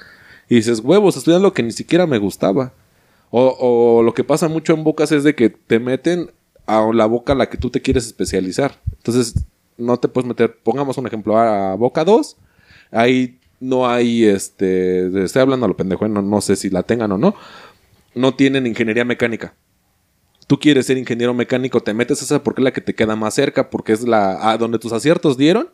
Y 0.49 0.57
dices, 0.57 0.81
huevos, 0.81 1.17
estudian 1.17 1.43
lo 1.43 1.53
que 1.53 1.63
ni 1.63 1.73
siquiera 1.73 2.07
me 2.07 2.19
gustaba. 2.19 2.73
O, 3.31 4.03
lo 4.05 4.13
que 4.13 4.25
pasa 4.25 4.49
mucho 4.49 4.75
en 4.75 4.85
bocas 4.85 5.11
es 5.11 5.25
de 5.25 5.35
que 5.35 5.49
te 5.49 5.81
meten 5.81 6.31
a 6.67 6.87
la 6.93 7.07
boca 7.07 7.33
a 7.33 7.37
la 7.37 7.49
que 7.49 7.57
tú 7.57 7.71
te 7.71 7.81
quieres 7.81 8.07
especializar. 8.07 8.79
Entonces, 8.99 9.35
no 9.79 9.99
te 9.99 10.09
puedes 10.09 10.29
meter, 10.29 10.59
pongamos 10.63 10.99
un 10.99 11.07
ejemplo, 11.07 11.39
a 11.39 11.75
boca 11.75 12.05
2. 12.05 12.37
Ahí 12.91 13.39
no 13.59 13.89
hay, 13.89 14.25
este, 14.25 15.25
estoy 15.25 15.41
hablando 15.41 15.65
a 15.65 15.69
lo 15.69 15.77
pendejo, 15.77 16.05
¿eh? 16.05 16.11
no, 16.11 16.21
no 16.21 16.41
sé 16.43 16.57
si 16.57 16.69
la 16.69 16.83
tengan 16.83 17.13
o 17.13 17.19
no. 17.19 17.35
No 18.15 18.35
tienen 18.35 18.67
ingeniería 18.67 19.07
mecánica. 19.07 19.55
Tú 20.47 20.59
quieres 20.59 20.87
ser 20.87 20.99
ingeniero 20.99 21.33
mecánico, 21.33 21.81
te 21.81 21.95
metes 21.95 22.21
a 22.21 22.25
esa 22.27 22.43
porque 22.43 22.61
es 22.61 22.65
la 22.65 22.73
que 22.73 22.83
te 22.83 22.95
queda 22.95 23.17
más 23.17 23.33
cerca, 23.33 23.71
porque 23.71 23.93
es 23.93 24.03
la 24.03 24.51
a 24.51 24.59
donde 24.59 24.79
tus 24.79 24.93
aciertos 24.93 25.39
dieron. 25.39 25.71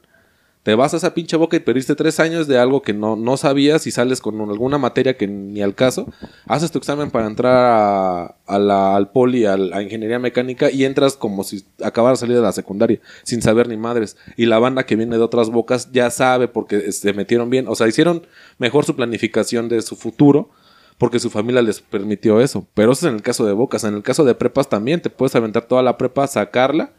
Te 0.63 0.75
vas 0.75 0.93
a 0.93 0.99
esa 0.99 1.15
pinche 1.15 1.37
boca 1.37 1.57
y 1.57 1.61
perdiste 1.61 1.95
tres 1.95 2.21
años 2.21 2.47
de 2.47 2.59
algo 2.59 2.83
que 2.83 2.93
no, 2.93 3.17
no 3.17 3.37
sabías 3.37 3.87
y 3.87 3.91
sales 3.91 4.21
con 4.21 4.41
alguna 4.41 4.77
materia 4.77 5.17
que 5.17 5.27
ni 5.27 5.63
al 5.63 5.75
caso. 5.75 6.13
Haces 6.47 6.71
tu 6.71 6.79
examen 6.79 7.11
para 7.11 7.27
entrar 7.27 8.37
al 8.47 9.11
poli, 9.11 9.47
a 9.47 9.57
ingeniería 9.83 10.19
mecánica 10.19 10.71
y 10.71 10.85
entras 10.85 11.17
como 11.17 11.45
si 11.45 11.65
acabaras 11.83 12.19
de 12.19 12.27
salir 12.27 12.37
de 12.37 12.43
la 12.43 12.53
secundaria, 12.53 13.01
sin 13.23 13.41
saber 13.41 13.69
ni 13.69 13.77
madres. 13.77 14.17
Y 14.37 14.47
la 14.47 14.59
banda 14.59 14.85
que 14.85 14.97
viene 14.97 15.17
de 15.17 15.23
otras 15.23 15.51
bocas 15.51 15.91
ya 15.93 16.11
sabe 16.11 16.49
porque 16.49 16.93
se 16.93 17.13
metieron 17.13 17.51
bien, 17.51 17.67
o 17.69 17.75
sea, 17.75 17.89
hicieron 17.89 18.27
mejor 18.59 18.85
su 18.85 18.95
planificación 18.95 19.69
de 19.69 19.81
su 19.81 19.97
futuro 19.97 20.51
porque 20.99 21.21
su 21.21 21.31
familia 21.31 21.63
les 21.63 21.81
permitió 21.81 22.41
eso. 22.41 22.67
Pero 22.75 22.93
eso 22.93 23.07
es 23.07 23.11
en 23.11 23.17
el 23.17 23.23
caso 23.23 23.47
de 23.47 23.53
bocas. 23.53 23.85
En 23.85 23.95
el 23.95 24.03
caso 24.03 24.25
de 24.25 24.35
prepas 24.35 24.69
también 24.69 25.01
te 25.01 25.11
puedes 25.11 25.35
aventar 25.37 25.63
toda 25.67 25.83
la 25.83 25.97
prepa, 25.97 26.27
sacarla. 26.27 26.93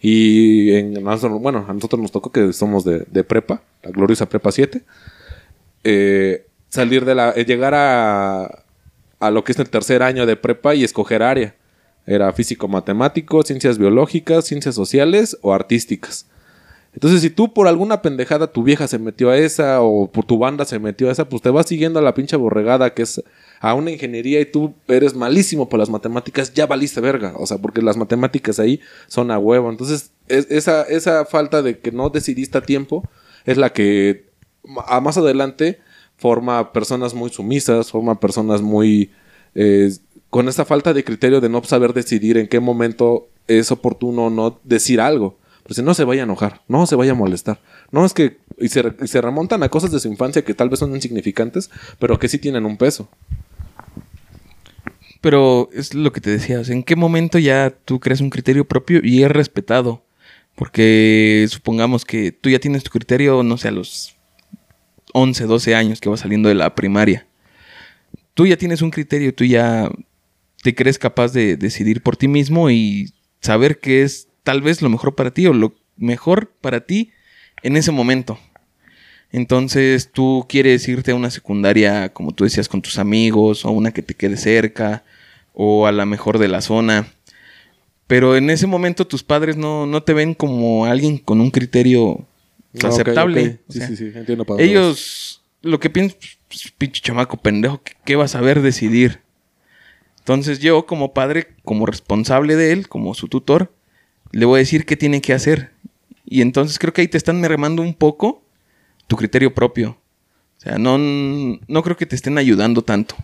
Y 0.00 0.72
en 0.74 0.94
bueno, 1.40 1.66
a 1.68 1.72
nosotros 1.74 2.00
nos 2.00 2.12
tocó 2.12 2.30
que 2.30 2.52
somos 2.52 2.84
de, 2.84 3.04
de 3.10 3.24
prepa, 3.24 3.62
la 3.82 3.90
gloriosa 3.90 4.28
prepa 4.28 4.52
7. 4.52 4.82
eh, 5.84 6.46
salir 6.68 7.04
de 7.04 7.14
la. 7.14 7.32
eh, 7.36 7.44
llegar 7.44 7.74
a, 7.74 8.64
a 9.20 9.30
lo 9.30 9.44
que 9.44 9.52
es 9.52 9.58
el 9.58 9.70
tercer 9.70 10.02
año 10.02 10.26
de 10.26 10.36
prepa 10.36 10.74
y 10.74 10.84
escoger 10.84 11.22
área. 11.22 11.54
Era 12.06 12.32
físico-matemático, 12.32 13.42
ciencias 13.42 13.78
biológicas, 13.78 14.46
ciencias 14.46 14.74
sociales 14.74 15.36
o 15.42 15.52
artísticas. 15.52 16.26
Entonces, 16.94 17.20
si 17.20 17.30
tú 17.30 17.52
por 17.52 17.68
alguna 17.68 18.00
pendejada 18.02 18.52
tu 18.52 18.62
vieja 18.62 18.88
se 18.88 18.98
metió 18.98 19.30
a 19.30 19.36
esa 19.36 19.82
o 19.82 20.10
por 20.10 20.24
tu 20.24 20.38
banda 20.38 20.64
se 20.64 20.78
metió 20.78 21.08
a 21.08 21.12
esa, 21.12 21.28
pues 21.28 21.42
te 21.42 21.50
vas 21.50 21.66
siguiendo 21.66 21.98
a 21.98 22.02
la 22.02 22.14
pinche 22.14 22.36
borregada 22.36 22.94
que 22.94 23.02
es 23.02 23.22
a 23.60 23.74
una 23.74 23.90
ingeniería 23.90 24.40
y 24.40 24.46
tú 24.46 24.74
eres 24.86 25.14
malísimo 25.14 25.68
por 25.68 25.78
las 25.78 25.90
matemáticas, 25.90 26.52
ya 26.54 26.66
valiste 26.66 27.00
verga. 27.00 27.34
O 27.36 27.46
sea, 27.46 27.58
porque 27.58 27.82
las 27.82 27.96
matemáticas 27.96 28.58
ahí 28.58 28.80
son 29.06 29.30
a 29.30 29.38
huevo. 29.38 29.70
Entonces, 29.70 30.12
esa, 30.28 31.24
falta 31.24 31.62
de 31.62 31.78
que 31.78 31.92
no 31.92 32.10
decidiste 32.10 32.58
a 32.58 32.62
tiempo 32.62 33.08
es 33.44 33.56
la 33.56 33.72
que 33.72 34.26
a 34.86 35.00
más 35.00 35.16
adelante 35.16 35.80
forma 36.16 36.72
personas 36.72 37.14
muy 37.14 37.30
sumisas, 37.30 37.90
forma 37.90 38.20
personas 38.20 38.62
muy... 38.62 39.10
Eh, 39.54 39.90
con 40.30 40.46
esa 40.48 40.64
falta 40.66 40.92
de 40.92 41.04
criterio 41.04 41.40
de 41.40 41.48
no 41.48 41.64
saber 41.64 41.94
decidir 41.94 42.36
en 42.36 42.48
qué 42.48 42.60
momento 42.60 43.28
es 43.46 43.72
oportuno 43.72 44.26
o 44.26 44.30
no 44.30 44.60
decir 44.62 45.00
algo. 45.00 45.38
Pues 45.64 45.76
si 45.76 45.82
no 45.82 45.94
se 45.94 46.04
vaya 46.04 46.22
a 46.22 46.24
enojar, 46.24 46.62
no 46.68 46.86
se 46.86 46.96
vaya 46.96 47.12
a 47.12 47.14
molestar. 47.14 47.60
No 47.90 48.04
es 48.04 48.14
que. 48.14 48.38
Y 48.58 48.68
se, 48.68 48.94
y 49.02 49.06
se 49.06 49.20
remontan 49.20 49.62
a 49.62 49.68
cosas 49.68 49.92
de 49.92 50.00
su 50.00 50.08
infancia 50.08 50.44
que 50.44 50.54
tal 50.54 50.68
vez 50.68 50.78
son 50.78 50.94
insignificantes, 50.94 51.70
pero 51.98 52.18
que 52.18 52.28
sí 52.28 52.38
tienen 52.38 52.64
un 52.64 52.76
peso. 52.76 53.08
Pero 55.20 55.68
es 55.72 55.94
lo 55.94 56.12
que 56.12 56.20
te 56.20 56.30
decía, 56.30 56.62
¿en 56.66 56.82
qué 56.82 56.94
momento 56.94 57.38
ya 57.38 57.70
tú 57.70 57.98
creas 57.98 58.20
un 58.20 58.30
criterio 58.30 58.66
propio 58.66 59.00
y 59.02 59.22
es 59.22 59.30
respetado? 59.30 60.04
Porque 60.54 61.46
supongamos 61.48 62.04
que 62.04 62.32
tú 62.32 62.50
ya 62.50 62.58
tienes 62.58 62.84
tu 62.84 62.90
criterio, 62.90 63.42
no 63.42 63.56
sé, 63.56 63.68
a 63.68 63.72
los 63.72 64.16
11, 65.12 65.44
12 65.44 65.74
años 65.74 66.00
que 66.00 66.08
vas 66.08 66.20
saliendo 66.20 66.48
de 66.48 66.54
la 66.54 66.74
primaria. 66.74 67.26
Tú 68.34 68.46
ya 68.46 68.56
tienes 68.56 68.82
un 68.82 68.90
criterio, 68.90 69.34
tú 69.34 69.44
ya 69.44 69.90
te 70.62 70.74
crees 70.74 70.98
capaz 70.98 71.32
de 71.32 71.56
decidir 71.56 72.02
por 72.02 72.16
ti 72.16 72.28
mismo 72.28 72.70
y 72.70 73.12
saber 73.40 73.80
qué 73.80 74.02
es 74.02 74.28
tal 74.42 74.62
vez 74.62 74.82
lo 74.82 74.88
mejor 74.88 75.14
para 75.14 75.32
ti 75.32 75.46
o 75.46 75.52
lo 75.52 75.74
mejor 75.96 76.52
para 76.60 76.80
ti 76.86 77.12
en 77.62 77.76
ese 77.76 77.92
momento. 77.92 78.38
Entonces 79.30 80.10
tú 80.10 80.46
quieres 80.48 80.88
irte 80.88 81.10
a 81.10 81.14
una 81.14 81.30
secundaria, 81.30 82.12
como 82.12 82.32
tú 82.32 82.44
decías, 82.44 82.68
con 82.68 82.80
tus 82.82 82.98
amigos, 82.98 83.64
o 83.64 83.70
una 83.70 83.92
que 83.92 84.02
te 84.02 84.14
quede 84.14 84.36
cerca, 84.36 85.04
o 85.52 85.86
a 85.86 85.92
la 85.92 86.06
mejor 86.06 86.38
de 86.38 86.48
la 86.48 86.60
zona. 86.60 87.08
Pero 88.06 88.36
en 88.36 88.48
ese 88.48 88.66
momento 88.66 89.06
tus 89.06 89.22
padres 89.22 89.56
no, 89.56 89.86
no 89.86 90.02
te 90.02 90.14
ven 90.14 90.32
como 90.34 90.86
alguien 90.86 91.18
con 91.18 91.40
un 91.42 91.50
criterio 91.50 92.24
aceptable. 92.82 93.58
O 93.68 93.72
Sí, 93.72 93.78
sea, 93.78 93.88
sí, 93.88 93.96
sí, 93.96 94.12
entiendo 94.14 94.44
para 94.46 94.62
ellos, 94.62 95.42
lo 95.60 95.78
que 95.78 95.90
piensan, 95.90 96.18
pues, 96.48 96.72
pinche 96.78 97.02
chamaco 97.02 97.36
pendejo, 97.36 97.82
¿qué, 97.82 97.92
qué 98.04 98.16
vas 98.16 98.34
a 98.34 98.40
ver 98.40 98.62
decidir? 98.62 99.20
Entonces 100.20 100.58
yo 100.58 100.86
como 100.86 101.12
padre, 101.12 101.48
como 101.64 101.84
responsable 101.86 102.56
de 102.56 102.72
él, 102.72 102.88
como 102.88 103.14
su 103.14 103.28
tutor, 103.28 103.72
le 104.32 104.44
voy 104.46 104.56
a 104.56 104.60
decir 104.60 104.86
qué 104.86 104.96
tiene 104.96 105.20
que 105.20 105.32
hacer. 105.34 105.70
Y 106.24 106.42
entonces 106.42 106.78
creo 106.78 106.92
que 106.92 107.00
ahí 107.02 107.08
te 107.08 107.16
están 107.18 107.40
mermando 107.40 107.82
un 107.82 107.94
poco 107.94 108.42
tu 109.08 109.16
criterio 109.16 109.52
propio. 109.54 109.98
O 110.58 110.60
sea, 110.60 110.78
no, 110.78 110.96
no 110.98 111.82
creo 111.82 111.96
que 111.96 112.06
te 112.06 112.14
estén 112.16 112.38
ayudando 112.38 112.82
tanto. 112.82 113.16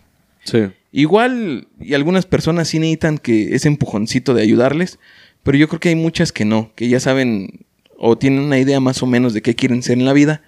Sí. 0.43 0.67
Igual, 0.91 1.67
y 1.79 1.93
algunas 1.93 2.25
personas 2.25 2.67
sí 2.67 2.79
necesitan 2.79 3.17
que 3.17 3.55
ese 3.55 3.67
empujoncito 3.67 4.33
de 4.33 4.41
ayudarles, 4.43 4.99
pero 5.43 5.57
yo 5.57 5.67
creo 5.67 5.79
que 5.79 5.89
hay 5.89 5.95
muchas 5.95 6.31
que 6.31 6.45
no, 6.45 6.71
que 6.75 6.87
ya 6.87 6.99
saben 6.99 7.65
o 7.97 8.17
tienen 8.17 8.41
una 8.41 8.59
idea 8.59 8.79
más 8.79 9.01
o 9.03 9.05
menos 9.05 9.33
de 9.33 9.41
qué 9.41 9.55
quieren 9.55 9.81
ser 9.83 9.97
en 9.97 10.05
la 10.05 10.13
vida. 10.13 10.41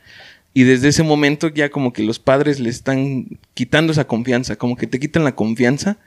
Y 0.53 0.63
desde 0.63 0.88
ese 0.88 1.03
momento 1.03 1.50
ya 1.50 1.70
como 1.70 1.94
que 1.94 2.03
los 2.03 2.20
padres 2.20 2.60
le 2.60 2.70
están 2.70 3.39
quitando 3.53 3.91
esa 3.91 4.08
confianza, 4.08 4.56
como 4.56 4.75
que 4.75 4.88
te 4.88 5.00
quitan 5.00 5.24
la 5.24 5.36
confianza 5.36 5.98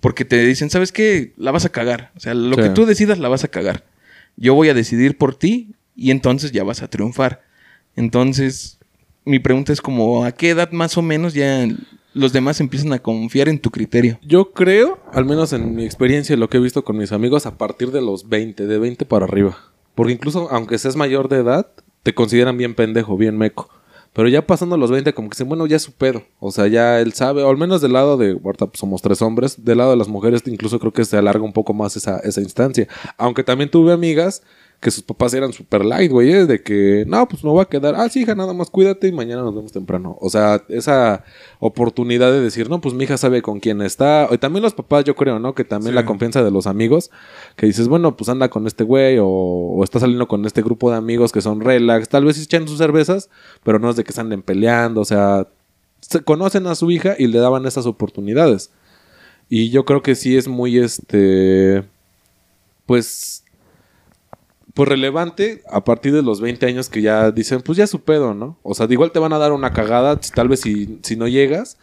porque 0.00 0.24
te 0.24 0.44
dicen, 0.44 0.68
¿sabes 0.70 0.90
qué? 0.92 1.32
La 1.36 1.50
vas 1.52 1.64
a 1.64 1.68
cagar. 1.70 2.10
O 2.16 2.20
sea, 2.20 2.34
lo 2.34 2.56
Sí. 2.56 2.62
que 2.62 2.68
tú 2.70 2.86
decidas 2.86 3.18
la 3.18 3.28
vas 3.28 3.44
a 3.44 3.48
cagar. 3.48 3.84
Yo 4.36 4.54
voy 4.54 4.68
a 4.68 4.74
decidir 4.74 5.16
por 5.16 5.36
ti 5.36 5.70
y 5.96 6.10
entonces 6.10 6.50
ya 6.52 6.64
vas 6.64 6.82
a 6.82 6.88
triunfar. 6.88 7.42
Entonces, 7.96 8.78
mi 9.24 9.38
pregunta 9.38 9.72
es 9.72 9.80
como, 9.80 10.24
¿a 10.24 10.32
qué 10.32 10.50
edad 10.50 10.70
más 10.72 10.96
o 10.96 11.02
menos 11.02 11.34
ya 11.34 11.66
los 12.12 12.32
demás 12.32 12.60
empiezan 12.60 12.92
a 12.92 12.98
confiar 12.98 13.48
en 13.48 13.58
tu 13.58 13.70
criterio? 13.70 14.18
Yo 14.22 14.52
creo, 14.52 14.98
al 15.12 15.24
menos 15.24 15.52
en 15.52 15.74
mi 15.74 15.84
experiencia 15.84 16.34
y 16.34 16.38
lo 16.38 16.48
que 16.48 16.58
he 16.58 16.60
visto 16.60 16.84
con 16.84 16.96
mis 16.96 17.12
amigos, 17.12 17.46
a 17.46 17.56
partir 17.56 17.90
de 17.90 18.02
los 18.02 18.28
20, 18.28 18.66
de 18.66 18.78
20 18.78 19.04
para 19.04 19.24
arriba. 19.24 19.56
Porque 19.94 20.12
incluso 20.12 20.48
aunque 20.50 20.78
seas 20.78 20.96
mayor 20.96 21.28
de 21.28 21.38
edad, 21.38 21.68
te 22.02 22.14
consideran 22.14 22.56
bien 22.56 22.74
pendejo, 22.74 23.16
bien 23.16 23.38
meco. 23.38 23.70
Pero 24.12 24.28
ya 24.28 24.46
pasando 24.46 24.76
los 24.76 24.92
20, 24.92 25.12
como 25.12 25.28
que 25.28 25.34
dicen, 25.34 25.48
bueno, 25.48 25.66
ya 25.66 25.74
es 25.74 25.82
su 25.82 25.92
pedo. 25.92 26.22
O 26.38 26.52
sea, 26.52 26.68
ya 26.68 27.00
él 27.00 27.14
sabe, 27.14 27.42
o 27.42 27.50
al 27.50 27.56
menos 27.56 27.80
del 27.80 27.94
lado 27.94 28.16
de, 28.16 28.38
ahorita 28.44 28.66
pues, 28.66 28.78
somos 28.78 29.02
tres 29.02 29.20
hombres, 29.22 29.64
del 29.64 29.78
lado 29.78 29.90
de 29.90 29.96
las 29.96 30.06
mujeres 30.06 30.42
incluso 30.46 30.78
creo 30.78 30.92
que 30.92 31.04
se 31.04 31.16
alarga 31.16 31.42
un 31.42 31.52
poco 31.52 31.74
más 31.74 31.96
esa, 31.96 32.18
esa 32.18 32.40
instancia. 32.40 32.86
Aunque 33.18 33.42
también 33.42 33.70
tuve 33.70 33.92
amigas 33.92 34.42
que 34.84 34.90
sus 34.90 35.02
papás 35.02 35.32
eran 35.32 35.54
super 35.54 35.82
light, 35.82 36.12
güey, 36.12 36.30
¿eh? 36.30 36.44
de 36.44 36.62
que, 36.62 37.06
no, 37.08 37.26
pues 37.26 37.42
me 37.42 37.48
voy 37.48 37.62
a 37.62 37.64
quedar, 37.64 37.94
ah, 37.96 38.06
sí, 38.10 38.20
hija, 38.20 38.34
nada 38.34 38.52
más 38.52 38.68
cuídate 38.68 39.08
y 39.08 39.12
mañana 39.12 39.40
nos 39.40 39.54
vemos 39.54 39.72
temprano. 39.72 40.18
O 40.20 40.28
sea, 40.28 40.62
esa 40.68 41.24
oportunidad 41.58 42.30
de 42.30 42.40
decir, 42.42 42.68
no, 42.68 42.82
pues 42.82 42.94
mi 42.94 43.04
hija 43.04 43.16
sabe 43.16 43.40
con 43.40 43.60
quién 43.60 43.80
está. 43.80 44.28
Y 44.30 44.36
también 44.36 44.62
los 44.62 44.74
papás, 44.74 45.04
yo 45.04 45.16
creo, 45.16 45.38
¿no? 45.38 45.54
Que 45.54 45.64
también 45.64 45.92
Sí. 45.92 45.94
la 45.94 46.04
confianza 46.04 46.44
de 46.44 46.50
los 46.50 46.66
amigos, 46.66 47.10
que 47.56 47.64
dices, 47.64 47.88
bueno, 47.88 48.14
pues 48.14 48.28
anda 48.28 48.50
con 48.50 48.66
este 48.66 48.84
güey 48.84 49.16
o, 49.18 49.26
o 49.26 49.82
está 49.84 49.98
saliendo 50.00 50.28
con 50.28 50.44
este 50.44 50.60
grupo 50.60 50.90
de 50.90 50.98
amigos 50.98 51.32
que 51.32 51.40
son 51.40 51.62
relax, 51.62 52.10
tal 52.10 52.26
vez 52.26 52.38
echan 52.38 52.68
sus 52.68 52.76
cervezas, 52.76 53.30
pero 53.62 53.78
no 53.78 53.88
es 53.88 53.96
de 53.96 54.04
que 54.04 54.12
se 54.12 54.20
anden 54.20 54.42
peleando, 54.42 55.00
o 55.00 55.04
sea, 55.06 55.48
se 56.00 56.20
conocen 56.20 56.66
a 56.66 56.74
su 56.74 56.90
hija 56.90 57.14
y 57.18 57.26
le 57.28 57.38
daban 57.38 57.64
esas 57.64 57.86
oportunidades. 57.86 58.70
Y 59.48 59.70
yo 59.70 59.86
creo 59.86 60.02
que 60.02 60.14
sí 60.14 60.36
es 60.36 60.46
muy, 60.46 60.76
este, 60.78 61.84
pues, 62.84 63.43
pues 64.74 64.88
relevante 64.88 65.62
a 65.70 65.84
partir 65.84 66.12
de 66.12 66.22
los 66.22 66.40
20 66.40 66.66
años 66.66 66.88
que 66.88 67.00
ya 67.00 67.30
dicen, 67.30 67.62
pues 67.62 67.78
ya 67.78 67.84
es 67.84 67.90
su 67.90 68.00
pedo, 68.00 68.34
¿no? 68.34 68.58
O 68.62 68.74
sea, 68.74 68.86
de 68.86 68.94
igual 68.94 69.12
te 69.12 69.20
van 69.20 69.32
a 69.32 69.38
dar 69.38 69.52
una 69.52 69.72
cagada, 69.72 70.18
tal 70.34 70.48
vez 70.48 70.60
si, 70.60 70.98
si 71.02 71.16
no 71.16 71.28
llegas, 71.28 71.78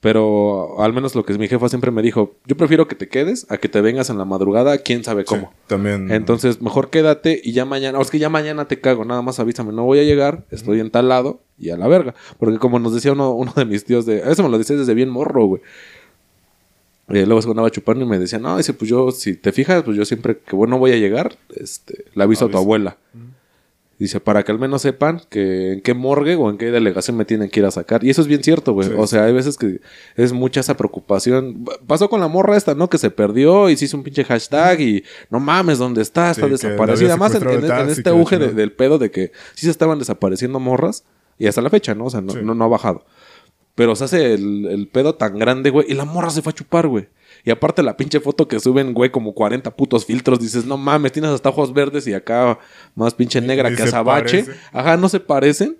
pero 0.00 0.80
al 0.80 0.94
menos 0.94 1.14
lo 1.14 1.24
que 1.24 1.36
mi 1.36 1.46
jefa 1.46 1.68
siempre 1.68 1.90
me 1.90 2.00
dijo, 2.00 2.36
yo 2.46 2.56
prefiero 2.56 2.88
que 2.88 2.94
te 2.94 3.08
quedes 3.08 3.46
a 3.50 3.58
que 3.58 3.68
te 3.68 3.82
vengas 3.82 4.08
en 4.08 4.16
la 4.16 4.24
madrugada, 4.24 4.78
quién 4.78 5.04
sabe 5.04 5.24
cómo. 5.24 5.50
Sí, 5.50 5.58
también. 5.66 6.10
Entonces, 6.10 6.62
mejor 6.62 6.88
quédate 6.88 7.40
y 7.42 7.52
ya 7.52 7.66
mañana, 7.66 7.98
o 7.98 8.02
es 8.02 8.10
que 8.10 8.18
ya 8.18 8.30
mañana 8.30 8.66
te 8.66 8.80
cago, 8.80 9.04
nada 9.04 9.20
más 9.20 9.40
avísame, 9.40 9.72
no 9.72 9.84
voy 9.84 9.98
a 9.98 10.04
llegar, 10.04 10.46
estoy 10.50 10.80
en 10.80 10.90
tal 10.90 11.08
lado 11.08 11.42
y 11.58 11.70
a 11.70 11.76
la 11.76 11.86
verga. 11.86 12.14
Porque 12.38 12.58
como 12.58 12.78
nos 12.78 12.94
decía 12.94 13.12
uno, 13.12 13.32
uno 13.32 13.52
de 13.54 13.66
mis 13.66 13.84
tíos 13.84 14.06
de, 14.06 14.22
eso 14.30 14.42
me 14.42 14.48
lo 14.48 14.56
decía 14.56 14.76
desde 14.76 14.94
bien 14.94 15.10
morro, 15.10 15.44
güey. 15.46 15.62
Eh, 17.10 17.26
luego 17.26 17.42
se 17.42 17.48
andaba 17.48 17.70
chupando 17.70 18.04
y 18.04 18.08
me 18.08 18.18
decía, 18.18 18.38
no, 18.38 18.56
dice, 18.56 18.72
pues 18.72 18.88
yo, 18.90 19.10
si 19.10 19.34
te 19.34 19.52
fijas, 19.52 19.82
pues 19.82 19.96
yo 19.96 20.04
siempre 20.04 20.38
que 20.38 20.54
bueno 20.56 20.78
voy 20.78 20.92
a 20.92 20.96
llegar, 20.96 21.36
este, 21.56 22.04
le 22.14 22.22
aviso 22.22 22.44
a 22.44 22.48
tu 22.48 22.56
Avisa. 22.56 22.64
abuela. 22.64 22.96
Dice, 23.98 24.18
para 24.18 24.42
que 24.44 24.50
al 24.50 24.58
menos 24.58 24.80
sepan 24.80 25.20
que 25.28 25.74
en 25.74 25.82
qué 25.82 25.92
morgue 25.92 26.34
o 26.34 26.48
en 26.48 26.56
qué 26.56 26.70
delegación 26.70 27.18
me 27.18 27.26
tienen 27.26 27.50
que 27.50 27.60
ir 27.60 27.66
a 27.66 27.70
sacar. 27.70 28.02
Y 28.02 28.08
eso 28.08 28.22
es 28.22 28.28
bien 28.28 28.42
cierto, 28.42 28.72
güey. 28.72 28.88
Sí. 28.88 28.94
O 28.96 29.06
sea, 29.06 29.24
hay 29.24 29.34
veces 29.34 29.58
que 29.58 29.80
es 30.16 30.32
mucha 30.32 30.60
esa 30.60 30.74
preocupación. 30.74 31.66
Pasó 31.86 32.08
con 32.08 32.18
la 32.20 32.26
morra 32.28 32.56
esta, 32.56 32.74
¿no? 32.74 32.88
Que 32.88 32.96
se 32.96 33.10
perdió 33.10 33.68
y 33.68 33.76
se 33.76 33.84
hizo 33.84 33.98
un 33.98 34.02
pinche 34.02 34.24
hashtag 34.24 34.80
y 34.80 35.04
no 35.28 35.38
mames, 35.38 35.76
¿dónde 35.76 36.00
está? 36.00 36.30
Está 36.30 36.46
Sí, 36.46 36.50
desaparecida. 36.52 37.10
Además, 37.10 37.34
en, 37.34 37.40
secuestrado 37.40 37.66
en- 37.66 37.80
en 37.82 37.86
taxi, 37.88 38.00
este 38.00 38.08
auge 38.10 38.38
de- 38.38 38.52
del 38.54 38.72
pedo 38.72 38.96
de 38.98 39.10
que 39.10 39.32
sí 39.54 39.66
se 39.66 39.70
estaban 39.70 39.98
desapareciendo 39.98 40.58
morras 40.60 41.04
y 41.38 41.46
hasta 41.46 41.60
la 41.60 41.68
fecha, 41.68 41.94
¿no? 41.94 42.06
O 42.06 42.10
sea, 42.10 42.22
no, 42.22 42.32
Sí. 42.32 42.38
no, 42.42 42.54
no 42.54 42.64
ha 42.64 42.68
bajado. 42.68 43.04
Pero 43.74 43.96
se 43.96 44.04
hace 44.04 44.34
el, 44.34 44.66
el 44.66 44.88
pedo 44.88 45.14
tan 45.14 45.38
grande, 45.38 45.70
güey. 45.70 45.86
Y 45.88 45.94
la 45.94 46.04
morra 46.04 46.30
se 46.30 46.42
fue 46.42 46.50
a 46.50 46.54
chupar, 46.54 46.86
güey. 46.88 47.08
Y 47.44 47.50
aparte 47.50 47.82
la 47.82 47.96
pinche 47.96 48.20
foto 48.20 48.48
que 48.48 48.60
suben, 48.60 48.92
güey, 48.92 49.10
como 49.10 49.32
40 49.32 49.70
putos 49.76 50.04
filtros. 50.04 50.40
Dices, 50.40 50.66
no 50.66 50.76
mames, 50.76 51.12
tienes 51.12 51.30
hasta 51.30 51.48
ojos 51.48 51.72
verdes 51.72 52.06
y 52.06 52.12
acá 52.12 52.58
más 52.94 53.14
pinche 53.14 53.40
negra 53.40 53.70
Ni 53.70 53.76
que 53.76 53.84
azabache. 53.84 54.44
parece. 54.44 54.60
Ajá, 54.72 54.96
no 54.96 55.08
se 55.08 55.20
parecen. 55.20 55.76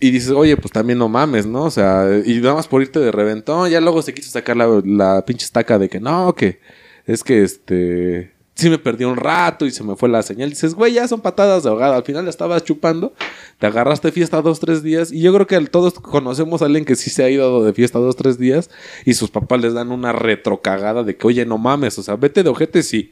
Y 0.00 0.10
dices, 0.10 0.30
oye, 0.30 0.56
pues 0.56 0.72
también 0.72 0.98
no 0.98 1.08
mames, 1.08 1.46
¿no? 1.46 1.64
O 1.64 1.70
sea, 1.70 2.06
y 2.24 2.40
nada 2.40 2.54
más 2.54 2.68
por 2.68 2.82
irte 2.82 3.00
de 3.00 3.12
reventón. 3.12 3.70
Ya 3.70 3.80
luego 3.80 4.02
se 4.02 4.14
quiso 4.14 4.30
sacar 4.30 4.56
la, 4.56 4.82
la 4.84 5.24
pinche 5.24 5.44
estaca 5.44 5.78
de 5.78 5.88
que 5.88 6.00
no, 6.00 6.34
que 6.34 6.60
es 7.06 7.22
que 7.24 7.42
este. 7.42 8.33
Sí 8.54 8.70
me 8.70 8.78
perdí 8.78 9.04
un 9.04 9.16
rato 9.16 9.66
y 9.66 9.72
se 9.72 9.82
me 9.82 9.96
fue 9.96 10.08
la 10.08 10.22
señal. 10.22 10.50
Dices, 10.50 10.74
güey, 10.74 10.92
ya 10.92 11.08
son 11.08 11.20
patadas 11.20 11.64
de 11.64 11.70
ahogada. 11.70 11.96
Al 11.96 12.04
final 12.04 12.28
estabas 12.28 12.62
chupando, 12.62 13.12
te 13.58 13.66
agarraste 13.66 14.12
fiesta 14.12 14.40
dos, 14.42 14.60
tres 14.60 14.82
días. 14.82 15.10
Y 15.10 15.20
yo 15.20 15.34
creo 15.34 15.46
que 15.46 15.60
todos 15.66 15.94
conocemos 15.94 16.62
a 16.62 16.66
alguien 16.66 16.84
que 16.84 16.94
sí 16.94 17.10
se 17.10 17.24
ha 17.24 17.30
ido 17.30 17.64
de 17.64 17.72
fiesta 17.72 17.98
dos, 17.98 18.14
tres 18.14 18.38
días. 18.38 18.70
Y 19.04 19.14
sus 19.14 19.30
papás 19.30 19.60
les 19.60 19.74
dan 19.74 19.90
una 19.90 20.12
retrocagada 20.12 21.02
de 21.02 21.16
que, 21.16 21.26
oye, 21.26 21.44
no 21.44 21.58
mames. 21.58 21.98
O 21.98 22.02
sea, 22.04 22.14
vete 22.14 22.44
de 22.44 22.50
ojete, 22.50 22.84
sí. 22.84 23.10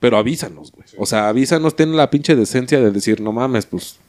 Pero 0.00 0.18
avísanos, 0.18 0.72
güey. 0.72 0.86
O 0.98 1.06
sea, 1.06 1.28
avísanos, 1.28 1.76
ten 1.76 1.96
la 1.96 2.10
pinche 2.10 2.34
decencia 2.34 2.80
de 2.80 2.90
decir, 2.90 3.20
no 3.20 3.32
mames, 3.32 3.66
pues. 3.66 4.00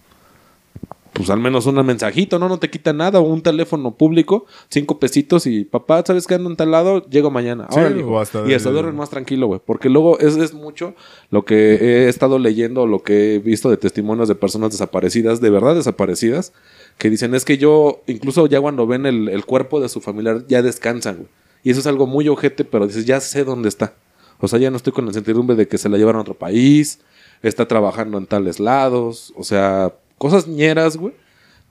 Pues 1.15 1.29
al 1.29 1.39
menos 1.39 1.65
un 1.65 1.75
mensajito, 1.85 2.39
¿no? 2.39 2.49
No 2.49 2.59
te 2.59 2.69
quita 2.69 2.91
nada. 2.91 3.21
O 3.21 3.23
un 3.23 3.41
teléfono 3.41 3.91
público, 3.95 4.45
cinco 4.67 4.99
pesitos 4.99 5.47
y 5.47 5.63
papá, 5.63 6.03
¿sabes 6.05 6.27
qué 6.27 6.35
ando 6.35 6.49
en 6.49 6.57
tal 6.57 6.71
lado? 6.71 7.09
Llego 7.09 7.31
mañana. 7.31 7.67
Sí, 7.71 7.79
Órale, 7.79 7.95
o 7.95 7.99
hijo. 8.01 8.19
hasta 8.19 8.45
y 8.45 8.53
hasta 8.53 8.69
duermen 8.69 8.97
más 8.97 9.09
tranquilo, 9.09 9.47
güey. 9.47 9.61
Porque 9.65 9.89
luego 9.89 10.19
es, 10.19 10.35
es 10.35 10.53
mucho 10.53 10.93
lo 11.31 11.45
que 11.45 11.75
he 11.75 12.09
estado 12.09 12.37
leyendo, 12.37 12.85
lo 12.85 13.01
que 13.01 13.35
he 13.35 13.39
visto 13.39 13.69
de 13.69 13.77
testimonios 13.77 14.27
de 14.27 14.35
personas 14.35 14.71
desaparecidas, 14.71 15.39
de 15.39 15.49
verdad 15.49 15.73
desaparecidas, 15.75 16.51
que 16.97 17.09
dicen 17.09 17.33
es 17.33 17.45
que 17.45 17.57
yo, 17.57 18.01
incluso 18.07 18.45
ya 18.47 18.59
cuando 18.59 18.85
ven 18.85 19.05
el, 19.05 19.29
el 19.29 19.45
cuerpo 19.45 19.79
de 19.79 19.87
su 19.87 20.01
familiar, 20.01 20.45
ya 20.49 20.61
descansan, 20.61 21.15
güey. 21.15 21.29
Y 21.63 21.71
eso 21.71 21.79
es 21.79 21.87
algo 21.87 22.07
muy 22.07 22.27
ojete, 22.27 22.65
pero 22.65 22.87
dices, 22.87 23.05
ya 23.05 23.21
sé 23.21 23.45
dónde 23.45 23.69
está. 23.69 23.93
O 24.41 24.49
sea, 24.49 24.59
ya 24.59 24.69
no 24.69 24.75
estoy 24.75 24.91
con 24.91 25.05
la 25.05 25.11
incertidumbre 25.11 25.55
de 25.55 25.67
que 25.69 25.77
se 25.77 25.87
la 25.87 25.97
llevaron 25.97 26.19
a 26.19 26.21
otro 26.23 26.35
país, 26.35 26.99
está 27.41 27.67
trabajando 27.67 28.17
en 28.17 28.25
tales 28.27 28.59
lados, 28.59 29.33
o 29.37 29.43
sea, 29.45 29.93
cosas 30.29 30.47
ñeras, 30.47 30.97
güey, 30.97 31.13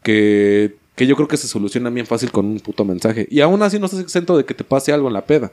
que 0.03 0.77
que 0.95 1.07
yo 1.07 1.17
creo 1.17 1.29
que 1.29 1.37
se 1.37 1.49
soluciona 1.49 1.90
bien 1.90 2.07
fácil 2.07 2.31
con 2.31 2.47
un 2.47 2.61
puto 2.61 2.85
mensaje. 2.85 3.27
Y 3.31 3.40
aún 3.40 3.62
así 3.62 3.79
no 3.79 3.87
estás 3.87 4.01
exento 4.01 4.37
de 4.37 4.45
que 4.45 4.55
te 4.55 4.64
pase 4.64 4.93
algo 4.93 5.09
en 5.09 5.14
la 5.14 5.25
peda. 5.27 5.53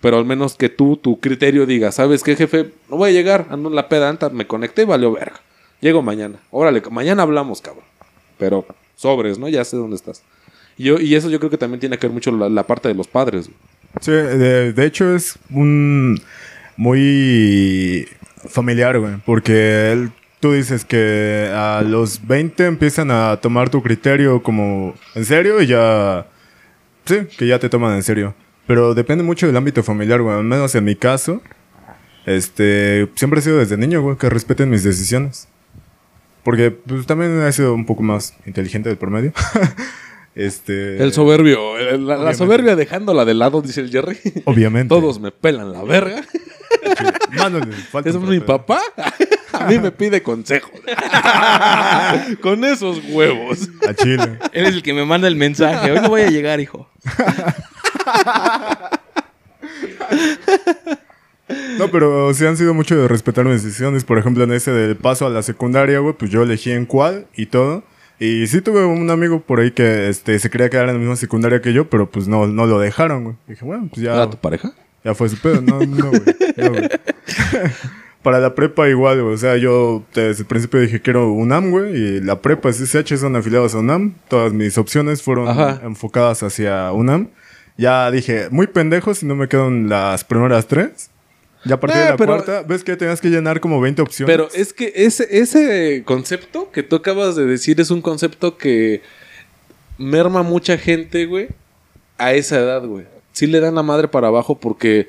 Pero 0.00 0.18
al 0.18 0.24
menos 0.24 0.54
que 0.56 0.68
tú, 0.68 0.96
tu 0.96 1.18
criterio 1.20 1.66
diga, 1.66 1.90
¿sabes 1.90 2.22
qué, 2.22 2.36
jefe? 2.36 2.72
No 2.88 2.96
voy 2.98 3.10
a 3.10 3.12
llegar, 3.12 3.46
ando 3.50 3.68
en 3.68 3.74
la 3.74 3.88
peda, 3.88 4.08
anta, 4.08 4.28
me 4.28 4.46
conecté 4.46 4.82
y 4.82 4.84
valió 4.84 5.12
verga. 5.12 5.40
Llego 5.80 6.02
mañana. 6.02 6.38
Órale, 6.50 6.82
mañana 6.90 7.22
hablamos, 7.22 7.62
cabrón. 7.62 7.84
Pero 8.36 8.66
sobres, 8.94 9.38
¿no? 9.38 9.48
Ya 9.48 9.64
sé 9.64 9.76
dónde 9.76 9.96
estás. 9.96 10.22
Y, 10.76 10.84
yo, 10.84 11.00
y 11.00 11.14
eso 11.14 11.30
yo 11.30 11.38
creo 11.38 11.50
que 11.50 11.58
también 11.58 11.80
tiene 11.80 11.98
que 11.98 12.06
ver 12.06 12.14
mucho 12.14 12.30
la, 12.30 12.48
la 12.48 12.66
parte 12.66 12.88
de 12.88 12.94
los 12.94 13.08
padres. 13.08 13.46
güey. 13.46 13.58
Sí, 14.00 14.12
de, 14.12 14.72
de 14.72 14.86
hecho 14.86 15.14
es 15.14 15.38
un 15.50 16.20
muy 16.76 18.06
familiar, 18.48 19.00
güey, 19.00 19.14
porque 19.24 19.92
él, 19.92 20.12
tú 20.40 20.52
dices 20.52 20.84
que 20.84 21.50
a 21.52 21.82
los 21.82 22.26
20 22.26 22.66
empiezan 22.66 23.10
a 23.10 23.38
tomar 23.40 23.70
tu 23.70 23.82
criterio 23.82 24.42
como 24.42 24.94
en 25.14 25.24
serio 25.24 25.60
y 25.60 25.66
ya, 25.66 26.26
sí, 27.04 27.26
que 27.36 27.46
ya 27.46 27.58
te 27.58 27.68
toman 27.68 27.94
en 27.94 28.02
serio. 28.02 28.34
Pero 28.66 28.94
depende 28.94 29.24
mucho 29.24 29.46
del 29.46 29.56
ámbito 29.56 29.82
familiar, 29.82 30.20
güey, 30.20 30.36
al 30.36 30.44
menos 30.44 30.74
en 30.74 30.84
mi 30.84 30.94
caso, 30.94 31.40
este, 32.26 33.08
siempre 33.14 33.40
he 33.40 33.42
sido 33.42 33.58
desde 33.58 33.76
niño, 33.78 34.02
güey, 34.02 34.16
que 34.16 34.28
respeten 34.28 34.68
mis 34.68 34.84
decisiones. 34.84 35.48
Porque 36.44 36.70
pues, 36.70 37.06
también 37.06 37.42
he 37.42 37.52
sido 37.52 37.74
un 37.74 37.86
poco 37.86 38.02
más 38.02 38.34
inteligente 38.46 38.88
del 38.88 38.98
promedio. 38.98 39.32
este, 40.34 41.02
El 41.02 41.12
soberbio, 41.12 41.78
la, 41.98 42.34
soberbia 42.34 42.76
dejándola 42.76 43.24
de 43.24 43.34
lado, 43.34 43.62
dice 43.62 43.80
el 43.80 43.90
Jerry. 43.90 44.18
Obviamente. 44.44 44.88
Todos 44.94 45.18
me 45.20 45.30
pelan 45.30 45.72
la 45.72 45.82
verga. 45.82 46.22
Falta 47.90 48.10
¿Es 48.10 48.16
mi 48.16 48.40
papá? 48.40 48.80
A 49.52 49.66
mí 49.66 49.78
me 49.78 49.90
pide 49.90 50.22
consejos. 50.22 50.70
Con 52.40 52.64
esos 52.64 53.00
huevos. 53.08 53.68
A 53.88 53.94
Chile. 53.94 54.38
Él 54.52 54.66
es 54.66 54.74
el 54.74 54.82
que 54.82 54.92
me 54.92 55.04
manda 55.04 55.28
el 55.28 55.36
mensaje. 55.36 55.90
Hoy 55.90 56.00
no 56.00 56.08
voy 56.08 56.22
a 56.22 56.30
llegar, 56.30 56.60
hijo. 56.60 56.88
No, 61.78 61.90
pero 61.90 62.34
sí 62.34 62.44
han 62.44 62.56
sido 62.56 62.74
mucho 62.74 62.96
de 62.96 63.08
respetar 63.08 63.44
mis 63.44 63.62
decisiones. 63.62 64.04
Por 64.04 64.18
ejemplo, 64.18 64.44
en 64.44 64.52
ese 64.52 64.70
del 64.70 64.96
paso 64.96 65.26
a 65.26 65.30
la 65.30 65.42
secundaria, 65.42 65.98
güey, 66.00 66.14
pues 66.14 66.30
yo 66.30 66.42
elegí 66.42 66.72
en 66.72 66.84
cuál 66.86 67.26
y 67.34 67.46
todo. 67.46 67.84
Y 68.20 68.46
sí 68.48 68.60
tuve 68.60 68.84
un 68.84 69.10
amigo 69.10 69.40
por 69.40 69.60
ahí 69.60 69.70
que 69.70 70.08
este, 70.08 70.38
se 70.40 70.50
quería 70.50 70.68
quedar 70.68 70.88
en 70.88 70.94
la 70.94 70.98
misma 70.98 71.16
secundaria 71.16 71.62
que 71.62 71.72
yo, 71.72 71.88
pero 71.88 72.10
pues 72.10 72.26
no, 72.26 72.46
no 72.48 72.66
lo 72.66 72.80
dejaron, 72.80 73.24
güey. 73.24 73.36
Dije, 73.46 73.64
bueno, 73.64 73.88
pues 73.92 74.02
ya, 74.02 74.14
¿Era 74.14 74.28
tu 74.28 74.36
pareja? 74.36 74.72
ya 75.04 75.14
fue 75.14 75.28
su 75.28 75.38
pedo. 75.40 75.62
No, 75.62 75.78
no, 75.80 76.10
güey. 76.10 76.22
No, 76.56 76.70
güey. 76.70 76.88
Para 78.22 78.40
la 78.40 78.54
prepa 78.54 78.88
igual. 78.88 79.20
O 79.20 79.36
sea, 79.36 79.56
yo 79.56 80.04
desde 80.14 80.42
el 80.42 80.46
principio 80.46 80.80
dije 80.80 81.00
quiero 81.00 81.32
UNAM, 81.32 81.70
güey. 81.70 81.94
Y 81.96 82.20
la 82.20 82.40
prepa, 82.42 82.72
SSH 82.72 83.16
son 83.18 83.36
afiliados 83.36 83.74
a 83.74 83.78
UNAM. 83.78 84.14
Todas 84.28 84.52
mis 84.52 84.76
opciones 84.76 85.22
fueron 85.22 85.48
Ajá. 85.48 85.80
enfocadas 85.84 86.42
hacia 86.42 86.90
UNAM. 86.92 87.28
Ya 87.76 88.10
dije, 88.10 88.48
muy 88.50 88.66
pendejo 88.66 89.14
si 89.14 89.24
no 89.24 89.36
me 89.36 89.46
quedan 89.48 89.88
las 89.88 90.24
primeras 90.24 90.66
tres. 90.66 91.10
Ya 91.64 91.76
a 91.76 91.80
partir 91.80 92.00
Eh, 92.00 92.04
de 92.04 92.10
la 92.10 92.16
pero- 92.16 92.32
cuarta, 92.34 92.62
ves 92.62 92.82
que 92.84 92.96
tenías 92.96 93.20
que 93.20 93.28
llenar 93.28 93.60
como 93.60 93.80
20 93.80 94.02
opciones. 94.02 94.32
Pero 94.32 94.48
es 94.54 94.72
que 94.72 94.92
ese, 94.96 95.26
ese 95.30 96.02
concepto 96.04 96.70
que 96.72 96.82
tú 96.82 96.96
acabas 96.96 97.36
de 97.36 97.46
decir 97.46 97.80
es 97.80 97.90
un 97.90 98.00
concepto 98.02 98.56
que 98.58 99.02
merma 99.96 100.42
mucha 100.42 100.76
gente, 100.78 101.26
güey, 101.26 101.48
a 102.16 102.32
esa 102.32 102.58
edad, 102.58 102.84
güey. 102.84 103.06
Sí 103.32 103.46
le 103.46 103.60
dan 103.60 103.74
la 103.76 103.82
madre 103.84 104.08
para 104.08 104.26
abajo 104.28 104.58
porque... 104.58 105.08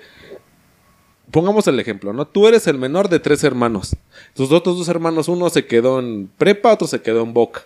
Pongamos 1.31 1.67
el 1.67 1.79
ejemplo, 1.79 2.11
¿no? 2.13 2.25
Tú 2.25 2.47
eres 2.47 2.65
el 2.67 2.77
menor 2.77 3.09
de 3.09 3.19
tres 3.19 3.43
hermanos. 3.43 3.95
Tus 4.33 4.51
otros 4.51 4.77
dos 4.77 4.87
hermanos, 4.87 5.27
uno 5.27 5.49
se 5.49 5.65
quedó 5.65 5.99
en 5.99 6.29
prepa, 6.37 6.73
otro 6.73 6.87
se 6.87 7.01
quedó 7.01 7.21
en 7.23 7.33
boca. 7.33 7.63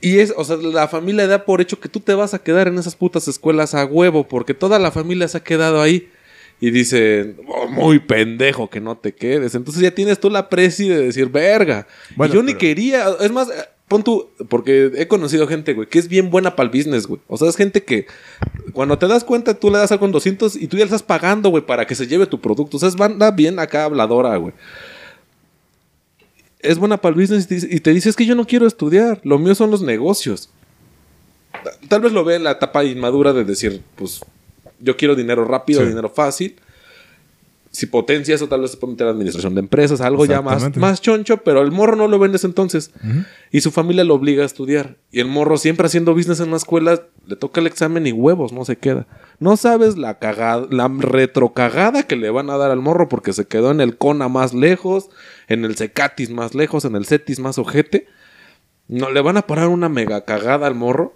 Y 0.00 0.18
es, 0.18 0.34
o 0.36 0.44
sea, 0.44 0.56
la 0.56 0.88
familia 0.88 1.26
da 1.28 1.44
por 1.44 1.60
hecho 1.60 1.78
que 1.78 1.88
tú 1.88 2.00
te 2.00 2.14
vas 2.14 2.34
a 2.34 2.40
quedar 2.40 2.66
en 2.68 2.76
esas 2.76 2.96
putas 2.96 3.28
escuelas 3.28 3.74
a 3.74 3.84
huevo, 3.84 4.26
porque 4.26 4.52
toda 4.52 4.78
la 4.78 4.90
familia 4.90 5.28
se 5.28 5.38
ha 5.38 5.44
quedado 5.44 5.80
ahí. 5.80 6.10
Y 6.60 6.70
dicen, 6.70 7.38
"Oh, 7.48 7.66
muy 7.66 7.98
pendejo 7.98 8.70
que 8.70 8.80
no 8.80 8.96
te 8.96 9.12
quedes. 9.14 9.54
Entonces 9.54 9.82
ya 9.82 9.92
tienes 9.92 10.20
tú 10.20 10.30
la 10.30 10.48
presi 10.48 10.88
de 10.88 11.06
decir, 11.06 11.28
verga. 11.28 11.86
Bueno, 12.14 12.34
y 12.34 12.36
yo 12.36 12.42
ni 12.42 12.54
quería, 12.54 13.06
es 13.20 13.32
más, 13.32 13.48
pon 13.92 14.02
tú, 14.02 14.28
porque 14.48 14.90
he 14.96 15.06
conocido 15.06 15.46
gente, 15.46 15.74
güey, 15.74 15.86
que 15.88 15.98
es 15.98 16.08
bien 16.08 16.30
buena 16.30 16.56
para 16.56 16.68
el 16.70 16.76
business, 16.76 17.06
güey. 17.06 17.20
O 17.28 17.36
sea, 17.36 17.48
es 17.48 17.56
gente 17.56 17.84
que 17.84 18.06
cuando 18.72 18.98
te 18.98 19.06
das 19.06 19.22
cuenta, 19.22 19.54
tú 19.54 19.70
le 19.70 19.78
das 19.78 19.92
algo 19.92 20.06
en 20.06 20.12
200 20.12 20.56
y 20.56 20.66
tú 20.66 20.76
ya 20.76 20.84
le 20.84 20.86
estás 20.86 21.02
pagando, 21.02 21.50
güey, 21.50 21.64
para 21.64 21.86
que 21.86 21.94
se 21.94 22.06
lleve 22.06 22.26
tu 22.26 22.40
producto. 22.40 22.76
O 22.78 22.80
sea, 22.80 22.88
es 22.88 22.96
banda 22.96 23.30
bien 23.30 23.58
acá 23.58 23.84
habladora, 23.84 24.36
güey 24.38 24.54
es 26.60 26.78
buena 26.78 26.96
para 26.96 27.12
el 27.14 27.20
business 27.20 27.44
y 27.50 27.80
te, 27.80 27.92
dice- 27.92 28.08
es 28.08 28.14
que 28.14 28.24
yo 28.24 28.36
no 28.36 28.46
quiero 28.46 28.68
estudiar, 28.68 29.20
lo 29.24 29.36
mío 29.38 29.52
son 29.54 29.70
los 29.72 29.82
negocios. 29.82 30.48
Tal 31.88 32.00
vez 32.00 32.12
lo 32.12 32.22
ve 32.24 32.36
en 32.36 32.44
la 32.44 32.52
etapa 32.52 32.84
inmadura 32.84 33.32
de 33.32 33.44
decir, 33.44 33.82
pues 33.96 34.20
yo 34.78 34.96
quiero 34.96 35.14
dinero 35.16 35.44
rápido, 35.44 35.80
Sí. 35.82 35.88
dinero 35.88 36.08
fácil. 36.08 36.54
Si 37.72 37.86
potencia 37.86 38.34
eso, 38.34 38.48
tal 38.48 38.60
vez 38.60 38.72
se 38.72 38.76
puede 38.76 38.92
meter 38.92 39.06
a 39.06 39.10
administración 39.10 39.54
de 39.54 39.60
empresas, 39.60 40.02
algo 40.02 40.26
ya 40.26 40.42
más, 40.42 40.76
más 40.76 41.00
choncho, 41.00 41.38
pero 41.38 41.62
el 41.62 41.72
morro 41.72 41.96
no 41.96 42.06
lo 42.06 42.18
ve 42.18 42.28
en 42.28 42.34
ese 42.34 42.46
entonces. 42.46 42.90
Y 43.50 43.62
su 43.62 43.70
familia 43.70 44.04
lo 44.04 44.14
obliga 44.14 44.42
a 44.42 44.46
estudiar. 44.46 44.98
Y 45.10 45.20
el 45.20 45.26
morro, 45.26 45.56
siempre 45.56 45.86
haciendo 45.86 46.14
business 46.14 46.40
en 46.40 46.50
la 46.50 46.58
escuela, 46.58 47.00
le 47.26 47.34
toca 47.34 47.62
el 47.62 47.66
examen 47.66 48.06
y 48.06 48.12
huevos, 48.12 48.52
no 48.52 48.66
se 48.66 48.76
queda. 48.76 49.06
No 49.38 49.56
sabes 49.56 49.96
la 49.96 50.18
cagada, 50.18 50.66
la 50.70 50.86
retrocagada 50.86 52.02
que 52.02 52.16
le 52.16 52.28
van 52.28 52.50
a 52.50 52.58
dar 52.58 52.70
al 52.70 52.80
morro 52.80 53.08
porque 53.08 53.32
se 53.32 53.46
quedó 53.46 53.70
en 53.70 53.80
el 53.80 53.96
CONA 53.96 54.28
más 54.28 54.52
lejos, 54.52 55.08
en 55.48 55.64
el 55.64 55.74
Cecatis 55.74 56.28
más 56.28 56.54
lejos, 56.54 56.84
en 56.84 56.94
el 56.94 57.06
CETIS 57.06 57.40
más 57.40 57.56
ojete. 57.56 58.06
No, 58.86 59.10
le 59.10 59.22
van 59.22 59.38
a 59.38 59.46
parar 59.46 59.68
una 59.68 59.88
mega 59.88 60.26
cagada 60.26 60.66
al 60.66 60.74
morro. 60.74 61.14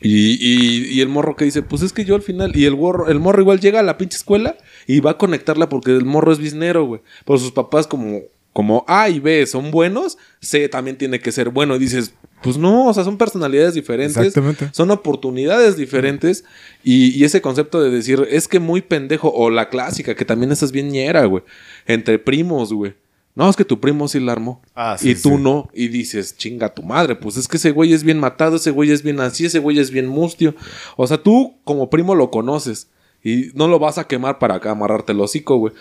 Y, 0.00 0.34
y- 0.40 0.84
y 0.92 1.00
el 1.00 1.08
morro 1.08 1.34
que 1.36 1.44
dice, 1.44 1.62
pues 1.62 1.82
es 1.82 1.92
que 1.92 2.04
yo 2.04 2.14
al 2.14 2.22
final, 2.22 2.56
y 2.56 2.64
el 2.66 2.76
morro, 2.76 3.08
el 3.08 3.18
morro 3.18 3.40
igual 3.42 3.60
llega 3.60 3.80
a 3.80 3.82
la 3.82 3.98
pinche 3.98 4.16
escuela 4.16 4.56
y 4.86 5.00
va 5.00 5.12
a 5.12 5.18
conectarla 5.18 5.68
porque 5.68 5.90
el 5.90 6.04
morro 6.04 6.32
es 6.32 6.38
biznero, 6.38 6.84
güey. 6.86 7.00
Pero 7.24 7.38
sus 7.38 7.52
papás 7.52 7.86
como, 7.86 8.20
como 8.52 8.84
A 8.88 9.08
y 9.10 9.18
B 9.20 9.46
son 9.46 9.70
buenos, 9.70 10.16
C 10.40 10.68
también 10.68 10.96
tiene 10.98 11.18
que 11.20 11.32
ser 11.32 11.50
bueno. 11.50 11.74
Y 11.76 11.80
dices, 11.80 12.14
pues 12.42 12.56
no, 12.56 12.86
o 12.86 12.94
sea, 12.94 13.02
son 13.02 13.18
personalidades 13.18 13.74
diferentes. 13.74 14.16
Exactamente. 14.16 14.68
Son 14.72 14.90
oportunidades 14.92 15.76
diferentes. 15.76 16.44
Y, 16.84 17.08
y 17.18 17.24
ese 17.24 17.40
concepto 17.40 17.82
de 17.82 17.90
decir, 17.90 18.24
es 18.30 18.46
que 18.46 18.60
muy 18.60 18.82
pendejo, 18.82 19.32
o 19.34 19.50
la 19.50 19.68
clásica, 19.68 20.14
que 20.14 20.24
también 20.24 20.52
esa 20.52 20.64
es 20.64 20.70
bien 20.72 20.90
ñera, 20.90 21.24
güey. 21.24 21.42
Entre 21.86 22.18
primos, 22.20 22.72
güey. 22.72 22.94
No, 23.38 23.48
es 23.48 23.54
que 23.54 23.64
tu 23.64 23.78
primo 23.78 24.08
sí 24.08 24.18
la 24.18 24.32
armó. 24.32 24.60
Ah, 24.74 24.96
sí, 24.98 25.10
y 25.10 25.14
tú 25.14 25.28
sí. 25.28 25.36
no. 25.38 25.68
Y 25.72 25.86
dices, 25.86 26.36
chinga 26.36 26.74
tu 26.74 26.82
madre. 26.82 27.14
Pues 27.14 27.36
es 27.36 27.46
que 27.46 27.56
ese 27.56 27.70
güey 27.70 27.92
es 27.92 28.02
bien 28.02 28.18
matado, 28.18 28.56
ese 28.56 28.72
güey 28.72 28.90
es 28.90 29.04
bien 29.04 29.20
así, 29.20 29.46
ese 29.46 29.60
güey 29.60 29.78
es 29.78 29.92
bien 29.92 30.08
mustio. 30.08 30.56
O 30.96 31.06
sea, 31.06 31.22
tú 31.22 31.54
como 31.62 31.88
primo 31.88 32.16
lo 32.16 32.32
conoces. 32.32 32.90
Y 33.22 33.52
no 33.54 33.68
lo 33.68 33.78
vas 33.78 33.96
a 33.96 34.08
quemar 34.08 34.40
para 34.40 34.56
acá 34.56 34.72
amarrarte 34.72 35.12
el 35.12 35.20
hocico, 35.20 35.56
güey. 35.56 35.72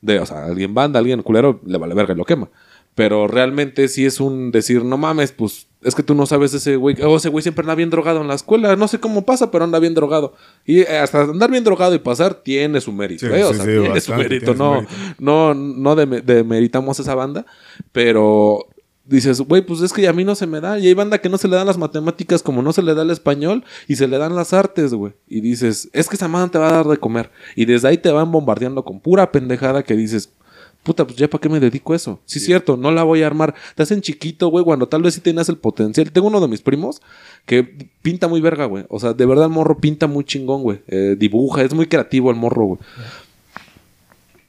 De, 0.00 0.20
o 0.20 0.24
sea, 0.24 0.44
alguien 0.44 0.72
banda, 0.72 1.00
alguien 1.00 1.20
culero, 1.24 1.60
le 1.66 1.78
vale 1.78 1.96
verga 1.96 2.14
y 2.14 2.16
lo 2.16 2.24
quema. 2.24 2.48
Pero 2.94 3.26
realmente 3.28 3.88
sí 3.88 4.04
es 4.04 4.20
un 4.20 4.50
decir, 4.50 4.84
no 4.84 4.98
mames, 4.98 5.32
pues 5.32 5.68
es 5.82 5.94
que 5.94 6.02
tú 6.02 6.14
no 6.14 6.26
sabes 6.26 6.52
ese 6.52 6.76
güey. 6.76 7.00
O 7.02 7.16
ese 7.16 7.28
güey 7.30 7.42
siempre 7.42 7.62
anda 7.62 7.74
bien 7.74 7.88
drogado 7.88 8.20
en 8.20 8.28
la 8.28 8.34
escuela. 8.34 8.76
No 8.76 8.88
sé 8.88 8.98
cómo 9.00 9.24
pasa, 9.24 9.50
pero 9.50 9.64
anda 9.64 9.78
bien 9.78 9.94
drogado. 9.94 10.34
Y 10.66 10.80
eh, 10.80 10.98
hasta 10.98 11.22
andar 11.22 11.50
bien 11.50 11.64
drogado 11.64 11.94
y 11.94 11.98
pasar 12.00 12.34
tiene 12.34 12.80
su 12.80 12.92
mérito. 12.92 13.26
Sí, 13.26 13.32
¿eh? 13.32 13.44
O 13.44 13.50
sí, 13.52 13.56
sea, 13.56 13.64
sí, 13.64 13.80
tiene 13.80 14.00
su 14.00 14.14
mérito. 14.14 14.44
tiene 14.46 14.58
su 14.58 14.62
No, 14.62 14.74
mérito. 14.74 14.92
no, 15.18 15.54
no 15.54 15.96
deme- 15.96 16.22
demeritamos 16.22 16.98
esa 17.00 17.14
banda. 17.14 17.46
Pero 17.92 18.66
dices, 19.04 19.40
güey, 19.40 19.62
pues 19.62 19.80
es 19.80 19.92
que 19.92 20.06
a 20.06 20.12
mí 20.12 20.24
no 20.24 20.34
se 20.34 20.46
me 20.46 20.60
da. 20.60 20.78
Y 20.78 20.86
hay 20.86 20.94
banda 20.94 21.18
que 21.18 21.28
no 21.28 21.38
se 21.38 21.48
le 21.48 21.56
dan 21.56 21.66
las 21.66 21.78
matemáticas 21.78 22.42
como 22.42 22.62
no 22.62 22.72
se 22.72 22.82
le 22.82 22.94
da 22.94 23.02
el 23.02 23.10
español 23.10 23.64
y 23.88 23.96
se 23.96 24.06
le 24.06 24.18
dan 24.18 24.36
las 24.36 24.52
artes, 24.52 24.92
güey. 24.94 25.14
Y 25.28 25.40
dices, 25.40 25.88
es 25.92 26.08
que 26.08 26.16
esa 26.16 26.28
madre 26.28 26.50
te 26.50 26.58
va 26.58 26.68
a 26.68 26.72
dar 26.72 26.86
de 26.86 26.96
comer. 26.98 27.30
Y 27.56 27.64
desde 27.64 27.88
ahí 27.88 27.98
te 27.98 28.10
van 28.10 28.30
bombardeando 28.30 28.84
con 28.84 29.00
pura 29.00 29.32
pendejada 29.32 29.82
que 29.82 29.96
dices, 29.96 30.32
puta, 30.82 31.06
pues 31.06 31.16
ya 31.16 31.28
para 31.28 31.40
qué 31.40 31.48
me 31.48 31.60
dedico 31.60 31.92
a 31.92 31.96
eso. 31.96 32.20
Sí, 32.24 32.38
es 32.38 32.44
cierto, 32.44 32.76
no 32.76 32.90
la 32.90 33.02
voy 33.02 33.22
a 33.22 33.26
armar. 33.26 33.54
Te 33.74 33.82
hacen 33.82 34.00
chiquito, 34.00 34.48
güey, 34.48 34.64
cuando 34.64 34.88
tal 34.88 35.02
vez 35.02 35.14
sí 35.14 35.20
tenías 35.20 35.48
el 35.48 35.58
potencial. 35.58 36.10
Tengo 36.12 36.28
uno 36.28 36.40
de 36.40 36.48
mis 36.48 36.62
primos 36.62 37.00
que 37.46 37.88
pinta 38.02 38.28
muy 38.28 38.40
verga, 38.40 38.64
güey. 38.64 38.84
O 38.88 38.98
sea, 38.98 39.12
de 39.12 39.26
verdad 39.26 39.46
el 39.46 39.50
morro 39.50 39.78
pinta 39.78 40.06
muy 40.06 40.24
chingón, 40.24 40.62
güey. 40.62 40.80
Eh, 40.88 41.16
dibuja, 41.18 41.62
es 41.62 41.74
muy 41.74 41.86
creativo 41.86 42.30
el 42.30 42.36
morro, 42.36 42.64
güey. 42.64 42.80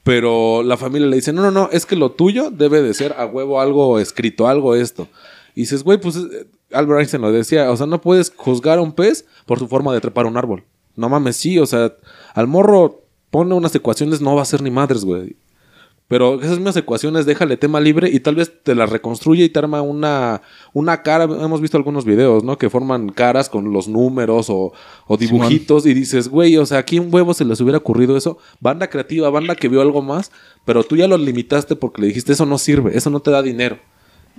Pero 0.04 0.62
la 0.62 0.76
familia 0.76 1.06
le 1.06 1.16
dice, 1.16 1.32
no, 1.32 1.42
no, 1.42 1.50
no, 1.50 1.68
es 1.70 1.86
que 1.86 1.94
lo 1.94 2.10
tuyo 2.10 2.50
debe 2.50 2.82
de 2.82 2.92
ser 2.92 3.14
a 3.16 3.26
huevo 3.26 3.60
algo 3.60 4.00
escrito, 4.00 4.48
algo 4.48 4.74
esto. 4.74 5.08
Y 5.54 5.60
dices, 5.60 5.84
güey, 5.84 6.00
pues 6.00 6.16
eh, 6.16 6.46
Albert 6.72 7.00
Einstein 7.00 7.22
lo 7.22 7.30
decía, 7.30 7.70
o 7.70 7.76
sea, 7.76 7.86
no 7.86 8.00
puedes 8.00 8.32
juzgar 8.34 8.78
a 8.78 8.82
un 8.82 8.92
pez 8.92 9.26
por 9.46 9.58
su 9.58 9.68
forma 9.68 9.92
de 9.94 10.00
trepar 10.00 10.26
un 10.26 10.36
árbol. 10.36 10.64
No 10.96 11.08
mames, 11.08 11.36
sí, 11.36 11.58
o 11.58 11.66
sea, 11.66 11.94
al 12.34 12.48
morro 12.48 13.02
pone 13.30 13.54
unas 13.54 13.74
ecuaciones, 13.74 14.20
no 14.20 14.34
va 14.34 14.42
a 14.42 14.46
ser 14.46 14.60
ni 14.62 14.70
madres, 14.70 15.04
güey. 15.04 15.36
Pero 16.08 16.40
esas 16.40 16.58
mismas 16.58 16.76
ecuaciones 16.76 17.24
déjale 17.24 17.56
tema 17.56 17.80
libre 17.80 18.10
y 18.10 18.20
tal 18.20 18.34
vez 18.34 18.52
te 18.62 18.74
las 18.74 18.90
reconstruye 18.90 19.44
y 19.44 19.48
te 19.48 19.58
arma 19.58 19.80
una, 19.80 20.42
una 20.74 21.02
cara. 21.02 21.24
Hemos 21.24 21.60
visto 21.62 21.78
algunos 21.78 22.04
videos, 22.04 22.44
¿no? 22.44 22.58
Que 22.58 22.68
forman 22.68 23.08
caras 23.08 23.48
con 23.48 23.72
los 23.72 23.88
números 23.88 24.50
o, 24.50 24.72
o 25.06 25.16
dibujitos 25.16 25.86
y 25.86 25.94
dices, 25.94 26.28
güey, 26.28 26.58
o 26.58 26.66
sea, 26.66 26.78
aquí 26.78 26.98
un 26.98 27.12
huevo 27.12 27.32
se 27.32 27.46
les 27.46 27.60
hubiera 27.62 27.78
ocurrido 27.78 28.16
eso. 28.16 28.36
Banda 28.60 28.90
creativa, 28.90 29.30
banda 29.30 29.56
que 29.56 29.68
vio 29.68 29.80
algo 29.80 30.02
más, 30.02 30.32
pero 30.66 30.84
tú 30.84 30.96
ya 30.96 31.08
lo 31.08 31.16
limitaste 31.16 31.76
porque 31.76 32.02
le 32.02 32.08
dijiste, 32.08 32.32
eso 32.32 32.44
no 32.44 32.58
sirve, 32.58 32.96
eso 32.96 33.08
no 33.08 33.20
te 33.20 33.30
da 33.30 33.40
dinero. 33.40 33.78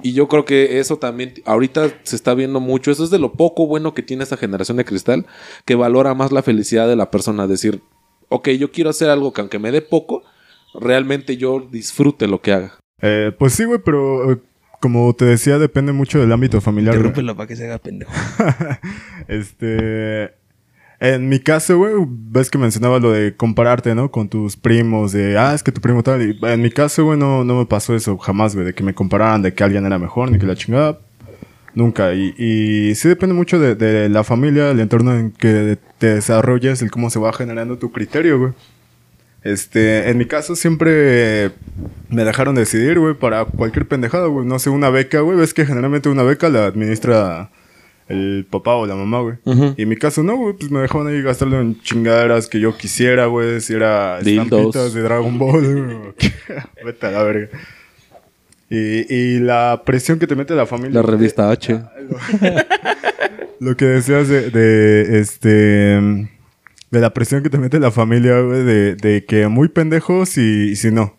Y 0.02 0.13
yo 0.13 0.28
creo 0.28 0.45
que 0.45 0.80
eso 0.80 0.97
también, 0.97 1.36
ahorita 1.45 1.91
se 2.04 2.15
está 2.15 2.34
viendo 2.34 2.60
mucho. 2.60 2.91
Eso 2.91 3.04
es 3.04 3.10
de 3.10 3.19
lo 3.19 3.34
poco 3.34 3.67
bueno 3.67 3.93
que 3.93 4.02
tiene 4.02 4.23
esta 4.23 4.38
generación 4.38 4.78
de 4.78 4.86
cristal, 4.86 5.26
que 5.65 5.76
valora 5.76 6.15
más 6.15 6.32
la 6.32 6.41
felicidad 6.41 6.88
de 6.88 6.95
la 6.95 7.12
persona. 7.12 7.47
Decir, 7.47 7.82
ok, 8.30 8.49
yo 8.49 8.71
quiero 8.71 8.89
hacer 8.89 9.10
algo 9.10 9.34
que 9.34 9.41
aunque 9.41 9.60
me 9.60 9.71
dé 9.71 9.82
poco, 9.82 10.23
realmente 10.79 11.38
yo 11.38 11.67
disfrute 11.71 12.27
lo 12.27 12.41
que 12.41 12.53
haga. 12.53 12.73
Eh, 13.01 13.31
pues 13.38 13.53
sí, 13.53 13.65
güey, 13.65 13.79
pero 13.83 14.31
eh, 14.31 14.38
como 14.79 15.13
te 15.13 15.25
decía, 15.25 15.59
depende 15.59 15.91
mucho 15.91 16.19
del 16.19 16.31
ámbito 16.31 16.59
familiar. 16.62 16.95
Interrúmpelo 16.95 17.36
para 17.36 17.47
que 17.47 17.55
se 17.55 17.65
haga 17.65 17.77
pendejo. 17.79 18.12
Este. 19.27 20.33
En 20.99 21.27
mi 21.27 21.39
caso, 21.39 21.77
güey, 21.77 21.93
ves 22.07 22.49
que 22.49 22.57
mencionaba 22.57 22.97
lo 22.99 23.12
de 23.12 23.36
compararte, 23.36 23.93
¿no? 23.93 24.09
Con 24.09 24.29
tus 24.29 24.55
primos, 24.55 25.12
de, 25.12 25.38
ah, 25.38 25.53
es 25.53 25.62
que 25.62 25.73
tu 25.73 25.81
primo 25.81 26.01
tal. 26.01 26.21
Y 26.21 26.39
en 26.41 26.62
mi 26.62 26.69
caso, 26.69 27.03
güey, 27.03 27.19
no, 27.19 27.43
no 27.43 27.59
me 27.59 27.65
pasó 27.65 27.93
eso 27.93 28.17
jamás, 28.17 28.55
güey, 28.55 28.67
de 28.67 28.73
que 28.73 28.83
me 28.83 28.93
compararan, 28.93 29.41
de 29.41 29.53
que 29.53 29.65
alguien 29.65 29.86
era 29.86 29.99
mejor, 29.99 30.31
ni 30.31 30.39
que 30.39 30.45
la 30.45 30.55
chingada. 30.55 30.99
Nunca. 31.75 32.13
Y, 32.13 32.33
y 32.38 32.95
sí 32.95 33.09
depende 33.09 33.36
mucho 33.36 33.59
de, 33.59 33.75
de 33.75 34.07
la 34.07 34.23
familia, 34.23 34.71
el 34.71 34.79
entorno 34.79 35.13
en 35.13 35.31
que 35.31 35.77
te 35.97 36.15
desarrollas, 36.15 36.81
el 36.81 36.91
cómo 36.91 37.09
se 37.09 37.19
va 37.19 37.33
generando 37.33 37.77
tu 37.77 37.91
criterio, 37.91 38.39
güey. 38.39 38.53
Este, 39.43 40.10
en 40.10 40.17
mi 40.17 40.25
caso 40.25 40.56
siempre 40.56 41.51
me 42.10 42.23
dejaron 42.23 42.56
decidir, 42.56 42.99
güey, 42.99 43.13
para 43.13 43.45
cualquier 43.45 43.88
pendejada, 43.88 44.27
güey. 44.27 44.45
No 44.45 44.60
sé, 44.60 44.69
una 44.69 44.89
beca, 44.89 45.19
güey. 45.19 45.38
Ves 45.38 45.53
que 45.53 45.65
generalmente 45.65 46.10
una 46.10 46.23
beca 46.23 46.49
la 46.49 46.65
administra 46.65 47.49
el 48.08 48.45
papá 48.49 48.75
o 48.75 48.86
la 48.86 48.95
mamá, 48.95 49.21
güey. 49.21 49.36
Y 49.77 49.84
en 49.84 49.89
mi 49.89 49.95
caso 49.95 50.23
no, 50.23 50.38
güey, 50.38 50.53
pues 50.53 50.71
me 50.71 50.79
dejaban 50.79 51.08
ahí 51.08 51.21
gastarlo 51.21 51.60
en 51.60 51.82
chingaderas 51.82 52.47
que 52.47 52.60
yo 52.60 52.77
quisiera, 52.77 53.25
güey. 53.25 53.60
Si 53.62 53.73
era 53.73 54.19
estampitas 54.19 54.93
de 54.93 55.01
Dragon 55.01 55.38
Ball, 55.38 55.62
güey. 56.13 56.34
Vete 56.84 57.08
a 57.08 57.12
la 57.12 57.23
verga. 57.23 57.49
Y, 58.69 59.13
y 59.13 59.39
la 59.39 59.84
presión 59.86 60.19
que 60.19 60.27
te 60.27 60.36
mete 60.36 60.56
la 60.56 60.65
familia. 60.65 61.01
La 61.01 61.08
revista 61.08 61.49
H. 61.49 61.79
Lo 63.60 63.77
que 63.77 63.86
decías 63.86 64.27
de, 64.27 64.49
de, 64.49 65.19
este 65.19 66.29
de 66.93 67.01
la 67.01 67.13
presión 67.13 67.43
que 67.43 67.49
te 67.49 67.58
mete 67.58 67.79
la 67.79 67.91
familia, 67.91 68.39
güey, 68.41 68.63
de, 68.63 68.95
de 68.95 69.25
que 69.25 69.47
muy 69.47 69.67
pendejos 69.67 70.38
y, 70.38 70.69
y 70.71 70.75
si 70.75 70.91
no. 70.91 71.15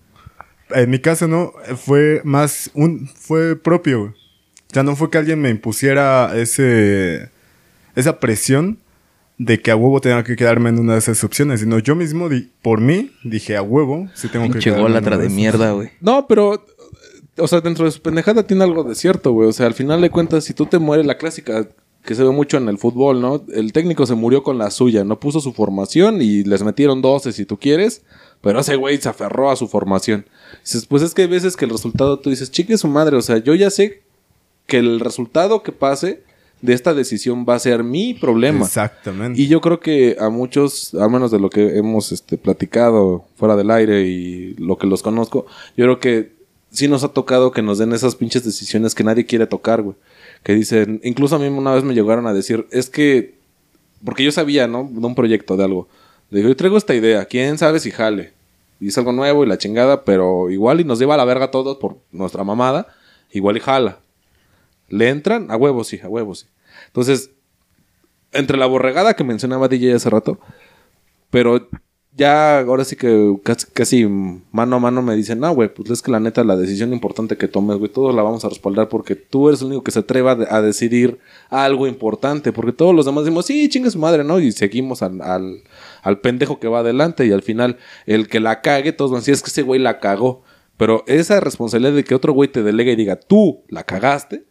En 0.71 0.89
mi 0.89 0.99
caso 1.01 1.29
no, 1.29 1.53
fue 1.77 2.21
más 2.25 2.71
un 2.75 3.09
fue 3.15 3.57
propio, 3.57 3.99
güey. 4.01 4.11
O 4.11 4.73
sea, 4.75 4.83
no 4.83 4.97
fue 4.97 5.11
que 5.11 5.19
alguien 5.19 5.41
me 5.41 5.51
impusiera 5.51 6.33
ese 6.37 7.29
esa 7.95 8.19
presión 8.19 8.79
de 9.39 9.61
que 9.61 9.71
a 9.71 9.77
huevo 9.77 10.01
tenía 10.01 10.23
que 10.25 10.37
quedarme 10.37 10.71
en 10.71 10.79
una 10.79 10.93
de 10.95 11.01
esas 11.01 11.23
opciones, 11.25 11.61
sino 11.61 11.79
yo 11.81 11.95
mismo 11.97 12.29
di- 12.29 12.51
por 12.63 12.81
mí 12.81 13.11
dije 13.25 13.57
a 13.57 13.63
huevo, 13.63 14.09
sí 14.15 14.29
tengo 14.29 14.51
que 14.51 14.59
quedarme 14.61 14.79
en 14.79 14.83
gólatra 14.93 15.17
una 15.17 15.19
de 15.19 15.27
esas. 15.27 15.37
mierda, 15.37 15.73
güey. 15.73 15.91
No, 16.01 16.27
pero. 16.29 16.65
O 17.37 17.49
sea, 17.49 17.61
dentro 17.61 17.85
de 17.85 17.91
su 17.91 18.01
pendejada 18.01 18.47
tiene 18.47 18.63
algo 18.63 18.85
de 18.85 18.95
cierto, 18.95 19.33
güey. 19.33 19.49
O 19.49 19.53
sea, 19.53 19.67
al 19.67 19.75
final 19.75 20.01
de 20.01 20.09
cuentas, 20.11 20.45
si 20.45 20.55
tú 20.55 20.67
te 20.67 20.79
mueres, 20.79 21.05
la 21.05 21.19
clásica 21.19 21.67
que 22.05 22.14
se 22.14 22.23
ve 22.23 22.31
mucho 22.31 22.59
en 22.59 22.69
el 22.69 22.79
fútbol, 22.79 23.21
¿no? 23.21 23.43
El 23.55 23.73
técnico 23.73 24.05
se 24.07 24.14
murió 24.14 24.43
con 24.43 24.59
la 24.59 24.71
suya, 24.71 25.05
no 25.05 25.19
puso 25.19 25.40
su 25.40 25.53
formación 25.53 26.21
y 26.21 26.45
les 26.45 26.62
metieron 26.62 27.01
12 27.01 27.33
si 27.33 27.47
tú 27.47 27.59
quieres, 27.59 28.03
pero 28.43 28.61
ese 28.61 28.77
güey 28.77 28.99
se 28.99 29.09
aferró 29.09 29.51
a 29.51 29.57
su 29.57 29.69
formación. 29.69 30.27
Dices, 30.62 30.85
pues 30.87 31.03
es 31.03 31.14
que 31.14 31.23
hay 31.23 31.29
veces 31.29 31.57
que 31.57 31.64
el 31.64 31.71
resultado 31.71 32.19
tú 32.19 32.31
dices, 32.31 32.51
chique 32.51 32.77
su 32.77 32.88
madre, 32.88 33.17
o 33.17 33.23
sea, 33.23 33.38
yo 33.38 33.55
ya 33.55 33.71
sé 33.71 34.03
que 34.67 34.79
el 34.79 35.01
resultado 35.01 35.62
que 35.62 35.73
pase 35.73 36.23
de 36.61 36.75
esta 36.75 36.95
decisión 36.95 37.47
va 37.49 37.55
a 37.55 37.59
ser 37.59 37.83
mi 37.85 38.12
problema. 38.14 38.64
Exactamente. 38.67 39.40
Y 39.40 39.49
yo 39.49 39.61
creo 39.61 39.81
que 39.81 40.17
a 40.21 40.29
muchos, 40.29 40.95
al 40.95 41.11
menos 41.11 41.31
de 41.31 41.38
lo 41.38 41.49
que 41.49 41.79
hemos 41.79 42.12
este, 42.12 42.37
platicado 42.37 43.25
fuera 43.37 43.57
del 43.57 43.71
aire 43.71 44.03
y 44.03 44.55
lo 44.55 44.77
que 44.77 44.87
los 44.87 45.03
conozco, 45.03 45.47
yo 45.77 45.85
creo 45.85 46.01
que 46.01 46.33
sí 46.71 46.88
nos 46.88 47.05
ha 47.05 47.09
tocado 47.09 47.51
que 47.53 47.62
nos 47.62 47.79
den 47.79 47.93
esas 47.93 48.14
pinches 48.17 48.45
decisiones 48.45 48.95
que 48.95 49.05
nadie 49.05 49.27
quiere 49.27 49.47
tocar, 49.47 49.81
güey. 49.83 49.97
Que 50.45 50.55
dicen, 50.55 51.01
incluso 51.03 51.35
a 51.35 51.39
mí 51.41 51.47
una 51.49 51.73
vez 51.73 51.83
me 51.83 51.95
llegaron 51.95 52.29
a 52.29 52.33
decir, 52.33 52.67
es 52.71 52.89
que, 52.89 53.35
porque 54.05 54.23
yo 54.23 54.31
sabía, 54.31 54.69
¿no? 54.69 54.89
De 54.89 55.05
un 55.05 55.17
proyecto, 55.17 55.57
de 55.57 55.65
algo. 55.65 55.89
Le 56.31 56.39
digo, 56.39 56.51
yo 56.51 56.57
traigo 56.57 56.77
esta 56.77 56.95
idea, 56.95 57.25
quién 57.25 57.59
sabe 57.59 57.81
si 57.81 57.91
jale. 57.91 58.33
Y 58.79 58.89
es 58.89 58.99
algo 58.99 59.13
nuevo 59.13 59.43
y 59.43 59.49
la 59.49 59.59
chingada, 59.59 60.05
pero 60.05 60.51
igual 60.51 60.81
y 60.81 60.85
nos 60.85 60.99
lleva 61.01 61.15
a 61.15 61.17
la 61.17 61.25
verga 61.25 61.47
a 61.47 61.51
todos 61.51 61.79
por 61.79 61.97
nuestra 62.13 62.45
mamada, 62.45 62.87
igual 63.33 63.57
y 63.57 63.61
jala. 63.61 63.99
¿Le 64.89 65.09
entran? 65.09 65.51
A 65.51 65.57
huevos 65.57 65.89
sí, 65.89 65.99
a 66.03 66.09
huevos 66.09 66.41
sí. 66.41 66.47
Entonces, 66.87 67.31
entre 68.33 68.59
la 68.59 68.67
borregada 68.67 69.15
que 69.15 69.25
mencionaba 69.25 69.69
DJ 69.69 69.95
hace 69.95 70.11
rato, 70.11 70.39
pero 71.31 71.69
ya 72.16 72.61
ahora 72.61 72.85
sí 72.85 72.94
que 72.96 73.35
casi, 73.72 74.07
mano 74.07 74.77
a 74.77 74.79
mano 74.79 75.03
me 75.03 75.16
dicen, 75.16 75.40
no, 75.40 75.53
güey, 75.53 75.72
pues 75.74 75.90
es 75.90 76.00
que 76.03 76.11
la 76.12 76.20
neta 76.20 76.44
la 76.44 76.57
decisión 76.57 76.92
importante 76.92 77.37
que 77.37 77.48
tomes, 77.48 77.77
güey, 77.79 77.90
todos 77.90 78.14
la 78.14 78.22
vamos 78.22 78.44
a 78.44 78.48
respaldar 78.48 78.88
porque 78.88 79.16
tú 79.16 79.48
eres 79.48 79.61
el 79.62 79.66
único 79.68 79.83
que 79.83 79.90
se 79.90 79.98
atreva 79.98 80.33
a, 80.33 80.35
de- 80.37 80.46
a 80.48 80.62
decidir 80.62 81.18
algo 81.50 81.87
importante, 81.88 82.53
porque 82.53 82.72
todos 82.72 82.94
los 82.94 83.05
demás 83.07 83.24
decimos, 83.24 83.46
sí, 83.46 83.68
chingue 83.68 83.90
su 83.90 83.98
madre, 83.98 84.22
¿no? 84.22 84.38
Y 84.38 84.53
seguimos 84.53 85.03
al, 85.03 85.20
al, 85.22 85.62
al 86.03 86.20
pendejo 86.20 86.61
que 86.61 86.68
va 86.68 86.81
adelante 86.81 87.27
y 87.27 87.33
al 87.33 87.42
final 87.42 87.79
el 88.07 88.29
que 88.29 88.38
la 88.40 88.61
cague, 88.61 88.92
todos 88.92 89.11
van 89.11 89.18
a 89.18 89.20
decir, 89.20 89.35
es 89.35 89.42
que 89.42 89.50
ese 89.50 89.62
güey 89.62 89.81
la 89.81 89.98
cagó. 89.98 90.42
Pero 90.77 91.05
esa 91.07 91.38
responsabilidad 91.40 91.92
de 91.94 92.03
que 92.05 92.14
otro 92.16 92.33
güey 92.33 92.48
te 92.50 92.62
delegue 92.64 92.92
y 92.92 92.96
diga, 92.96 93.16
tú 93.16 93.62
la 93.68 93.85
cagaste, 93.85 94.44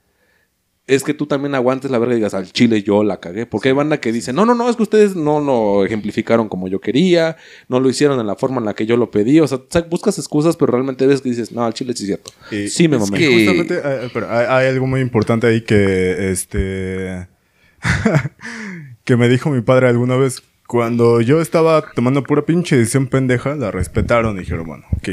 es 0.86 1.04
que 1.04 1.14
tú 1.14 1.26
también 1.28 1.56
aguantes 1.56 1.90
la 1.92 1.98
verga 1.98 2.14
y 2.14 2.18
digas, 2.18 2.34
al 2.34 2.52
chile 2.52 2.84
yo 2.84 3.04
la 3.06 3.22
cagué. 3.22 3.46
Porque 3.46 3.70
hay 3.70 3.74
banda 3.76 4.00
que 4.02 4.12
dice, 4.12 4.34
no, 4.34 4.46
no, 4.46 4.54
no, 4.54 4.70
es 4.70 4.76
que 4.76 4.84
ustedes 4.84 5.16
no 5.16 5.40
lo 5.40 5.86
ejemplificaron 5.86 6.50
como 6.50 6.68
yo 6.68 6.82
quería, 6.82 7.38
no 7.70 7.80
lo 7.80 7.90
hicieron 7.90 8.20
en 8.20 8.28
la 8.28 8.36
forma 8.36 8.58
en 8.60 8.66
la 8.66 8.74
que 8.74 8.86
yo 8.86 8.98
lo 8.98 9.10
pedí. 9.10 9.40
O 9.40 9.48
sea, 9.48 9.60
buscas 9.90 10.18
excusas, 10.20 10.58
pero 10.58 10.74
realmente 10.74 11.08
ves 11.08 11.22
que 11.22 11.30
dices, 11.30 11.52
no, 11.54 11.64
al 11.64 11.74
chile 11.74 11.94
sí 11.96 12.04
es 12.04 12.08
cierto. 12.08 12.32
Y- 12.52 12.68
sí 12.68 12.88
me 12.90 12.98
es 12.98 13.04
mamé. 13.04 13.18
que- 13.18 13.34
Justamente, 13.34 13.82
eh, 13.84 14.10
pero 14.14 14.30
hay, 14.30 14.46
hay 14.50 14.68
algo 14.68 14.86
muy 14.88 15.00
importante 15.00 15.48
ahí 15.48 15.62
que, 15.62 16.32
este, 16.32 17.28
que 19.06 19.18
me 19.18 19.30
dijo 19.30 19.50
mi 19.50 19.62
padre 19.62 19.88
alguna 19.88 20.16
vez. 20.18 20.44
Cuando 20.68 21.22
yo 21.22 21.42
estaba 21.42 21.84
tomando 21.94 22.24
pura 22.24 22.46
pinche 22.46 22.78
decisión 22.78 23.08
pendeja, 23.08 23.56
la 23.56 23.70
respetaron 23.70 24.38
y 24.38 24.40
dijeron, 24.40 24.66
bueno, 24.66 24.86
ok. 24.98 25.04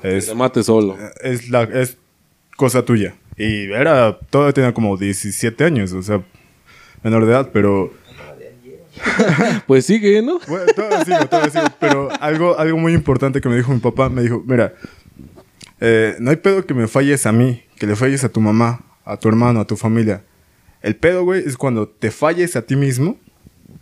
Que 0.00 0.16
Es, 0.16 0.26
te 0.26 0.34
mate 0.34 0.62
solo. 0.62 0.96
es, 1.22 1.50
la, 1.50 1.64
es 1.64 1.98
cosa 2.56 2.84
tuya. 2.84 3.14
Y 3.36 3.72
era, 3.72 4.18
todavía 4.30 4.52
tenía 4.52 4.74
como 4.74 4.96
17 4.96 5.64
años, 5.64 5.92
o 5.92 6.02
sea, 6.02 6.22
menor 7.02 7.26
de 7.26 7.32
edad, 7.32 7.50
pero... 7.52 7.92
Pues 9.66 9.86
sigue, 9.86 10.22
¿no? 10.22 10.38
Bueno, 10.48 10.66
todavía 10.74 11.04
sigo, 11.04 11.26
todavía 11.26 11.50
sigo. 11.50 11.66
Pero 11.80 12.08
algo, 12.20 12.58
algo 12.58 12.78
muy 12.78 12.92
importante 12.92 13.40
que 13.40 13.48
me 13.48 13.56
dijo 13.56 13.72
mi 13.72 13.80
papá, 13.80 14.08
me 14.08 14.22
dijo, 14.22 14.42
mira, 14.46 14.74
eh, 15.80 16.16
no 16.20 16.30
hay 16.30 16.36
pedo 16.36 16.64
que 16.66 16.74
me 16.74 16.86
falles 16.86 17.26
a 17.26 17.32
mí, 17.32 17.62
que 17.76 17.86
le 17.86 17.96
falles 17.96 18.22
a 18.24 18.28
tu 18.28 18.40
mamá, 18.40 18.84
a 19.04 19.16
tu 19.16 19.28
hermano, 19.28 19.60
a 19.60 19.66
tu 19.66 19.76
familia. 19.76 20.24
El 20.82 20.96
pedo, 20.96 21.24
güey, 21.24 21.42
es 21.46 21.56
cuando 21.56 21.88
te 21.88 22.10
falles 22.10 22.54
a 22.56 22.62
ti 22.62 22.76
mismo, 22.76 23.18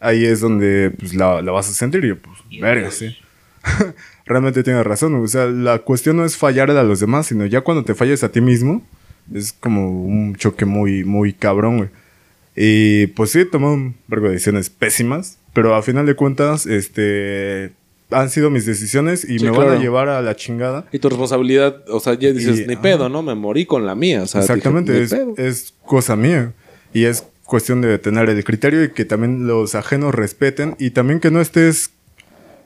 ahí 0.01 0.25
es 0.25 0.41
donde 0.41 0.95
pues, 0.99 1.15
la, 1.15 1.43
la 1.43 1.53
vas 1.53 1.69
a 1.69 1.73
sentir 1.73 2.05
y 2.05 2.09
yo, 2.09 2.19
pues, 2.19 2.39
verga, 2.61 2.91
sí. 2.91 3.17
Realmente 4.27 4.63
tienes 4.63 4.85
razón, 4.85 5.15
o 5.17 5.27
sea, 5.27 5.47
la 5.47 5.81
cuestión 5.81 6.17
no 6.17 6.25
es 6.25 6.37
fallar 6.37 6.71
a 6.71 6.83
los 6.83 7.01
demás, 7.01 7.27
sino 7.27 7.47
ya 7.47 7.63
cuando 7.63 7.85
te 7.85 7.95
falles 7.95 8.23
a 8.23 8.31
ti 8.31 8.41
mismo, 8.41 8.83
es 9.35 9.53
como 9.53 9.91
un 10.05 10.35
choque 10.37 10.65
muy, 10.65 11.05
muy 11.05 11.33
cabrón, 11.33 11.77
güey. 11.79 11.89
Y 12.57 13.07
pues 13.09 13.31
sí, 13.31 13.45
tomé 13.45 13.67
un 13.69 13.95
vergo 14.09 14.27
de 14.27 14.33
decisiones 14.33 14.71
pésimas, 14.71 15.39
pero 15.55 15.75
a 15.75 15.83
final 15.83 16.05
de 16.07 16.15
cuentas, 16.15 16.67
este, 16.67 17.73
han 18.11 18.29
sido 18.29 18.51
mis 18.51 18.67
decisiones 18.67 19.25
y 19.25 19.39
Sí, 19.39 19.45
me 19.45 19.51
van 19.53 19.61
claro. 19.61 19.73
a 19.79 19.83
llevar 19.83 20.09
a 20.09 20.21
la 20.21 20.35
chingada. 20.37 20.85
Y 20.93 20.99
tu 20.99 21.09
responsabilidad, 21.09 21.85
o 21.89 22.01
sea, 22.01 22.15
ya 22.15 22.33
dices, 22.33 22.61
Y- 22.61 22.67
ni 22.67 22.75
ajá. 22.75 22.83
pedo, 22.83 23.09
¿no? 23.09 23.23
Me 23.23 23.35
morí 23.35 23.67
con 23.67 23.87
la 23.87 23.95
mía. 23.95 24.23
O 24.23 24.27
sea, 24.27 24.41
Exactamente, 24.41 24.93
dije, 25.01 25.25
es, 25.37 25.39
es 25.39 25.75
cosa 25.85 26.17
mía. 26.17 26.53
Y 26.93 27.05
es 27.05 27.25
cuestión 27.45 27.81
de 27.81 27.99
tener 27.99 28.29
el 28.29 28.43
criterio 28.45 28.83
y 28.85 28.91
que 28.91 29.05
también 29.05 29.47
los 29.47 29.75
ajenos 29.75 30.15
respeten 30.15 30.75
y 30.79 30.91
también 30.91 31.21
que 31.21 31.31
no 31.31 31.41
estés 31.41 31.91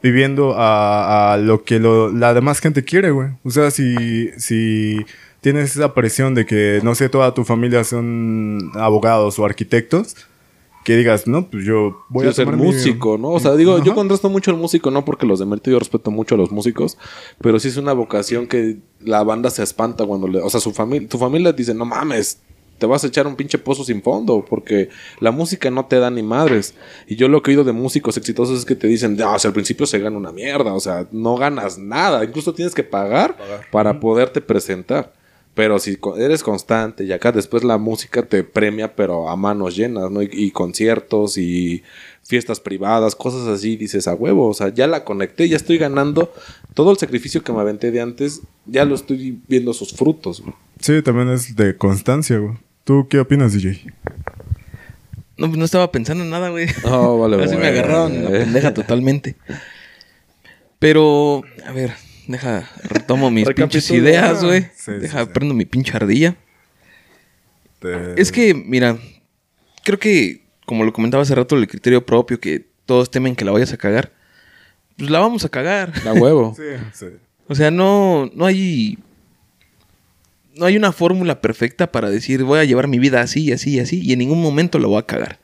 viviendo 0.02 0.54
a, 0.58 1.32
a 1.34 1.36
lo 1.38 1.64
que 1.64 1.78
lo- 1.78 2.10
la 2.12 2.34
demás 2.34 2.60
gente 2.60 2.84
quiere, 2.84 3.10
güey. 3.10 3.28
O 3.44 3.50
sea, 3.50 3.70
si, 3.70 4.30
si 4.36 4.98
tienes 5.44 5.76
esa 5.76 5.92
presión 5.94 6.34
de 6.34 6.46
que, 6.46 6.80
no 6.82 6.94
sé, 6.94 7.08
toda 7.10 7.34
tu 7.34 7.44
familia 7.44 7.84
son 7.84 8.70
abogados 8.74 9.38
o 9.38 9.44
arquitectos, 9.44 10.16
que 10.84 10.96
digas, 10.96 11.26
no, 11.26 11.48
pues 11.50 11.64
yo 11.64 12.04
voy 12.08 12.22
Quiero 12.22 12.30
a 12.30 12.34
ser 12.34 12.46
mi- 12.48 12.56
músico, 12.64 13.16
¿no? 13.18 13.28
O 13.30 13.40
sea, 13.40 13.54
digo, 13.54 13.78
yo 13.84 13.94
contrasto 13.94 14.28
mucho 14.30 14.50
al 14.50 14.56
músico, 14.56 14.90
no 14.90 15.04
porque 15.04 15.26
los 15.26 15.38
demerito, 15.38 15.70
yo 15.70 15.78
respeto 15.78 16.10
mucho 16.10 16.34
a 16.34 16.38
los 16.38 16.50
músicos, 16.50 16.96
pero 17.40 17.58
sí 17.60 17.68
es 17.68 17.76
una 17.76 17.92
vocación 17.92 18.46
que 18.46 18.78
la 19.00 19.22
banda 19.22 19.50
se 19.50 19.62
espanta 19.62 20.04
cuando 20.06 20.28
le, 20.28 20.40
o 20.40 20.48
sea, 20.50 20.60
su 20.60 20.72
familia, 20.72 21.08
tu 21.08 21.18
familia 21.18 21.52
dice, 21.52 21.72
no 21.74 21.84
mames, 21.84 22.40
te 22.78 22.86
vas 22.86 23.04
a 23.04 23.06
echar 23.06 23.26
un 23.26 23.36
pinche 23.36 23.56
pozo 23.58 23.84
sin 23.84 24.02
fondo, 24.02 24.44
porque 24.48 24.88
la 25.20 25.30
música 25.30 25.70
no 25.70 25.86
te 25.86 25.98
da 26.00 26.10
ni 26.10 26.22
madres. 26.22 26.74
Y 27.06 27.16
yo 27.16 27.28
lo 27.28 27.40
que 27.42 27.50
he 27.50 27.54
oído 27.54 27.64
de 27.64 27.72
músicos 27.72 28.16
exitosos 28.16 28.58
es 28.58 28.64
que 28.64 28.74
te 28.74 28.86
dicen, 28.88 29.16
no, 29.16 29.32
o 29.32 29.38
sea, 29.38 29.50
al 29.50 29.54
principio 29.54 29.86
se 29.86 29.98
gana 30.00 30.16
una 30.16 30.32
mierda, 30.32 30.72
o 30.74 30.80
sea, 30.80 31.06
no 31.12 31.36
ganas 31.36 31.78
nada, 31.78 32.24
incluso 32.24 32.52
tienes 32.52 32.74
que 32.74 32.82
pagar, 32.82 33.36
para 33.70 34.00
poderte 34.00 34.40
presentar. 34.40 35.12
Pero 35.54 35.78
si 35.78 35.98
eres 36.18 36.42
constante 36.42 37.04
y 37.04 37.12
acá 37.12 37.30
después 37.30 37.62
la 37.62 37.78
música 37.78 38.22
te 38.24 38.42
premia, 38.42 38.96
pero 38.96 39.28
a 39.28 39.36
manos 39.36 39.76
llenas, 39.76 40.10
¿no? 40.10 40.20
Y, 40.22 40.28
y 40.32 40.50
conciertos 40.50 41.38
y 41.38 41.82
fiestas 42.24 42.58
privadas, 42.58 43.14
cosas 43.14 43.46
así, 43.46 43.76
dices 43.76 44.08
a 44.08 44.14
huevo, 44.14 44.48
o 44.48 44.54
sea, 44.54 44.70
ya 44.70 44.86
la 44.86 45.04
conecté, 45.04 45.48
ya 45.48 45.56
estoy 45.56 45.78
ganando 45.78 46.32
todo 46.74 46.90
el 46.90 46.96
sacrificio 46.98 47.42
que 47.44 47.52
me 47.52 47.60
aventé 47.60 47.90
de 47.90 48.00
antes, 48.00 48.40
ya 48.66 48.84
lo 48.84 48.94
estoy 48.94 49.38
viendo 49.46 49.72
sus 49.74 49.92
frutos. 49.92 50.40
güey. 50.40 50.54
Sí, 50.80 51.02
también 51.02 51.28
es 51.28 51.54
de 51.54 51.76
constancia, 51.76 52.38
güey. 52.38 52.56
¿Tú 52.84 53.06
qué 53.08 53.20
opinas, 53.20 53.52
DJ? 53.52 53.92
No, 55.36 55.46
pues 55.48 55.58
no 55.58 55.64
estaba 55.64 55.90
pensando 55.90 56.24
en 56.24 56.30
nada, 56.30 56.50
güey. 56.50 56.66
Oh, 56.84 57.18
vale, 57.18 57.36
Ahora 57.36 57.48
sí 57.48 57.56
me 57.56 57.66
agarraron 57.66 58.24
la 58.24 58.30
pendeja 58.30 58.74
totalmente. 58.74 59.36
Pero, 60.78 61.42
a 61.66 61.72
ver, 61.72 61.92
deja, 62.26 62.68
retomo 62.84 63.30
mis 63.30 63.48
pinches 63.50 63.90
ideas, 63.90 64.42
güey. 64.44 64.66
Sí, 64.76 64.92
deja, 64.92 65.24
sí. 65.24 65.30
prendo 65.32 65.54
mi 65.54 65.64
pinche 65.64 65.92
ardilla. 65.96 66.36
Te- 67.80 68.20
Es 68.20 68.32
que, 68.32 68.54
mira, 68.54 68.98
creo 69.84 69.98
que, 69.98 70.42
como 70.66 70.84
lo 70.84 70.92
comentaba 70.92 71.22
hace 71.22 71.34
rato, 71.34 71.56
el 71.56 71.68
criterio 71.68 72.04
propio, 72.04 72.40
que 72.40 72.66
todos 72.86 73.10
temen 73.10 73.36
que 73.36 73.44
la 73.44 73.52
vayas 73.52 73.72
a 73.72 73.76
cagar, 73.76 74.12
pues 74.96 75.10
la 75.10 75.18
vamos 75.20 75.44
a 75.44 75.48
cagar. 75.48 75.92
A 76.06 76.12
huevo. 76.12 76.54
Sí, 76.56 76.62
sí. 76.92 77.06
O 77.48 77.54
sea, 77.54 77.70
no, 77.70 78.30
no 78.34 78.46
hay. 78.46 78.98
No 80.56 80.66
hay 80.66 80.76
una 80.76 80.92
fórmula 80.92 81.40
perfecta 81.40 81.90
para 81.90 82.10
decir 82.10 82.44
voy 82.44 82.60
a 82.60 82.64
llevar 82.64 82.86
mi 82.86 83.00
vida 83.00 83.20
así, 83.20 83.50
así, 83.50 83.80
así, 83.80 84.00
y 84.00 84.12
en 84.12 84.20
ningún 84.20 84.40
momento 84.40 84.78
la 84.78 84.86
voy 84.86 84.98
a 84.98 85.06
cagar. 85.06 85.40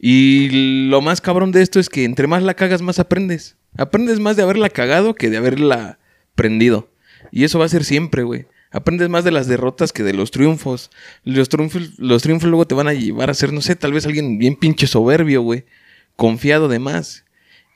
Y 0.00 0.88
lo 0.88 1.00
más 1.00 1.20
cabrón 1.20 1.52
de 1.52 1.62
esto 1.62 1.78
es 1.78 1.88
que 1.88 2.02
entre 2.04 2.26
más 2.26 2.42
la 2.42 2.54
cagas, 2.54 2.82
más 2.82 2.98
aprendes. 2.98 3.54
Aprendes 3.78 4.18
más 4.18 4.34
de 4.36 4.42
haberla 4.42 4.68
cagado 4.68 5.14
que 5.14 5.30
de 5.30 5.36
haberla 5.36 6.00
prendido. 6.42 6.88
Y 7.30 7.44
eso 7.44 7.60
va 7.60 7.66
a 7.66 7.68
ser 7.68 7.84
siempre, 7.84 8.24
güey. 8.24 8.46
Aprendes 8.72 9.08
más 9.08 9.22
de 9.22 9.30
las 9.30 9.46
derrotas 9.46 9.92
que 9.92 10.02
de 10.02 10.12
los 10.12 10.32
triunfos. 10.32 10.90
Los 11.24 11.48
triunfos, 11.48 11.98
los 11.98 12.22
triunfos 12.22 12.48
luego 12.50 12.66
te 12.66 12.74
van 12.74 12.88
a 12.88 12.94
llevar 12.94 13.30
a 13.30 13.34
ser, 13.34 13.52
no 13.52 13.60
sé, 13.60 13.76
tal 13.76 13.92
vez 13.92 14.06
alguien 14.06 14.38
bien 14.38 14.56
pinche 14.56 14.86
soberbio, 14.88 15.42
güey. 15.42 15.64
Confiado 16.16 16.66
de 16.68 16.80
más. 16.80 17.24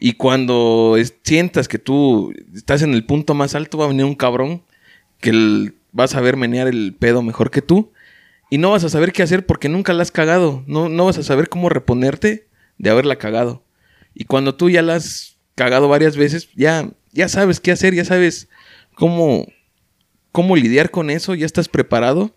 Y 0.01 0.15
cuando 0.15 0.97
sientas 1.23 1.69
que 1.69 1.79
tú 1.79 2.35
estás 2.55 2.83
en 2.83 2.93
el 2.93 3.05
punto 3.07 3.35
más 3.35 3.55
alto, 3.55 3.79
va 3.79 3.85
a 3.85 3.89
venir 3.89 4.05
un 4.05 4.15
cabrón 4.17 4.63
que 5.21 5.31
el- 5.31 5.75
vas 5.93 6.15
a 6.17 6.21
ver 6.21 6.37
menear 6.37 6.67
el 6.67 6.95
pedo 6.99 7.23
mejor 7.23 7.51
que 7.51 7.63
tú. 7.63 7.93
Y 8.51 8.59
no 8.59 8.71
vas 8.73 8.83
a 8.85 8.89
saber 8.89 9.13
qué 9.13 9.23
hacer 9.23 9.47
porque 9.47 9.69
nunca 9.69 9.93
la 9.93 10.03
has 10.03 10.11
cagado. 10.11 10.65
No, 10.67 10.89
no 10.89 11.05
vas 11.07 11.19
a 11.19 11.23
saber 11.23 11.49
cómo 11.49 11.69
reponerte 11.69 12.47
de 12.79 12.91
haberla 12.91 13.17
cagado. 13.17 13.63
Y 14.15 14.25
cuando 14.25 14.55
tú 14.55 14.71
ya 14.71 14.83
la 14.83 14.97
has 14.97 15.37
cagado 15.55 15.89
varias 15.89 16.17
veces, 16.17 16.49
ya, 16.55 16.89
ya 17.13 17.29
sabes 17.29 17.61
qué 17.61 17.71
hacer, 17.73 17.95
ya 17.95 18.05
sabes 18.05 18.49
cómo, 18.97 19.47
cómo 20.33 20.57
lidiar 20.57 20.91
con 20.91 21.11
eso, 21.11 21.37
ya 21.37 21.47
estás 21.47 21.69
preparado. 21.69 22.35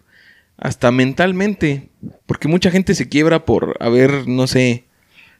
Hasta 0.57 0.91
mentalmente. 0.91 1.89
Porque 2.27 2.47
mucha 2.47 2.69
gente 2.69 2.93
se 2.93 3.09
quiebra 3.09 3.45
por 3.45 3.77
haber, 3.79 4.27
no 4.27 4.45
sé, 4.45 4.85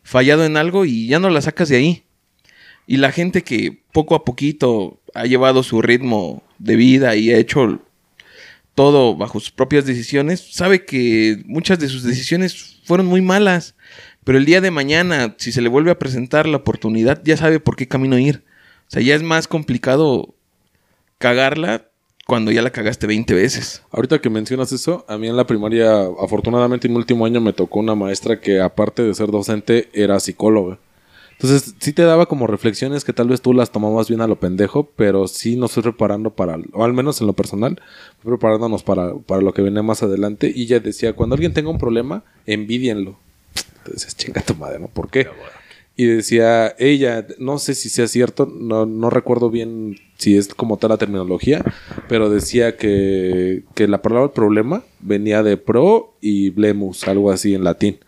fallado 0.01 0.45
en 0.45 0.57
algo 0.57 0.85
y 0.85 1.07
ya 1.07 1.19
no 1.19 1.29
la 1.29 1.41
sacas 1.41 1.69
de 1.69 1.75
ahí. 1.75 2.03
Y 2.87 2.97
la 2.97 3.11
gente 3.11 3.43
que 3.43 3.83
poco 3.91 4.15
a 4.15 4.25
poquito 4.25 4.99
ha 5.13 5.25
llevado 5.25 5.61
su 5.61 5.81
ritmo 5.81 6.41
de 6.57 6.75
vida 6.75 7.15
y 7.15 7.31
ha 7.31 7.37
hecho 7.37 7.81
todo 8.73 9.15
bajo 9.15 9.41
sus 9.41 9.51
propias 9.51 9.85
decisiones, 9.85 10.53
sabe 10.53 10.85
que 10.85 11.43
muchas 11.45 11.79
de 11.79 11.89
sus 11.89 12.01
decisiones 12.03 12.79
fueron 12.85 13.05
muy 13.07 13.21
malas. 13.21 13.75
Pero 14.23 14.37
el 14.37 14.45
día 14.45 14.61
de 14.61 14.71
mañana, 14.71 15.35
si 15.37 15.51
se 15.51 15.61
le 15.61 15.69
vuelve 15.69 15.91
a 15.91 15.99
presentar 15.99 16.47
la 16.47 16.57
oportunidad, 16.57 17.21
ya 17.25 17.35
sabe 17.35 17.59
por 17.59 17.75
qué 17.75 17.89
camino 17.89 18.17
ir. 18.17 18.45
O 18.87 18.91
sea, 18.91 19.01
ya 19.01 19.15
es 19.15 19.21
más 19.21 19.47
complicado 19.47 20.33
cagarla 21.19 21.85
cuando 22.25 22.51
ya 22.51 22.61
la 22.61 22.71
cagaste 22.71 23.07
20 23.07 23.33
veces. 23.33 23.83
Ahorita 23.91 24.19
que 24.19 24.29
mencionas 24.29 24.71
eso, 24.71 25.05
a 25.07 25.17
mí 25.17 25.27
en 25.27 25.37
la 25.37 25.45
primaria, 25.45 26.07
afortunadamente 26.19 26.87
en 26.87 26.93
mi 26.93 26.97
último 26.97 27.25
año 27.25 27.41
me 27.41 27.53
tocó 27.53 27.79
una 27.79 27.95
maestra 27.95 28.39
que 28.39 28.61
aparte 28.61 29.03
de 29.03 29.13
ser 29.13 29.29
docente, 29.29 29.89
era 29.93 30.19
psicóloga. 30.19 30.79
Entonces, 31.31 31.73
sí 31.79 31.93
te 31.93 32.01
daba 32.01 32.25
como 32.25 32.47
reflexiones 32.47 33.05
que 33.05 33.13
tal 33.13 33.29
vez 33.29 33.41
tú 33.41 33.53
las 33.53 33.71
tomabas 33.71 34.09
bien 34.09 34.19
a 34.19 34.27
lo 34.27 34.39
pendejo, 34.39 34.91
pero 34.95 35.27
sí 35.27 35.55
nos 35.55 35.71
fue 35.71 35.83
preparando 35.83 36.31
para, 36.31 36.57
o 36.73 36.83
al 36.83 36.91
menos 36.93 37.21
en 37.21 37.27
lo 37.27 37.33
personal, 37.33 37.81
fue 38.21 38.33
preparándonos 38.33 38.83
para, 38.83 39.15
para 39.15 39.41
lo 39.41 39.53
que 39.53 39.61
viene 39.61 39.81
más 39.81 40.03
adelante. 40.03 40.51
Y 40.53 40.63
ella 40.63 40.81
decía, 40.81 41.13
cuando 41.13 41.35
alguien 41.35 41.53
tenga 41.53 41.69
un 41.69 41.77
problema, 41.77 42.23
envidienlo. 42.45 43.17
Entonces, 43.77 44.15
chinga 44.17 44.41
tu 44.41 44.53
madre, 44.55 44.79
¿no? 44.79 44.87
¿Por 44.87 45.09
qué? 45.09 45.27
Y 45.95 46.05
decía 46.05 46.75
ella, 46.77 47.25
no 47.39 47.57
sé 47.57 47.73
si 47.73 47.89
sea 47.89 48.07
cierto, 48.07 48.45
no, 48.45 48.85
no 48.85 49.09
recuerdo 49.09 49.49
bien 49.49 49.95
si 50.19 50.37
es 50.37 50.53
como 50.53 50.77
tal 50.77 50.89
la 50.89 50.97
terminología, 50.97 51.63
pero 52.07 52.29
decía 52.29 52.75
que, 52.75 53.63
que 53.73 53.87
la 53.87 54.01
palabra 54.01 54.33
problema 54.33 54.83
venía 54.99 55.41
de 55.43 55.57
pro 55.57 56.13
y 56.21 56.49
blemus, 56.49 57.07
algo 57.07 57.31
así 57.31 57.55
en 57.55 57.63
latín, 57.63 57.99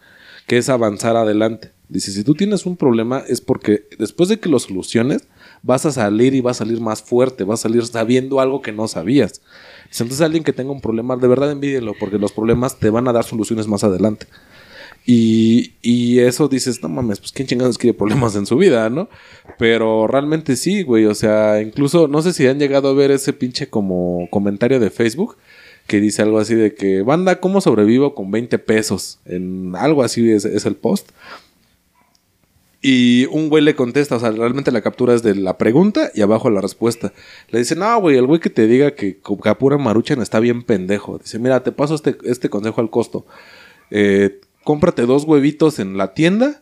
que 0.45 0.57
es 0.57 0.69
avanzar 0.69 1.15
adelante. 1.15 1.71
Dice, 1.87 2.11
si 2.11 2.23
tú 2.23 2.35
tienes 2.35 2.65
un 2.65 2.75
problema 2.75 3.23
es 3.27 3.41
porque 3.41 3.85
después 3.97 4.29
de 4.29 4.39
que 4.39 4.49
lo 4.49 4.59
soluciones, 4.59 5.27
vas 5.63 5.85
a 5.85 5.91
salir 5.91 6.35
y 6.35 6.41
vas 6.41 6.57
a 6.57 6.65
salir 6.65 6.81
más 6.81 7.01
fuerte, 7.01 7.45
vas 7.45 7.61
a 7.61 7.63
salir 7.63 7.85
sabiendo 7.85 8.41
algo 8.41 8.61
que 8.61 8.73
no 8.73 8.87
sabías. 8.87 9.41
Entonces 9.85 10.21
alguien 10.21 10.43
que 10.43 10.53
tenga 10.53 10.71
un 10.71 10.81
problema, 10.81 11.15
de 11.15 11.27
verdad 11.27 11.51
envídielo, 11.51 11.93
porque 11.99 12.17
los 12.17 12.33
problemas 12.33 12.77
te 12.77 12.89
van 12.89 13.07
a 13.07 13.13
dar 13.13 13.23
soluciones 13.23 13.67
más 13.67 13.83
adelante. 13.83 14.27
Y, 15.05 15.73
y 15.81 16.19
eso 16.19 16.47
dices, 16.47 16.83
no 16.83 16.89
mames, 16.89 17.19
pues 17.19 17.31
quién 17.31 17.47
chingados 17.47 17.77
quiere 17.77 17.97
problemas 17.97 18.35
en 18.35 18.45
su 18.45 18.57
vida, 18.57 18.89
¿no? 18.89 19.09
Pero 19.57 20.07
realmente 20.07 20.55
sí, 20.55 20.83
güey, 20.83 21.05
o 21.05 21.15
sea, 21.15 21.61
incluso 21.61 22.07
no 22.07 22.21
sé 22.21 22.33
si 22.33 22.45
han 22.47 22.59
llegado 22.59 22.89
a 22.89 22.93
ver 22.93 23.09
ese 23.11 23.33
pinche 23.33 23.67
como 23.67 24.27
comentario 24.29 24.79
de 24.79 24.91
Facebook 24.91 25.37
que 25.87 25.99
dice 25.99 26.21
algo 26.21 26.39
así 26.39 26.55
de 26.55 26.73
que, 26.73 27.01
banda, 27.01 27.39
¿cómo 27.39 27.61
sobrevivo 27.61 28.15
con 28.15 28.31
20 28.31 28.59
pesos? 28.59 29.19
En 29.25 29.75
algo 29.75 30.03
así 30.03 30.31
es, 30.31 30.45
el 30.45 30.75
post. 30.75 31.09
Y 32.81 33.25
un 33.25 33.49
güey 33.49 33.63
le 33.63 33.75
contesta, 33.75 34.15
o 34.15 34.19
sea, 34.19 34.31
realmente 34.31 34.71
la 34.71 34.81
captura 34.81 35.13
es 35.13 35.21
de 35.21 35.35
la 35.35 35.57
pregunta 35.57 36.09
y 36.15 36.21
abajo 36.21 36.49
la 36.49 36.61
respuesta. 36.61 37.13
Le 37.49 37.59
dice, 37.59 37.75
no, 37.75 37.99
güey, 37.99 38.17
el 38.17 38.25
güey 38.25 38.39
que 38.39 38.49
te 38.49 38.67
diga 38.67 38.91
que 38.95 39.19
Capura 39.43 39.77
Maruchan 39.77 40.21
está 40.21 40.39
bien 40.39 40.63
pendejo. 40.63 41.17
Dice, 41.19 41.37
mira, 41.39 41.61
te 41.61 41.71
paso 41.71 41.93
este, 41.93 42.17
este 42.23 42.49
consejo 42.49 42.81
al 42.81 42.89
costo. 42.89 43.25
Eh, 43.91 44.39
cómprate 44.63 45.05
dos 45.05 45.23
huevitos 45.23 45.79
en 45.79 45.97
la 45.97 46.13
tienda 46.13 46.61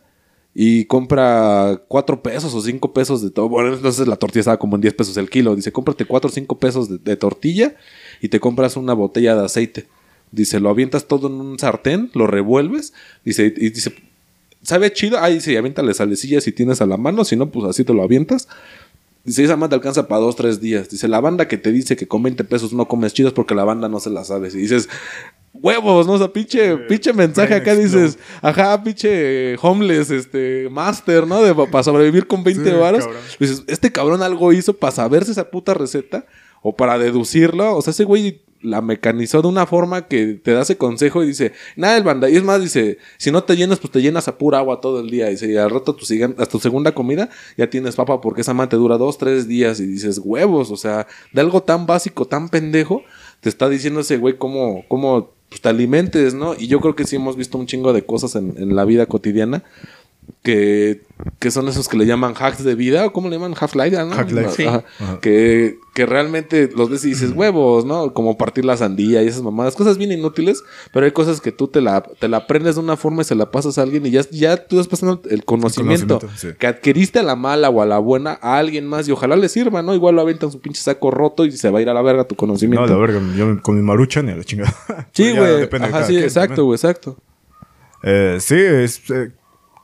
y 0.54 0.86
compra 0.86 1.80
cuatro 1.88 2.22
pesos 2.22 2.54
o 2.54 2.60
cinco 2.60 2.92
pesos 2.92 3.22
de 3.22 3.30
todo. 3.30 3.48
Bueno, 3.48 3.74
entonces 3.74 4.06
la 4.08 4.16
tortilla 4.16 4.40
estaba 4.40 4.58
como 4.58 4.76
en 4.76 4.82
10 4.82 4.94
pesos 4.94 5.16
el 5.16 5.30
kilo. 5.30 5.54
Dice, 5.54 5.72
cómprate 5.72 6.04
cuatro 6.04 6.28
o 6.28 6.32
cinco 6.32 6.58
pesos 6.58 7.04
de, 7.04 7.16
tortilla 7.16 7.76
y 8.20 8.28
te 8.28 8.40
compras 8.40 8.76
una 8.76 8.94
botella 8.94 9.34
de 9.36 9.44
aceite. 9.44 9.86
Dice, 10.32 10.60
lo 10.60 10.70
avientas 10.70 11.06
todo 11.06 11.28
en 11.28 11.34
un 11.34 11.58
sartén, 11.58 12.10
lo 12.14 12.26
revuelves. 12.26 12.92
Dice, 13.24 13.52
y 13.56 13.70
dice, 13.70 13.92
¿sabe 14.62 14.92
chido? 14.92 15.18
Ah, 15.20 15.28
dice, 15.28 15.52
y 15.52 15.56
aviéntale 15.56 15.94
salecilla 15.94 16.40
si 16.40 16.52
tienes 16.52 16.80
a 16.80 16.86
la 16.86 16.96
mano, 16.96 17.24
si 17.24 17.36
no, 17.36 17.50
pues 17.50 17.66
así 17.66 17.84
te 17.84 17.94
lo 17.94 18.02
avientas. 18.02 18.48
Dice, 19.24 19.44
esa 19.44 19.56
más 19.56 19.68
te 19.68 19.76
alcanza 19.76 20.08
para 20.08 20.20
dos, 20.20 20.34
tres 20.34 20.60
días. 20.60 20.88
Dice, 20.88 21.06
la 21.06 21.20
banda 21.20 21.46
que 21.46 21.58
te 21.58 21.72
dice 21.72 21.94
que 21.94 22.08
con 22.08 22.22
20 22.22 22.42
pesos 22.44 22.72
no 22.72 22.88
comes 22.88 23.12
chidos 23.12 23.32
porque 23.32 23.54
la 23.54 23.64
banda 23.64 23.88
no 23.88 24.00
se 24.00 24.10
la 24.10 24.24
sabe. 24.24 24.48
Y 24.48 24.56
dices, 24.56 24.88
huevos, 25.52 26.06
¿no? 26.06 26.14
O 26.14 26.18
sea, 26.18 26.32
pinche, 26.32 26.76
pinche 26.76 27.12
mensaje 27.12 27.54
acá 27.54 27.74
dices, 27.74 28.18
ajá, 28.40 28.82
pinche 28.82 29.56
homeless, 29.60 30.10
este, 30.10 30.68
master, 30.70 31.26
¿no? 31.26 31.42
De, 31.42 31.54
para 31.54 31.82
sobrevivir 31.82 32.26
con 32.26 32.42
20 32.44 32.70
Sí, 32.70 32.76
varos. 32.76 33.08
Dices, 33.38 33.64
este 33.66 33.92
cabrón 33.92 34.22
algo 34.22 34.52
hizo 34.52 34.74
para 34.74 34.92
saberse 34.92 35.32
esa 35.32 35.50
puta 35.50 35.74
receta 35.74 36.26
o 36.62 36.76
para 36.76 36.98
deducirlo. 36.98 37.76
O 37.76 37.82
sea, 37.82 37.90
ese 37.92 38.04
güey 38.04 38.42
la 38.62 38.82
mecanizó 38.82 39.40
de 39.40 39.48
una 39.48 39.66
forma 39.66 40.06
que 40.06 40.34
te 40.34 40.52
da 40.52 40.62
ese 40.62 40.76
consejo 40.76 41.22
y 41.24 41.28
dice, 41.28 41.52
nada, 41.76 41.96
el 41.96 42.04
banda. 42.04 42.28
Y 42.28 42.36
es 42.36 42.42
más, 42.42 42.60
dice, 42.60 42.98
si 43.16 43.30
no 43.30 43.44
te 43.44 43.56
llenas, 43.56 43.78
pues 43.78 43.90
te 43.90 44.02
llenas 44.02 44.28
a 44.28 44.36
pura 44.36 44.58
agua 44.58 44.80
todo 44.80 45.00
el 45.00 45.10
día. 45.10 45.28
Dice, 45.28 45.50
y 45.50 45.56
al 45.56 45.70
rato 45.70 45.94
tu, 45.94 46.04
hasta 46.04 46.46
tu 46.46 46.58
segunda 46.58 46.92
comida 46.92 47.30
ya 47.56 47.70
tienes 47.70 47.96
papa 47.96 48.20
porque 48.20 48.42
esa 48.42 48.54
man 48.54 48.68
te 48.68 48.76
dura 48.76 48.98
dos, 48.98 49.18
tres 49.18 49.48
días. 49.48 49.80
Y 49.80 49.86
dices, 49.86 50.20
huevos, 50.22 50.70
o 50.70 50.76
sea, 50.76 51.06
de 51.32 51.40
algo 51.40 51.62
tan 51.62 51.86
básico, 51.86 52.26
tan 52.26 52.48
pendejo, 52.50 53.02
te 53.40 53.48
está 53.48 53.68
diciendo 53.68 54.00
ese 54.00 54.18
güey 54.18 54.36
cómo, 54.36 54.84
cómo 54.88 55.39
pues, 55.50 55.60
te 55.60 55.68
alimentes, 55.68 56.32
¿no? 56.32 56.54
Y 56.54 56.68
yo 56.68 56.80
creo 56.80 56.96
que 56.96 57.04
sí 57.04 57.16
hemos 57.16 57.36
visto 57.36 57.58
un 57.58 57.66
chingo 57.66 57.92
de 57.92 58.06
cosas 58.06 58.36
en, 58.36 58.54
en 58.56 58.74
la 58.74 58.86
vida 58.86 59.04
cotidiana 59.04 59.62
que, 60.42 61.02
que 61.38 61.50
son 61.50 61.68
esos 61.68 61.88
que 61.88 61.96
le 61.96 62.06
llaman 62.06 62.34
hacks 62.38 62.64
de 62.64 62.74
vida, 62.74 63.06
o 63.06 63.12
cómo 63.12 63.28
le 63.28 63.36
llaman 63.36 63.54
half-life, 63.58 63.96
¿no? 64.04 64.14
Hack 64.14 64.30
life. 64.30 64.50
Sí. 64.56 64.66
Que, 65.20 65.78
que 65.94 66.06
realmente 66.06 66.70
los 66.74 66.88
ves 66.90 67.04
y 67.04 67.10
dices 67.10 67.32
huevos, 67.34 67.84
¿no? 67.84 68.12
Como 68.14 68.38
partir 68.38 68.64
la 68.64 68.76
sandía 68.76 69.22
y 69.22 69.26
esas 69.28 69.42
mamadas, 69.42 69.76
cosas 69.76 69.98
bien 69.98 70.12
inútiles, 70.12 70.62
pero 70.92 71.06
hay 71.06 71.12
cosas 71.12 71.40
que 71.40 71.52
tú 71.52 71.68
te 71.68 71.80
la, 71.80 72.02
te 72.02 72.28
la 72.28 72.38
aprendes 72.38 72.76
de 72.76 72.80
una 72.80 72.96
forma 72.96 73.22
y 73.22 73.24
se 73.24 73.34
la 73.34 73.50
pasas 73.50 73.78
a 73.78 73.82
alguien 73.82 74.06
y 74.06 74.10
ya, 74.10 74.22
ya 74.30 74.56
tú 74.56 74.80
estás 74.80 74.88
pasando 74.88 75.20
el 75.30 75.44
conocimiento, 75.44 76.18
conocimiento, 76.20 76.48
sí. 76.52 76.56
que 76.58 76.66
adquiriste 76.66 77.18
a 77.18 77.22
la 77.22 77.36
mala 77.36 77.68
o 77.70 77.82
a 77.82 77.86
la 77.86 77.98
buena 77.98 78.38
a 78.40 78.58
alguien 78.58 78.86
más 78.86 79.08
y 79.08 79.12
ojalá 79.12 79.36
le 79.36 79.48
sirva, 79.48 79.82
¿no? 79.82 79.94
Igual 79.94 80.14
lo 80.14 80.22
aventan 80.22 80.50
su 80.50 80.60
pinche 80.60 80.80
saco 80.80 81.10
roto 81.10 81.44
y 81.44 81.52
se 81.52 81.70
va 81.70 81.80
a 81.80 81.82
ir 81.82 81.88
a 81.88 81.94
la 81.94 82.02
verga 82.02 82.24
tu 82.24 82.34
No, 82.34 82.38
conocimiento. 82.38 82.86
la 82.86 82.96
verga, 82.96 83.20
yo 83.36 83.60
con 83.62 83.76
mi 83.76 83.82
maruchan 83.82 84.28
y 84.28 84.32
a 84.32 84.36
la 84.36 84.44
chingada. 84.44 84.74
Sí, 85.12 85.32
güey. 85.36 85.68
Ajá, 85.82 86.04
sí, 86.04 86.18
exacto, 86.18 86.64
güey, 86.64 86.76
exacto. 86.76 87.16
Eh, 88.02 88.38
sí, 88.40 88.54
es, 88.56 89.02
eh, 89.10 89.32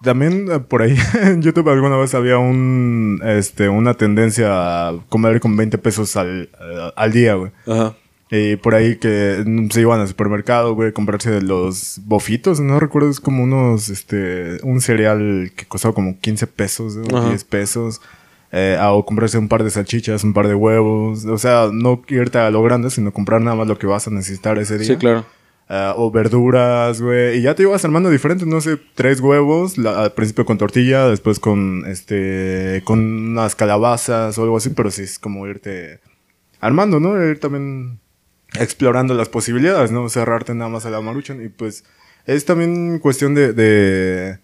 también 0.02 0.48
eh, 0.50 0.60
por 0.60 0.82
ahí 0.82 0.96
en 1.22 1.42
YouTube 1.42 1.68
alguna 1.68 1.96
vez 1.96 2.14
había 2.14 2.38
un, 2.38 3.20
este, 3.24 3.68
una 3.68 3.94
tendencia 3.94 4.88
a 4.88 4.94
comer 5.08 5.40
con 5.40 5.56
20 5.56 5.78
pesos 5.78 6.16
al, 6.16 6.50
eh, 6.60 6.90
al 6.96 7.12
día, 7.12 7.34
güey. 7.34 7.52
Ajá. 7.66 7.94
Y 8.30 8.56
por 8.56 8.74
ahí 8.74 8.96
que 8.96 9.42
mm, 9.46 9.70
se 9.70 9.80
iban 9.82 10.00
al 10.00 10.08
supermercado, 10.08 10.74
güey, 10.74 10.88
a 10.88 10.92
comprarse 10.92 11.40
los 11.42 12.00
bofitos, 12.04 12.58
no 12.60 12.80
recuerdo, 12.80 13.08
es 13.08 13.20
como 13.20 13.44
unos, 13.44 13.88
este, 13.88 14.58
un 14.64 14.80
cereal 14.80 15.52
que 15.54 15.64
costaba 15.66 15.94
como 15.94 16.18
15 16.18 16.46
pesos, 16.48 16.96
¿no? 16.96 17.18
Ajá. 17.18 17.28
10 17.28 17.44
pesos. 17.44 18.00
eh, 18.52 18.78
o 18.80 19.04
comprarse 19.04 19.38
un 19.38 19.48
par 19.48 19.62
de 19.64 19.70
salchichas, 19.70 20.24
un 20.24 20.32
par 20.32 20.48
de 20.48 20.54
huevos. 20.54 21.24
O 21.26 21.38
sea, 21.38 21.68
no 21.72 22.02
irte 22.08 22.38
a 22.38 22.50
lo 22.50 22.62
grande, 22.62 22.90
sino 22.90 23.12
comprar 23.12 23.40
nada 23.42 23.56
más 23.56 23.66
lo 23.68 23.78
que 23.78 23.86
vas 23.86 24.06
a 24.08 24.10
necesitar 24.10 24.58
ese 24.58 24.78
día. 24.78 24.86
Sí, 24.88 24.96
claro. 24.96 25.24
Eh, 25.68 25.92
o 25.96 26.10
verduras, 26.12 27.00
güey. 27.02 27.38
Y 27.38 27.42
ya 27.42 27.54
te 27.56 27.64
ibas 27.64 27.84
armando 27.84 28.08
diferentes, 28.08 28.46
no 28.46 28.60
sé, 28.60 28.78
tres 28.94 29.20
huevos. 29.20 29.78
la- 29.78 30.02
al 30.04 30.12
principio 30.12 30.44
con 30.46 30.58
tortilla, 30.58 31.08
después 31.08 31.40
con, 31.40 31.84
este, 31.86 32.82
con 32.84 33.00
unas 33.00 33.56
calabazas 33.56 34.38
o 34.38 34.42
algo 34.44 34.56
así. 34.58 34.70
Pero 34.70 34.90
sí 34.92 35.02
es 35.02 35.18
como 35.18 35.46
irte 35.48 36.00
armando, 36.60 37.00
¿no? 37.00 37.20
Ir 37.22 37.40
también 37.40 37.98
explorando 38.58 39.12
las 39.14 39.28
posibilidades, 39.28 39.90
¿no? 39.90 40.08
Cerrarte 40.08 40.54
nada 40.54 40.70
más 40.70 40.86
a 40.86 40.90
la 40.90 41.00
maruchan. 41.00 41.44
Y 41.44 41.48
pues 41.48 41.82
es 42.26 42.44
también 42.44 43.00
cuestión 43.00 43.34
de, 43.34 43.52
de, 43.52 44.38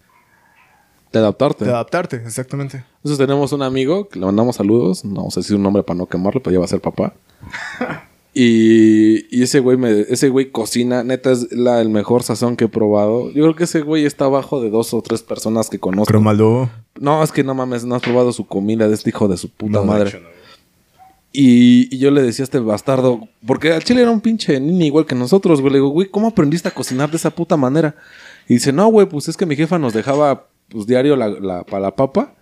De 1.13 1.19
adaptarte. 1.19 1.63
de 1.63 1.71
adaptarte, 1.71 2.15
exactamente. 2.17 2.83
Entonces 2.97 3.17
tenemos 3.17 3.53
un 3.53 3.61
amigo 3.63 4.09
que 4.09 4.19
le 4.19 4.25
mandamos 4.25 4.57
saludos. 4.57 5.05
No 5.05 5.15
vamos 5.21 5.37
a 5.37 5.39
decir 5.39 5.55
un 5.55 5.63
nombre 5.63 5.83
para 5.83 5.97
no 5.97 6.05
quemarlo, 6.05 6.43
pero 6.43 6.53
ya 6.53 6.59
va 6.59 6.65
a 6.65 6.67
ser 6.67 6.81
papá. 6.81 7.13
Y, 8.35 9.27
y 9.35 9.43
ese 9.43 9.59
güey 9.59 9.77
me, 9.77 9.91
ese 10.09 10.29
güey 10.29 10.49
cocina, 10.49 11.03
neta 11.03 11.31
es 11.31 11.51
la, 11.51 11.81
el 11.81 11.89
mejor 11.89 12.23
sazón 12.23 12.55
que 12.55 12.65
he 12.65 12.69
probado. 12.69 13.27
Yo 13.31 13.43
creo 13.43 13.55
que 13.55 13.65
ese 13.65 13.81
güey 13.81 14.05
está 14.05 14.25
abajo 14.25 14.59
de 14.61 14.71
dos 14.71 14.93
o 14.93 15.01
tres 15.03 15.21
personas 15.21 15.69
que 15.69 15.79
conozco. 15.79 16.07
Pero 16.07 16.19
malo. 16.21 16.69
No, 16.99 17.23
es 17.23 17.31
que 17.31 17.43
no 17.43 17.53
mames, 17.53 17.85
no 17.85 17.93
has 17.95 18.01
probado 18.01 18.31
su 18.31 18.47
comida 18.47 18.87
de 18.87 18.95
este 18.95 19.09
hijo 19.11 19.27
de 19.27 19.37
su 19.37 19.49
puta 19.49 19.79
No, 19.79 19.85
madre. 19.85 20.19
no. 20.19 20.27
Y, 21.31 21.93
y 21.95 21.97
yo 21.99 22.11
le 22.11 22.21
decía 22.21 22.43
a 22.43 22.45
este 22.45 22.59
bastardo, 22.59 23.27
porque 23.45 23.73
al 23.73 23.83
chile 23.83 24.01
era 24.03 24.11
un 24.11 24.21
pinche 24.21 24.59
niño 24.59 24.85
igual 24.85 25.05
que 25.05 25.15
nosotros, 25.15 25.61
güey. 25.61 25.73
Le 25.73 25.79
digo, 25.79 25.89
güey, 25.89 26.09
¿cómo 26.09 26.27
aprendiste 26.27 26.67
a 26.67 26.73
cocinar 26.73 27.09
de 27.11 27.17
esa 27.17 27.31
puta 27.31 27.57
manera? 27.57 27.95
Y 28.47 28.55
dice, 28.55 28.71
no, 28.73 28.87
güey, 28.87 29.07
pues 29.07 29.27
es 29.27 29.37
que 29.37 29.45
mi 29.45 29.55
jefa 29.55 29.77
nos 29.79 29.93
dejaba 29.93 30.47
pues 30.69 30.85
diario 30.87 31.15
la, 31.15 31.29
la, 31.29 31.63
para 31.63 31.81
la 31.81 31.95
papa. 31.95 32.33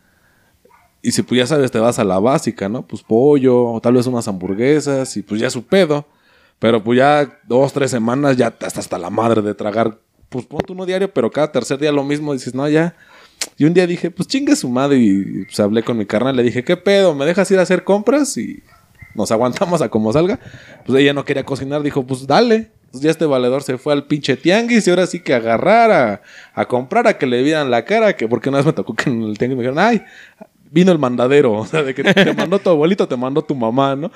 Y 1.02 1.12
si 1.12 1.24
pues 1.24 1.40
ya 1.40 1.48
sabes, 1.48 1.72
te 1.72 1.80
vas 1.80 1.98
a 2.00 2.04
la 2.04 2.20
básica, 2.20 2.70
¿no? 2.70 2.86
Pues 2.86 3.02
pollo, 3.02 3.66
o 3.66 3.82
tal 3.82 3.94
vez 3.94 4.06
unas 4.06 4.28
hamburguesas, 4.28 5.18
y 5.18 5.24
pues 5.24 5.42
ya 5.42 5.50
su 5.50 5.64
pedo. 5.64 6.06
Pero 6.62 6.84
pues 6.84 7.00
ya 7.00 7.40
dos, 7.48 7.74
tres 7.74 7.90
semanas 7.90 8.38
ya 8.38 8.50
estás 8.50 8.78
hasta 8.78 9.00
la 9.00 9.10
madre 9.10 9.42
de 9.42 9.56
tragar. 9.56 9.98
Pues 10.30 10.46
ponte 10.46 10.72
uno 10.72 10.86
diario, 10.86 11.12
pero 11.12 11.32
cada 11.32 11.52
tercer 11.52 11.80
día 11.80 11.92
lo 11.92 12.04
mismo. 12.04 12.34
Dices, 12.34 12.54
no, 12.54 12.70
ya. 12.70 12.96
Y 13.58 13.66
un 13.66 13.74
día 13.74 13.88
dije, 13.88 14.12
pues 14.12 14.28
chingue 14.28 14.56
su 14.56 14.70
madre. 14.70 14.98
Y 15.00 15.46
pues 15.46 15.60
hablé 15.60 15.82
con 15.82 15.98
mi 15.98 16.06
carnal. 16.06 16.36
Le 16.36 16.44
dije, 16.44 16.64
¿qué 16.64 16.78
pedo? 16.78 17.16
¿Me 17.16 17.26
dejas 17.26 17.50
ir 17.50 17.58
a 17.58 17.64
hacer 17.64 17.84
compras? 17.84 18.38
Y 18.38 18.62
nos 19.16 19.32
aguantamos 19.32 19.82
a 19.82 19.90
como 19.90 20.14
salga. 20.14 20.40
Pues 20.86 21.00
ella 21.02 21.14
no 21.14 21.26
quería 21.26 21.44
cocinar. 21.44 21.82
Dijo, 21.82 22.06
pues 22.06 22.28
dale. 22.28 22.70
Pues 22.92 23.02
ya 23.02 23.10
este 23.10 23.26
valedor 23.26 23.64
se 23.64 23.80
fue 23.80 23.94
al 23.94 24.06
pinche 24.06 24.38
tianguis. 24.38 24.86
Y 24.86 24.92
ahora 24.92 25.08
sí 25.08 25.20
que 25.20 25.34
agarrar 25.34 25.92
a, 25.92 26.22
a 26.54 26.68
comprar, 26.68 27.08
a 27.08 27.18
que 27.18 27.26
le 27.26 27.42
vieran 27.42 27.72
la 27.72 27.86
cara. 27.86 28.16
que 28.16 28.28
Porque 28.28 28.50
una 28.50 28.60
vez 28.60 28.68
me 28.68 28.74
tocó 28.74 28.94
que 28.94 29.10
en 29.10 29.24
el 29.24 29.40
tianguis 29.40 29.58
me 29.58 29.64
dijeron, 29.64 29.80
ay, 29.80 30.04
vino 30.72 30.92
el 30.92 30.98
mandadero. 30.98 31.54
O 31.62 31.66
sea, 31.68 31.84
de 31.84 31.94
que 31.94 32.04
te 32.04 32.34
mandó 32.34 32.58
tu 32.58 32.70
abuelito, 32.70 33.08
te 33.08 33.16
mandó 33.16 33.44
tu 33.44 33.54
mamá, 33.54 33.96
¿no? 33.96 34.12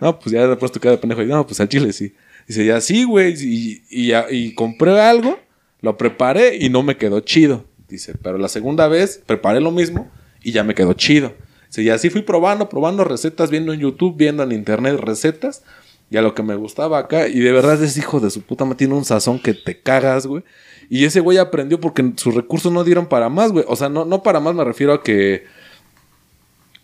No, 0.00 0.18
pues 0.18 0.32
ya 0.32 0.46
después 0.46 0.72
tu 0.72 0.80
cara 0.80 0.92
de 0.92 0.98
pendejo. 0.98 1.22
Y 1.22 1.26
no, 1.26 1.46
pues 1.46 1.60
al 1.60 1.68
chile 1.68 1.92
sí. 1.92 2.14
Dice, 2.46 2.64
ya 2.64 2.80
sí, 2.80 3.04
güey. 3.04 3.34
Y, 3.38 3.82
y, 3.90 4.12
y 4.30 4.54
compré 4.54 4.98
algo, 5.00 5.38
lo 5.82 5.98
preparé 5.98 6.56
y 6.56 6.70
no 6.70 6.82
me 6.82 6.96
quedó 6.96 7.20
chido. 7.20 7.64
Dice, 7.88 8.14
pero 8.22 8.38
la 8.38 8.48
segunda 8.48 8.88
vez 8.88 9.22
preparé 9.26 9.60
lo 9.60 9.70
mismo 9.70 10.10
y 10.42 10.52
ya 10.52 10.64
me 10.64 10.74
quedó 10.74 10.94
chido. 10.94 11.34
Dice, 11.68 11.82
y 11.82 11.90
así 11.90 12.08
fui 12.08 12.22
probando, 12.22 12.68
probando 12.68 13.04
recetas, 13.04 13.50
viendo 13.50 13.72
en 13.72 13.80
YouTube, 13.80 14.16
viendo 14.16 14.42
en 14.42 14.52
internet 14.52 14.98
recetas. 15.00 15.62
Y 16.08 16.16
a 16.16 16.22
lo 16.22 16.34
que 16.34 16.42
me 16.44 16.54
gustaba 16.54 16.98
acá. 16.98 17.26
Y 17.26 17.40
de 17.40 17.50
verdad 17.50 17.82
ese 17.82 17.98
hijo 17.98 18.20
de 18.20 18.30
su 18.30 18.42
puta 18.42 18.64
madre 18.64 18.78
tiene 18.78 18.94
un 18.94 19.04
sazón 19.04 19.40
que 19.40 19.54
te 19.54 19.80
cagas, 19.80 20.26
güey. 20.26 20.44
Y 20.88 21.04
ese 21.04 21.18
güey 21.18 21.38
aprendió 21.38 21.80
porque 21.80 22.12
sus 22.16 22.32
recursos 22.32 22.72
no 22.72 22.84
dieron 22.84 23.06
para 23.06 23.28
más, 23.28 23.50
güey. 23.50 23.64
O 23.66 23.74
sea, 23.74 23.88
no, 23.88 24.04
no 24.04 24.22
para 24.22 24.38
más 24.38 24.54
me 24.54 24.62
refiero 24.62 24.92
a 24.92 25.02
que 25.02 25.44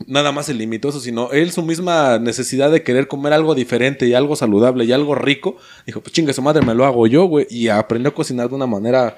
nada 0.07 0.33
más 0.33 0.47
se 0.47 0.55
limitó 0.55 0.89
eso, 0.89 1.01
sino 1.01 1.31
él 1.33 1.53
su 1.53 1.63
misma 1.63 2.19
necesidad 2.19 2.71
de 2.71 2.83
querer 2.83 3.09
comer 3.09 3.33
algo 3.33 3.55
diferente 3.55 4.07
y 4.07 4.15
algo 4.15 4.37
saludable 4.37 4.85
y 4.85 4.93
algo 4.93 5.15
rico, 5.15 5.57
dijo, 5.87 6.01
pues 6.01 6.13
chingue 6.13 6.33
su 6.33 6.43
madre, 6.43 6.65
me 6.65 6.75
lo 6.75 6.85
hago 6.85 7.07
yo, 7.07 7.25
güey, 7.25 7.47
y 7.51 7.69
aprendió 7.69 8.11
a 8.11 8.15
cocinar 8.15 8.49
de 8.49 8.55
una 8.55 8.67
manera, 8.67 9.15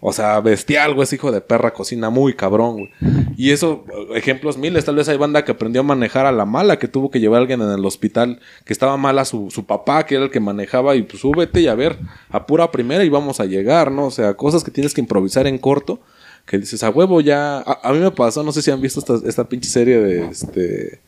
o 0.00 0.12
sea, 0.12 0.40
bestial, 0.40 0.94
güey, 0.94 1.04
ese 1.04 1.16
hijo 1.16 1.32
de 1.32 1.40
perra 1.40 1.72
cocina 1.72 2.10
muy 2.10 2.34
cabrón, 2.34 2.72
güey. 2.74 2.90
Y 3.36 3.50
eso, 3.50 3.84
ejemplos 4.14 4.58
miles, 4.58 4.84
tal 4.84 4.96
vez 4.96 5.08
hay 5.08 5.16
banda 5.16 5.44
que 5.44 5.52
aprendió 5.52 5.80
a 5.80 5.84
manejar 5.84 6.26
a 6.26 6.32
la 6.32 6.44
mala, 6.44 6.78
que 6.78 6.88
tuvo 6.88 7.10
que 7.10 7.20
llevar 7.20 7.38
a 7.38 7.40
alguien 7.42 7.62
en 7.62 7.70
el 7.70 7.84
hospital, 7.84 8.40
que 8.64 8.72
estaba 8.72 8.96
mala 8.96 9.24
su, 9.24 9.50
su 9.50 9.64
papá, 9.64 10.04
que 10.06 10.16
era 10.16 10.24
el 10.24 10.30
que 10.30 10.40
manejaba, 10.40 10.96
y 10.96 11.02
pues 11.02 11.20
súbete 11.20 11.60
y 11.60 11.68
a 11.68 11.74
ver, 11.74 11.98
a 12.28 12.46
pura 12.46 12.70
primera 12.70 13.04
y 13.04 13.08
vamos 13.08 13.40
a 13.40 13.46
llegar, 13.46 13.90
¿no? 13.90 14.06
O 14.06 14.10
sea, 14.10 14.34
cosas 14.34 14.64
que 14.64 14.70
tienes 14.70 14.94
que 14.94 15.00
improvisar 15.00 15.46
en 15.46 15.58
corto 15.58 16.00
que 16.46 16.58
dices 16.58 16.82
a 16.82 16.90
huevo 16.90 17.20
ya 17.20 17.58
a, 17.58 17.80
a 17.82 17.92
mí 17.92 17.98
me 17.98 18.10
pasó 18.10 18.42
no 18.42 18.52
sé 18.52 18.62
si 18.62 18.70
han 18.70 18.80
visto 18.80 19.00
esta, 19.00 19.18
esta 19.28 19.48
pinche 19.48 19.68
serie 19.68 19.98
de 19.98 20.26
este 20.28 21.00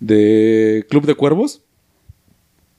de 0.00 0.84
Club 0.88 1.06
de 1.06 1.14
Cuervos 1.14 1.62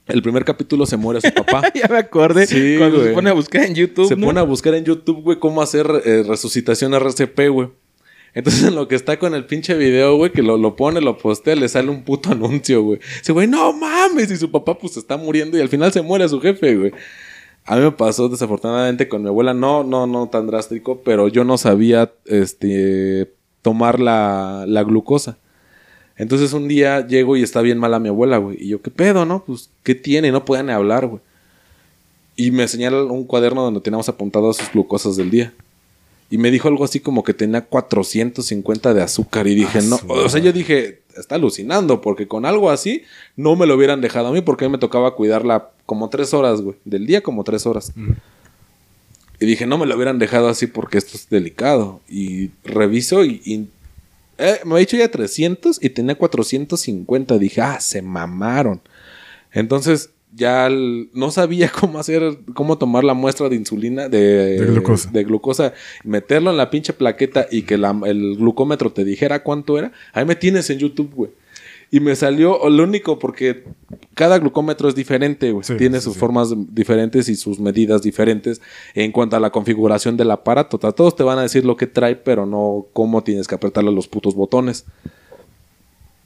el 0.07 0.21
primer 0.21 0.43
capítulo 0.43 0.85
se 0.85 0.97
muere 0.97 1.21
su 1.21 1.31
papá 1.33 1.71
ya 1.75 1.87
me 1.87 1.97
acordé. 1.97 2.47
Sí, 2.47 2.75
cuando 2.77 3.03
se 3.03 3.11
pone 3.11 3.29
a 3.29 3.33
buscar 3.33 3.63
en 3.63 3.75
YouTube. 3.75 4.07
se 4.07 4.15
¿no? 4.15 4.27
pone 4.27 4.39
a 4.39 4.43
buscar 4.43 4.73
en 4.73 4.83
YouTube 4.83 5.21
güey 5.21 5.39
cómo 5.39 5.61
hacer 5.61 5.87
eh, 6.03 6.23
resucitación 6.27 6.93
RCP 6.93 7.49
güey 7.49 7.69
entonces 8.33 8.63
en 8.63 8.75
lo 8.75 8.87
que 8.87 8.95
está 8.95 9.19
con 9.19 9.33
el 9.35 9.45
pinche 9.45 9.75
video, 9.75 10.15
güey, 10.15 10.31
que 10.31 10.41
lo, 10.41 10.57
lo 10.57 10.75
pone, 10.75 11.01
lo 11.01 11.17
postea, 11.17 11.55
le 11.55 11.67
sale 11.67 11.89
un 11.89 12.03
puto 12.03 12.31
anuncio, 12.31 12.81
güey. 12.81 12.99
Dice, 13.19 13.33
güey, 13.33 13.47
no 13.47 13.73
mames. 13.73 14.31
Y 14.31 14.37
su 14.37 14.49
papá 14.49 14.77
pues 14.77 14.95
está 14.95 15.17
muriendo 15.17 15.57
y 15.57 15.61
al 15.61 15.69
final 15.69 15.91
se 15.91 16.01
muere 16.01 16.27
su 16.29 16.39
jefe, 16.39 16.75
güey. 16.75 16.91
A 17.65 17.75
mí 17.75 17.81
me 17.81 17.91
pasó 17.91 18.27
desafortunadamente 18.27 19.07
con 19.07 19.21
mi 19.21 19.27
abuela, 19.29 19.53
no, 19.53 19.83
no, 19.83 20.07
no 20.07 20.27
tan 20.29 20.47
drástico, 20.47 21.01
pero 21.03 21.27
yo 21.27 21.43
no 21.43 21.57
sabía 21.57 22.11
este, 22.25 23.31
tomar 23.61 23.99
la, 23.99 24.65
la 24.67 24.83
glucosa. 24.83 25.37
Entonces 26.17 26.53
un 26.53 26.67
día 26.67 27.05
llego 27.07 27.37
y 27.37 27.43
está 27.43 27.61
bien 27.61 27.77
mala 27.77 27.99
mi 27.99 28.09
abuela, 28.09 28.37
güey. 28.37 28.57
Y 28.59 28.67
yo, 28.69 28.81
¿qué 28.81 28.91
pedo, 28.91 29.25
no? 29.25 29.43
Pues, 29.45 29.69
¿qué 29.83 29.95
tiene? 29.95 30.31
No 30.31 30.45
ni 30.45 30.71
hablar, 30.71 31.07
güey. 31.07 31.21
Y 32.35 32.51
me 32.51 32.67
señala 32.67 33.03
un 33.03 33.25
cuaderno 33.25 33.63
donde 33.63 33.81
teníamos 33.81 34.09
apuntadas 34.09 34.57
sus 34.57 34.71
glucosas 34.71 35.15
del 35.15 35.29
día. 35.29 35.53
Y 36.31 36.37
me 36.39 36.49
dijo 36.49 36.67
algo 36.67 36.83
así 36.85 36.99
como 36.99 37.23
que 37.23 37.33
tenía 37.35 37.61
450 37.65 38.93
de 38.95 39.01
azúcar. 39.03 39.45
Y 39.47 39.53
dije, 39.55 39.79
Ah, 39.79 39.83
no. 39.83 39.99
O 40.07 40.29
sea, 40.29 40.39
yo 40.41 40.51
dije, 40.53 41.01
está 41.15 41.35
alucinando, 41.35 42.01
porque 42.01 42.27
con 42.27 42.45
algo 42.45 42.71
así 42.71 43.03
no 43.35 43.55
me 43.55 43.65
lo 43.67 43.75
hubieran 43.75 44.01
dejado 44.01 44.27
a 44.27 44.31
mí, 44.31 44.41
porque 44.41 44.65
a 44.65 44.69
mí 44.69 44.71
me 44.71 44.77
tocaba 44.79 45.13
cuidarla 45.15 45.69
como 45.85 46.09
tres 46.09 46.33
horas, 46.33 46.61
güey. 46.61 46.77
Del 46.85 47.05
día 47.05 47.21
como 47.21 47.43
tres 47.43 47.65
horas. 47.65 47.91
Y 49.39 49.45
dije, 49.45 49.65
no 49.65 49.77
me 49.77 49.85
lo 49.85 49.95
hubieran 49.95 50.19
dejado 50.19 50.47
así 50.49 50.67
porque 50.67 50.97
esto 50.97 51.17
es 51.17 51.29
delicado. 51.29 51.99
Y 52.09 52.49
reviso 52.63 53.25
y. 53.25 53.41
y- 53.45 53.67
eh, 54.37 54.59
me 54.65 54.71
había 54.71 54.79
dicho 54.85 54.97
ya 54.97 55.11
300 55.11 55.83
y 55.83 55.89
tenía 55.89 56.15
450. 56.15 57.37
Dije, 57.37 57.61
ah, 57.61 57.79
se 57.79 58.01
mamaron. 58.01 58.81
Entonces 59.51 60.09
ya 60.35 60.69
no 60.69 61.31
sabía 61.31 61.69
cómo 61.79 61.99
hacer, 61.99 62.39
cómo 62.53 62.77
tomar 62.77 63.03
la 63.03 63.13
muestra 63.13 63.49
de 63.49 63.55
insulina, 63.55 64.07
de, 64.09 64.59
De 64.59 64.65
glucosa. 64.65 65.09
de 65.11 65.23
glucosa, 65.23 65.73
meterlo 66.03 66.51
en 66.51 66.57
la 66.57 66.69
pinche 66.69 66.93
plaqueta 66.93 67.47
y 67.51 67.63
que 67.63 67.77
la- 67.77 67.99
el 68.05 68.37
glucómetro 68.37 68.91
te 68.91 69.03
dijera 69.03 69.43
cuánto 69.43 69.77
era. 69.77 69.91
Ahí 70.13 70.25
me 70.25 70.35
tienes 70.35 70.69
en 70.69 70.79
YouTube, 70.79 71.11
güey. 71.13 71.31
Y 71.93 71.99
me 71.99 72.15
salió 72.15 72.69
lo 72.69 72.83
único 72.83 73.19
porque 73.19 73.65
cada 74.13 74.39
glucómetro 74.39 74.87
es 74.87 74.95
diferente, 74.95 75.51
güey. 75.51 75.65
Sí, 75.65 75.75
Tiene 75.75 75.99
sí, 75.99 76.05
sus 76.05 76.13
sí. 76.13 76.19
formas 76.21 76.53
diferentes 76.73 77.27
y 77.27 77.35
sus 77.35 77.59
medidas 77.59 78.01
diferentes 78.01 78.61
en 78.95 79.11
cuanto 79.11 79.35
a 79.35 79.41
la 79.41 79.49
configuración 79.49 80.15
del 80.15 80.31
aparato. 80.31 80.77
Todos 80.79 81.17
te 81.17 81.23
van 81.23 81.37
a 81.37 81.41
decir 81.41 81.65
lo 81.65 81.75
que 81.75 81.87
trae, 81.87 82.15
pero 82.15 82.45
no 82.45 82.85
cómo 82.93 83.23
tienes 83.25 83.45
que 83.45 83.55
apretarle 83.55 83.91
los 83.91 84.07
putos 84.07 84.35
botones. 84.35 84.85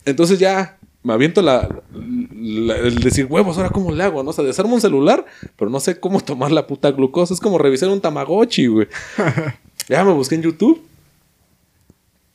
Entonces 0.06 0.38
ya 0.38 0.78
me 1.06 1.14
aviento 1.14 1.42
la, 1.42 1.70
la- 1.94 2.78
el 2.78 2.96
decir, 3.00 3.28
huevos, 3.30 3.58
ahora 3.58 3.70
cómo 3.70 3.92
le 3.92 4.04
hago, 4.04 4.24
¿no? 4.24 4.32
O 4.32 4.34
sea, 4.34 4.44
desarmo 4.44 4.74
un 4.76 4.82
celular, 4.82 5.26
pero 5.56 5.70
no 5.72 5.80
sé 5.80 6.00
cómo 6.00 6.20
tomar 6.20 6.52
la 6.52 6.68
puta 6.68 6.92
glucosa. 6.92 7.34
Es 7.34 7.40
como 7.40 7.58
revisar 7.58 7.90
un 7.90 8.02
Tamagotchi, 8.02 8.68
güey. 8.68 8.88
ya 9.88 10.04
me 10.04 10.12
busqué 10.14 10.36
en 10.36 10.42
YouTube 10.42 10.82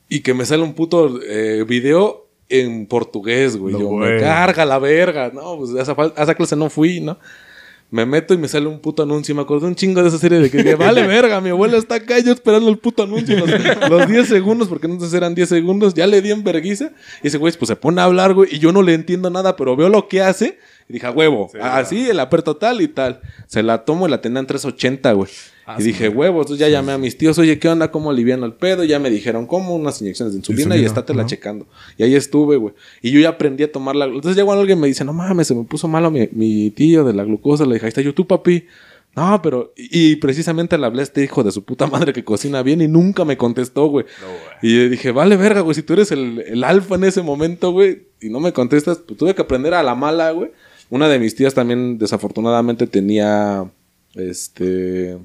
y 0.08 0.20
que 0.20 0.34
me 0.34 0.44
sale 0.46 0.62
un 0.62 0.74
puto 0.74 1.20
eh, 1.22 1.64
video 1.66 2.26
en 2.48 2.86
portugués, 2.86 3.56
güey. 3.56 3.74
No, 3.74 3.80
Yo 3.80 3.90
me 3.92 4.18
carga 4.18 4.64
la 4.64 4.78
verga, 4.78 5.30
¿no? 5.32 5.56
Pues 5.58 5.74
a 5.74 5.82
esa, 5.82 5.92
a 6.16 6.22
esa 6.22 6.34
clase 6.34 6.56
no 6.56 6.68
fui, 6.70 7.00
¿no? 7.00 7.18
Me 7.90 8.06
meto 8.06 8.34
y 8.34 8.38
me 8.38 8.46
sale 8.46 8.66
un 8.68 8.78
puto 8.78 9.02
anuncio. 9.02 9.32
y 9.32 9.36
Me 9.36 9.42
acordé 9.42 9.66
un 9.66 9.74
chingo 9.74 10.00
de 10.02 10.08
esa 10.08 10.18
serie 10.18 10.38
de 10.38 10.48
que, 10.50 10.62
que 10.62 10.74
vale 10.76 11.06
verga, 11.06 11.40
mi 11.40 11.50
abuela 11.50 11.76
está 11.76 11.96
acá 11.96 12.18
y 12.18 12.22
yo 12.22 12.32
esperando 12.32 12.68
el 12.70 12.78
puto 12.78 13.02
anuncio. 13.02 13.36
Los, 13.36 13.50
los 13.90 14.06
10 14.08 14.28
segundos, 14.28 14.68
porque 14.68 14.86
entonces 14.86 15.12
eran 15.12 15.34
10 15.34 15.48
segundos. 15.48 15.94
Ya 15.94 16.06
le 16.06 16.22
di 16.22 16.30
en 16.30 16.44
verguiza. 16.44 16.92
Y 17.22 17.28
ese 17.28 17.38
güey 17.38 17.52
pues 17.58 17.68
se 17.68 17.76
pone 17.76 18.00
a 18.00 18.04
hablar, 18.04 18.32
güey. 18.34 18.48
Y 18.54 18.58
yo 18.60 18.70
no 18.72 18.82
le 18.82 18.94
entiendo 18.94 19.28
nada, 19.30 19.56
pero 19.56 19.74
veo 19.74 19.88
lo 19.88 20.06
que 20.08 20.22
hace. 20.22 20.58
Y 20.88 20.92
dije, 20.94 21.06
"A 21.06 21.10
huevo, 21.10 21.50
así, 21.60 22.08
el 22.08 22.20
aperto 22.20 22.56
tal 22.56 22.80
y 22.80 22.88
tal. 22.88 23.20
Se 23.46 23.62
la 23.62 23.84
tomo 23.84 24.06
y 24.06 24.10
la 24.10 24.20
tenía 24.20 24.40
en 24.40 24.46
380, 24.46 25.12
güey. 25.12 25.30
Y 25.78 25.82
dije, 25.82 26.08
huevo, 26.08 26.40
entonces 26.40 26.58
ya 26.58 26.68
llamé 26.68 26.92
a 26.92 26.98
mis 26.98 27.16
tíos, 27.16 27.38
oye, 27.38 27.58
¿qué 27.58 27.68
onda? 27.68 27.90
¿Cómo 27.90 28.10
aliviano 28.10 28.44
el 28.46 28.54
pedo? 28.54 28.82
Ya 28.84 28.98
me 28.98 29.10
dijeron, 29.10 29.46
¿cómo? 29.46 29.76
Unas 29.76 30.00
inyecciones 30.00 30.32
de 30.32 30.38
insulina, 30.38 30.74
y 30.74 30.80
Insulina, 30.80 30.86
estate 30.86 31.14
la 31.14 31.26
checando. 31.26 31.66
Y 31.96 32.02
ahí 32.02 32.14
estuve, 32.14 32.56
güey. 32.56 32.74
Y 33.02 33.10
yo 33.12 33.20
ya 33.20 33.30
aprendí 33.30 33.62
a 33.62 33.70
tomar 33.70 33.94
la 33.94 34.06
Entonces 34.06 34.36
ya 34.36 34.44
cuando 34.44 34.62
alguien 34.62 34.80
me 34.80 34.88
dice, 34.88 35.04
no 35.04 35.12
mames, 35.12 35.46
se 35.46 35.54
me 35.54 35.64
puso 35.64 35.86
malo 35.86 36.10
mi, 36.10 36.28
mi 36.32 36.70
tío 36.70 37.04
de 37.04 37.12
la 37.12 37.24
glucosa. 37.24 37.64
Le 37.66 37.74
dije, 37.74 37.86
ahí 37.86 37.90
está 37.90 38.00
YouTube, 38.00 38.26
papi. 38.26 38.66
No, 39.16 39.40
pero. 39.42 39.72
Y, 39.76 40.12
y 40.12 40.16
precisamente 40.16 40.78
le 40.78 40.86
hablé 40.86 41.00
a 41.00 41.02
este 41.02 41.22
hijo 41.22 41.42
de 41.42 41.50
su 41.52 41.64
puta 41.64 41.86
madre 41.86 42.12
que 42.12 42.24
cocina 42.24 42.62
bien 42.62 42.80
y 42.80 42.88
nunca 42.88 43.24
me 43.24 43.36
contestó, 43.36 43.86
güey. 43.86 44.06
Y 44.62 44.76
yo 44.76 44.88
dije, 44.88 45.10
vale, 45.10 45.36
verga, 45.36 45.60
güey, 45.60 45.74
si 45.74 45.82
tú 45.82 45.94
eres 45.94 46.12
el, 46.12 46.40
el 46.46 46.64
alfa 46.64 46.94
en 46.94 47.04
ese 47.04 47.22
momento, 47.22 47.72
güey, 47.72 48.06
y 48.20 48.28
no 48.28 48.40
me 48.40 48.52
contestas, 48.52 48.98
pues 48.98 49.18
tuve 49.18 49.34
que 49.34 49.42
aprender 49.42 49.74
a 49.74 49.82
la 49.82 49.94
mala, 49.94 50.30
güey. 50.30 50.50
Una 50.90 51.08
de 51.08 51.18
mis 51.18 51.34
tías 51.34 51.54
también, 51.54 51.98
desafortunadamente, 51.98 52.86
tenía. 52.86 53.70
Este. 54.14 55.18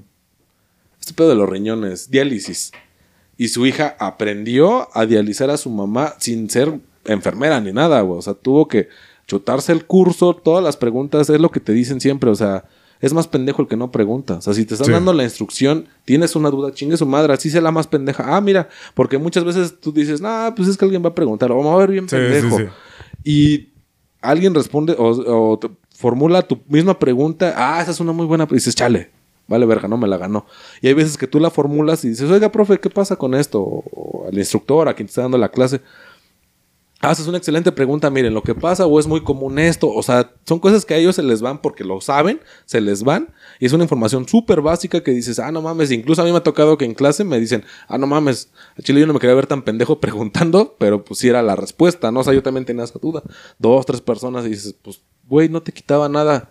Este 1.05 1.13
pedo 1.13 1.29
de 1.29 1.35
los 1.35 1.47
riñones, 1.47 2.09
diálisis. 2.09 2.71
Y 3.37 3.49
su 3.49 3.67
hija 3.67 3.95
aprendió 3.99 4.87
a 4.97 5.05
dializar 5.05 5.51
a 5.51 5.57
su 5.57 5.69
mamá 5.69 6.15
sin 6.17 6.49
ser 6.49 6.79
enfermera 7.05 7.61
ni 7.61 7.71
nada, 7.71 8.01
güey. 8.01 8.17
O 8.17 8.21
sea, 8.23 8.33
tuvo 8.33 8.67
que 8.67 8.89
chutarse 9.27 9.71
el 9.71 9.85
curso, 9.85 10.33
todas 10.35 10.63
las 10.63 10.77
preguntas, 10.77 11.29
es 11.29 11.39
lo 11.39 11.51
que 11.51 11.59
te 11.59 11.73
dicen 11.73 12.01
siempre, 12.01 12.31
o 12.31 12.35
sea, 12.35 12.65
es 13.01 13.13
más 13.13 13.27
pendejo 13.27 13.61
el 13.61 13.67
que 13.67 13.77
no 13.77 13.91
pregunta. 13.91 14.35
O 14.37 14.41
sea, 14.41 14.55
si 14.55 14.65
te 14.65 14.73
están 14.73 14.87
Sí. 14.87 14.91
dando 14.93 15.13
la 15.13 15.21
instrucción, 15.23 15.87
tienes 16.05 16.35
una 16.35 16.49
duda, 16.49 16.71
chingue 16.73 16.97
su 16.97 17.05
madre, 17.05 17.33
así 17.33 17.51
sea 17.51 17.61
la 17.61 17.71
más 17.71 17.85
pendeja. 17.85 18.35
Ah, 18.35 18.41
mira, 18.41 18.67
porque 18.95 19.19
muchas 19.19 19.43
veces 19.43 19.79
tú 19.79 19.91
dices, 19.93 20.21
nah, 20.21 20.55
pues 20.55 20.67
es 20.67 20.75
que 20.75 20.85
alguien 20.85 21.03
va 21.05 21.09
a 21.09 21.15
preguntar, 21.15 21.51
o 21.51 21.57
vamos 21.57 21.75
a 21.75 21.77
ver 21.77 21.91
bien 21.91 22.09
Sí, 22.09 22.15
pendejo. 22.15 22.57
sí. 22.57 22.63
Y 23.23 23.69
alguien 24.21 24.55
responde 24.55 24.95
o, 24.97 25.51
o 25.51 25.59
te 25.59 25.69
formula 25.95 26.41
tu 26.41 26.59
misma 26.67 26.97
pregunta, 26.97 27.53
ah, 27.55 27.79
esa 27.79 27.91
es 27.91 27.99
una 27.99 28.11
muy 28.11 28.25
buena, 28.25 28.47
y 28.49 28.53
dices, 28.55 28.73
chale. 28.73 29.11
Vale, 29.47 29.65
verga, 29.65 29.87
no 29.87 29.97
me 29.97 30.07
la 30.07 30.17
ganó. 30.17 30.45
Y 30.81 30.87
hay 30.87 30.93
veces 30.93 31.17
que 31.17 31.27
tú 31.27 31.39
la 31.39 31.51
formulas 31.51 32.03
y 32.03 32.09
dices, 32.09 32.29
oiga, 32.29 32.51
profe, 32.51 32.79
¿qué 32.79 32.89
pasa 32.89 33.15
con 33.15 33.35
esto? 33.35 33.61
O, 33.61 34.25
al 34.27 34.37
instructor, 34.37 34.87
a 34.87 34.93
quien 34.95 35.07
te 35.07 35.11
está 35.11 35.21
dando 35.21 35.37
la 35.37 35.49
clase. 35.49 35.81
Ah, 37.01 37.11
esa 37.11 37.21
es 37.21 37.27
una 37.27 37.37
excelente 37.37 37.71
pregunta. 37.71 38.09
Miren, 38.09 38.33
lo 38.33 38.41
que 38.41 38.55
pasa 38.55 38.87
o 38.87 38.99
es 38.99 39.05
muy 39.05 39.21
común 39.21 39.59
esto. 39.59 39.91
O 39.91 40.01
sea, 40.01 40.31
son 40.45 40.59
cosas 40.59 40.85
que 40.85 40.95
a 40.95 40.97
ellos 40.97 41.15
se 41.15 41.21
les 41.21 41.41
van 41.41 41.61
porque 41.61 41.83
lo 41.83 42.01
saben, 42.01 42.39
se 42.65 42.81
les 42.81 43.03
van. 43.03 43.33
Y 43.59 43.67
es 43.67 43.73
una 43.73 43.83
información 43.83 44.27
súper 44.27 44.61
básica 44.61 45.03
que 45.03 45.11
dices, 45.11 45.37
ah, 45.37 45.51
no 45.51 45.61
mames. 45.61 45.91
Incluso 45.91 46.23
a 46.23 46.25
mí 46.25 46.31
me 46.31 46.37
ha 46.37 46.43
tocado 46.43 46.79
que 46.79 46.85
en 46.85 46.95
clase 46.95 47.23
me 47.23 47.39
dicen, 47.39 47.63
ah, 47.87 47.99
no 47.99 48.07
mames. 48.07 48.49
A 48.79 48.81
Chile 48.81 49.01
yo 49.01 49.05
no 49.07 49.13
me 49.13 49.19
quería 49.19 49.35
ver 49.35 49.45
tan 49.45 49.61
pendejo 49.61 49.99
preguntando, 50.01 50.75
pero 50.79 51.03
pues 51.03 51.19
sí 51.19 51.27
era 51.27 51.43
la 51.43 51.55
respuesta, 51.55 52.11
¿no? 52.11 52.21
O 52.21 52.23
sea, 52.23 52.33
yo 52.33 52.41
también 52.41 52.65
tenía 52.65 52.85
esa 52.85 52.97
duda. 52.97 53.21
Dos, 53.59 53.85
tres 53.85 54.01
personas 54.01 54.45
y 54.47 54.49
dices, 54.49 54.73
pues, 54.81 55.01
güey, 55.27 55.49
no 55.49 55.61
te 55.61 55.71
quitaba 55.71 56.09
nada. 56.09 56.49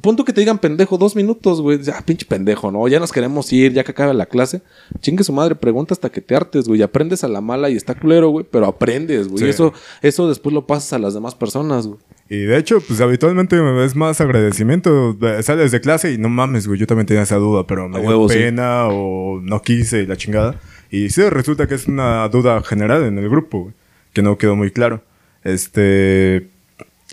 Punto 0.00 0.24
que 0.24 0.32
te 0.32 0.40
digan 0.40 0.58
pendejo 0.58 0.98
dos 0.98 1.14
minutos, 1.14 1.60
güey. 1.60 1.78
Ah, 1.94 2.02
pinche 2.04 2.26
pendejo, 2.26 2.72
¿no? 2.72 2.88
Ya 2.88 2.98
nos 2.98 3.12
queremos 3.12 3.52
ir, 3.52 3.72
ya 3.72 3.84
que 3.84 3.92
acabe 3.92 4.12
la 4.14 4.26
clase. 4.26 4.62
Chingue 5.00 5.22
su 5.22 5.32
madre, 5.32 5.54
pregunta 5.54 5.94
hasta 5.94 6.10
que 6.10 6.20
te 6.20 6.34
hartes, 6.34 6.66
güey. 6.66 6.82
Aprendes 6.82 7.22
a 7.22 7.28
la 7.28 7.40
mala 7.40 7.70
y 7.70 7.76
está 7.76 7.94
culero, 7.94 8.30
güey. 8.30 8.44
Pero 8.50 8.66
aprendes, 8.66 9.28
güey. 9.28 9.44
Sí. 9.44 9.48
Eso, 9.50 9.72
eso 10.00 10.28
después 10.28 10.52
lo 10.54 10.66
pasas 10.66 10.94
a 10.94 10.98
las 10.98 11.14
demás 11.14 11.34
personas, 11.36 11.86
güey. 11.86 12.00
Y 12.28 12.38
de 12.38 12.56
hecho, 12.56 12.80
pues 12.80 13.00
habitualmente 13.00 13.56
es 13.84 13.94
más 13.94 14.20
agradecimiento. 14.20 15.12
De- 15.12 15.42
Sales 15.42 15.70
de 15.70 15.80
clase 15.80 16.12
y 16.12 16.18
no 16.18 16.28
mames, 16.30 16.66
güey, 16.66 16.80
yo 16.80 16.86
también 16.86 17.06
tenía 17.06 17.22
esa 17.24 17.36
duda, 17.36 17.66
pero 17.66 17.88
me 17.88 18.00
dio 18.00 18.08
huevo, 18.08 18.28
sí. 18.28 18.38
pena 18.38 18.88
o 18.88 19.40
no 19.42 19.60
quise 19.62 20.02
y 20.02 20.06
la 20.06 20.16
chingada. 20.16 20.58
Y 20.90 21.10
sí, 21.10 21.22
resulta 21.28 21.68
que 21.68 21.74
es 21.74 21.86
una 21.86 22.28
duda 22.28 22.62
general 22.62 23.04
en 23.04 23.18
el 23.18 23.28
grupo, 23.28 23.64
güey, 23.64 23.74
que 24.14 24.22
no 24.22 24.36
quedó 24.38 24.56
muy 24.56 24.70
claro. 24.70 25.02
Este. 25.44 26.48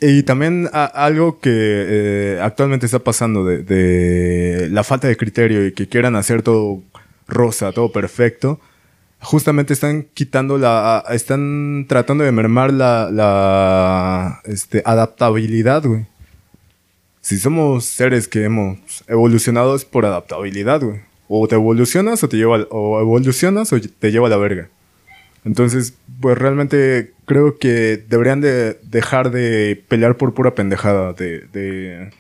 Y 0.02 0.24
también 0.24 0.70
algo 0.72 1.40
que 1.40 1.52
eh, 1.52 2.40
actualmente 2.42 2.86
está 2.86 3.00
pasando 3.00 3.44
de, 3.44 4.70
la 4.72 4.84
falta 4.84 5.08
de 5.08 5.18
criterio 5.18 5.66
y 5.66 5.74
que 5.74 5.90
quieran 5.90 6.16
hacer 6.16 6.42
todo 6.42 6.82
rosa, 7.28 7.74
todo 7.74 7.92
perfecto. 7.92 8.62
Justamente 9.22 9.74
están 9.74 10.04
quitando 10.14 10.58
la. 10.58 11.04
Están 11.10 11.86
tratando 11.90 12.24
de 12.24 12.32
mermar 12.32 12.72
la, 12.72 14.42
este, 14.46 14.82
adaptabilidad, 14.86 15.84
güey. 15.84 16.06
Si 17.20 17.38
somos 17.38 17.84
seres 17.84 18.30
que 18.30 18.46
hemos 18.46 18.80
evolucionado 19.08 19.76
es 19.76 19.84
por 19.84 20.06
adaptabilidad, 20.06 20.82
güey. 20.82 21.02
O 21.28 21.48
te 21.50 21.56
evolucionas 21.56 22.24
o 22.24 22.30
te 22.30 22.38
lleva, 22.38 22.66
o 22.70 23.02
evolucionas 23.02 23.74
o 23.74 23.82
te 23.82 24.12
lleva 24.12 24.28
a 24.28 24.30
la 24.30 24.38
verga. 24.38 24.70
Entonces, 25.50 25.96
pues 26.22 26.38
realmente 26.38 27.14
creo 27.26 27.58
que 27.58 28.04
deberían 28.08 28.40
de 28.40 28.80
dejar 28.84 29.32
de 29.32 29.84
pelear 29.88 30.16
por 30.16 30.36
pura 30.36 30.54
pendejada. 30.54 31.14
De, 31.14 32.12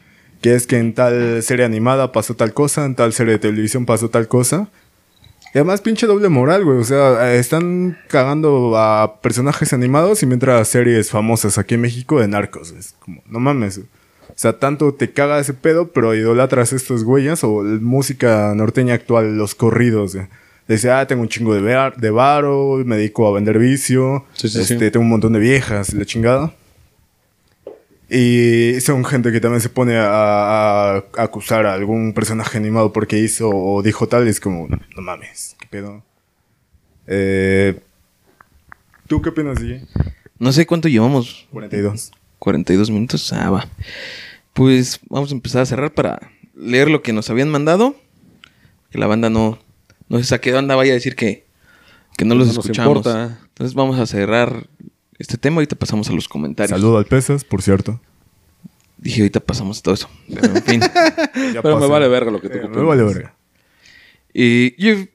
que 0.41 0.55
es 0.55 0.65
que 0.65 0.79
en 0.79 0.95
tal 0.95 1.43
serie 1.43 1.63
animada 1.63 2.11
pasó 2.11 2.33
tal 2.35 2.55
cosa, 2.55 2.85
en 2.85 2.95
tal 2.95 3.13
serie 3.13 3.33
de 3.33 3.39
televisión 3.39 3.85
pasó 3.85 4.09
tal 4.09 4.27
cosa. 4.27 4.69
Y 5.53 5.59
además, 5.59 5.81
pinche 5.81 6.07
doble 6.07 6.27
moral, 6.29 6.65
güey. 6.65 6.79
O 6.79 6.83
sea, 6.83 7.35
están 7.35 7.99
cagando 8.07 8.75
a 8.75 9.21
personajes 9.21 9.73
animados 9.73 10.23
y 10.23 10.25
mientras 10.25 10.67
series 10.67 11.11
famosas 11.11 11.59
aquí 11.59 11.75
en 11.75 11.81
México 11.81 12.19
de 12.19 12.27
narcos. 12.27 12.71
Es 12.71 12.95
como, 12.99 13.21
no 13.27 13.39
mames. 13.39 13.77
O 13.77 14.33
sea, 14.33 14.57
tanto 14.57 14.95
te 14.95 15.11
caga 15.11 15.39
ese 15.39 15.53
pedo, 15.53 15.89
pero 15.89 16.15
idolatras 16.15 16.73
estos 16.73 17.03
güeyes 17.03 17.43
o 17.43 17.61
música 17.61 18.55
norteña 18.55 18.95
actual, 18.95 19.37
los 19.37 19.53
corridos. 19.53 20.15
güey. 20.15 20.27
Dice, 20.69 20.91
ah, 20.91 21.07
tengo 21.07 21.23
un 21.23 21.27
chingo 21.29 21.53
de, 21.55 21.61
bar, 21.61 21.97
de 21.97 22.11
varo, 22.11 22.77
me 22.85 22.95
dedico 22.95 23.27
a 23.27 23.33
vender 23.33 23.57
vicio, 23.57 24.25
Sí, 24.33 24.47
sí, 24.49 24.61
este, 24.61 24.77
sí. 24.77 24.91
tengo 24.91 25.03
un 25.03 25.09
montón 25.09 25.33
de 25.33 25.39
viejas, 25.39 25.93
la 25.93 26.05
chingada. 26.05 26.53
Y 28.07 28.79
son 28.81 29.03
gente 29.03 29.31
que 29.31 29.39
también 29.39 29.61
se 29.61 29.69
pone 29.69 29.97
a, 29.97 30.95
a 30.95 31.03
acusar 31.17 31.65
a 31.65 31.73
algún 31.73 32.13
personaje 32.13 32.57
animado 32.57 32.93
porque 32.93 33.17
hizo 33.17 33.49
o 33.49 33.81
dijo 33.81 34.07
tal, 34.07 34.27
y 34.27 34.29
es 34.29 34.39
como, 34.39 34.67
no 34.67 35.01
mames, 35.01 35.55
qué 35.59 35.67
pedo. 35.67 36.03
Eh, 37.07 37.79
¿Tú 39.07 39.21
qué 39.23 39.29
opinas, 39.29 39.59
DJ? 39.59 39.85
No 40.37 40.51
sé 40.51 40.67
cuánto 40.67 40.87
llevamos. 40.87 41.47
42. 41.51 42.11
42 42.37 42.91
minutos. 42.91 43.33
Ah, 43.33 43.49
va. 43.49 43.67
Pues 44.53 44.99
vamos 45.09 45.31
a 45.31 45.33
empezar 45.33 45.63
a 45.63 45.65
cerrar 45.65 45.91
para 45.93 46.19
leer 46.55 46.91
lo 46.91 47.01
que 47.01 47.11
nos 47.11 47.31
habían 47.31 47.49
mandado. 47.49 47.95
Que 48.91 48.99
la 48.99 49.07
banda 49.07 49.29
no, 49.31 49.57
no 50.09 50.17
se 50.17 50.25
saque 50.25 50.51
de 50.51 50.57
onda, 50.57 50.75
vaya 50.75 50.91
a 50.91 50.95
decir 50.95 51.15
que, 51.15 51.45
que 52.17 52.25
no 52.25 52.35
los 52.35 52.47
nos 52.47 52.57
escuchamos. 52.57 52.97
importa. 52.97 53.39
Entonces 53.47 53.75
vamos 53.75 53.99
a 53.99 54.05
cerrar 54.05 54.67
este 55.19 55.37
tema. 55.37 55.57
Ahorita 55.57 55.75
pasamos 55.75 56.09
a 56.09 56.13
los 56.13 56.27
comentarios. 56.27 56.79
Saludo 56.79 56.97
al 56.97 57.05
Pesas, 57.05 57.43
por 57.43 57.61
cierto. 57.61 58.01
Dije, 58.97 59.21
ahorita 59.21 59.39
pasamos 59.39 59.79
a 59.79 59.81
todo 59.83 59.93
eso. 59.93 60.09
Pero 60.27 60.55
en 60.55 60.63
fin. 60.63 60.81
Pero 61.61 61.79
me 61.79 61.87
vale 61.87 62.07
verga 62.07 62.31
lo 62.31 62.41
que 62.41 62.49
tú 62.49 62.57
Eh, 62.57 62.67
me 62.67 62.81
vale 62.81 63.03
verga. 63.03 63.35
Y 64.33 64.75
yo, 64.83 65.05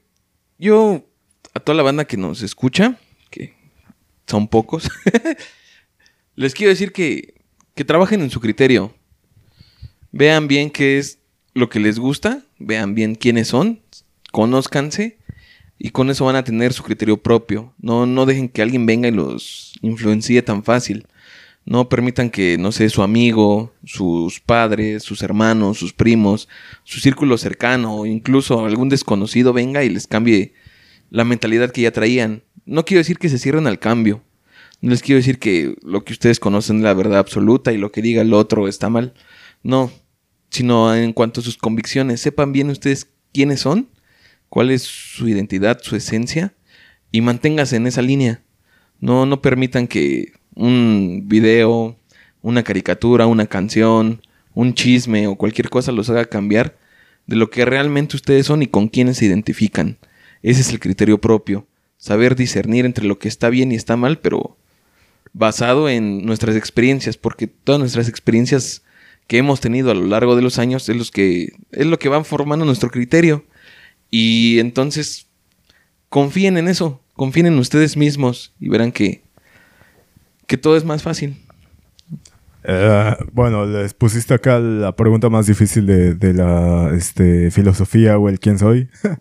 yo, 0.57 1.05
a 1.53 1.59
toda 1.59 1.75
la 1.75 1.83
banda 1.83 2.05
que 2.05 2.17
nos 2.17 2.41
escucha, 2.41 2.97
que 3.29 3.53
son 4.27 4.47
pocos, 4.47 4.89
les 6.35 6.53
quiero 6.53 6.69
decir 6.69 6.91
que, 6.91 7.35
que 7.75 7.85
trabajen 7.85 8.21
en 8.21 8.29
su 8.29 8.39
criterio. 8.39 8.93
Vean 10.11 10.47
bien 10.47 10.69
qué 10.69 10.97
es 10.97 11.19
lo 11.53 11.69
que 11.69 11.79
les 11.79 11.99
gusta, 11.99 12.43
vean 12.57 12.95
bien 12.95 13.15
quiénes 13.15 13.49
son, 13.49 13.81
conózcanse 14.35 15.17
y 15.79 15.91
con 15.91 16.09
eso 16.09 16.25
van 16.25 16.35
a 16.35 16.43
tener 16.43 16.73
su 16.73 16.83
criterio 16.83 17.15
propio. 17.15 17.73
No, 17.79 18.05
no 18.05 18.25
dejen 18.25 18.49
que 18.49 18.61
alguien 18.61 18.85
venga 18.85 19.07
y 19.07 19.11
los 19.11 19.71
influencie 19.81 20.41
tan 20.41 20.61
fácil. 20.61 21.07
No 21.63 21.87
permitan 21.87 22.29
que, 22.29 22.57
no 22.57 22.73
sé, 22.73 22.89
su 22.89 23.01
amigo, 23.01 23.73
sus 23.85 24.41
padres, 24.41 25.03
sus 25.03 25.23
hermanos, 25.23 25.77
sus 25.77 25.93
primos, 25.93 26.49
su 26.83 26.99
círculo 26.99 27.37
cercano 27.37 27.95
o 27.95 28.05
incluso 28.05 28.65
algún 28.65 28.89
desconocido 28.89 29.53
venga 29.53 29.85
y 29.85 29.89
les 29.89 30.05
cambie 30.05 30.53
la 31.09 31.23
mentalidad 31.23 31.71
que 31.71 31.83
ya 31.83 31.91
traían. 31.91 32.43
No 32.65 32.83
quiero 32.83 32.99
decir 32.99 33.17
que 33.19 33.29
se 33.29 33.39
cierren 33.39 33.67
al 33.67 33.79
cambio. 33.79 34.21
No 34.81 34.89
les 34.89 35.01
quiero 35.01 35.19
decir 35.19 35.39
que 35.39 35.77
lo 35.81 36.03
que 36.03 36.11
ustedes 36.11 36.41
conocen 36.41 36.79
es 36.79 36.83
la 36.83 36.93
verdad 36.93 37.19
absoluta 37.19 37.71
y 37.71 37.77
lo 37.77 37.93
que 37.93 38.01
diga 38.01 38.21
el 38.21 38.33
otro 38.33 38.67
está 38.67 38.89
mal. 38.89 39.13
No, 39.63 39.93
sino 40.49 40.93
en 40.93 41.13
cuanto 41.13 41.39
a 41.39 41.43
sus 41.45 41.55
convicciones. 41.55 42.19
Sepan 42.19 42.51
bien 42.51 42.69
ustedes 42.69 43.09
quiénes 43.31 43.61
son, 43.61 43.87
cuál 44.55 44.71
es 44.71 44.83
su 44.83 45.27
identidad, 45.27 45.81
su 45.81 45.97
esencia 45.97 46.53
y 47.11 47.19
manténgase 47.19 47.75
en 47.75 47.87
esa 47.87 48.01
línea. 48.01 48.41
No, 49.01 49.25
no 49.25 49.41
permitan 49.41 49.85
que 49.85 50.31
un 50.55 51.23
video, 51.25 51.99
una 52.41 52.63
caricatura, 52.63 53.27
una 53.27 53.47
canción, 53.47 54.21
un 54.53 54.73
chisme 54.73 55.27
o 55.27 55.35
cualquier 55.35 55.69
cosa 55.69 55.91
los 55.91 56.09
haga 56.09 56.23
cambiar 56.23 56.77
de 57.27 57.35
lo 57.35 57.49
que 57.49 57.65
realmente 57.65 58.15
ustedes 58.15 58.45
son 58.45 58.61
y 58.61 58.67
con 58.67 58.87
quiénes 58.87 59.17
se 59.17 59.25
identifican. 59.25 59.97
Ese 60.41 60.61
es 60.61 60.69
el 60.69 60.79
criterio 60.79 61.19
propio. 61.19 61.67
Saber 61.97 62.37
discernir 62.37 62.85
entre 62.85 63.03
lo 63.03 63.19
que 63.19 63.27
está 63.27 63.49
bien 63.49 63.73
y 63.73 63.75
está 63.75 63.97
mal, 63.97 64.19
pero 64.19 64.55
basado 65.33 65.89
en 65.89 66.25
nuestras 66.25 66.55
experiencias, 66.55 67.17
porque 67.17 67.47
todas 67.47 67.81
nuestras 67.81 68.07
experiencias 68.07 68.83
que 69.27 69.37
hemos 69.37 69.59
tenido 69.59 69.91
a 69.91 69.95
lo 69.95 70.07
largo 70.07 70.37
de 70.37 70.43
los 70.43 70.59
años 70.59 70.87
es, 70.87 70.95
los 70.95 71.11
que, 71.11 71.51
es 71.73 71.85
lo 71.85 71.99
que 71.99 72.07
van 72.07 72.23
formando 72.23 72.63
nuestro 72.63 72.89
criterio. 72.89 73.43
Y 74.09 74.59
entonces, 74.59 75.27
confíen 76.09 76.57
en 76.57 76.67
eso, 76.67 77.01
confíen 77.13 77.47
en 77.47 77.59
ustedes 77.59 77.97
mismos 77.97 78.53
y 78.59 78.69
verán 78.69 78.91
que, 78.91 79.23
que 80.47 80.57
todo 80.57 80.77
es 80.77 80.85
más 80.85 81.03
fácil. 81.03 81.37
Eh, 82.67 83.15
bueno, 83.31 83.65
les 83.65 83.93
pusiste 83.93 84.33
acá 84.33 84.59
la 84.59 84.95
pregunta 84.95 85.29
más 85.29 85.45
difícil 85.45 85.85
de, 85.85 86.15
de 86.15 86.33
la 86.33 86.91
este, 86.95 87.51
filosofía 87.51 88.17
o 88.17 88.29
el 88.29 88.39
quién 88.39 88.59
soy. 88.59 88.89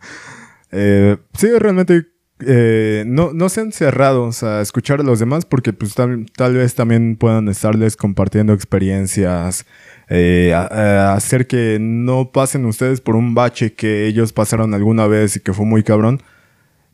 Eh, 0.77 1.19
sí, 1.39 1.57
realmente 1.57 2.09
eh, 2.41 3.05
no, 3.07 3.33
no 3.33 3.49
sean 3.49 3.71
cerrados 3.71 4.43
a 4.43 4.61
escuchar 4.61 4.99
a 4.99 5.05
los 5.05 5.21
demás 5.21 5.45
porque 5.45 5.73
pues 5.73 5.95
tal, 5.95 6.27
tal 6.37 6.55
vez 6.55 6.75
también 6.75 7.15
puedan 7.15 7.49
estarles 7.49 7.97
compartiendo 7.97 8.53
experiencias 8.53 9.67
eh, 10.09 10.53
a 10.55 11.15
hacer 11.15 11.47
que 11.47 11.79
no 11.81 12.31
pasen 12.31 12.67
ustedes 12.67 13.01
por 13.01 13.17
un 13.17 13.35
bache 13.35 13.73
que 13.75 14.07
ellos 14.07 14.33
pasaron 14.33 14.75
alguna 14.75 15.07
vez 15.07 15.37
y 15.37 15.41
que 15.41 15.53
fue 15.53 15.67
muy 15.67 15.83
cabrón. 15.83 16.23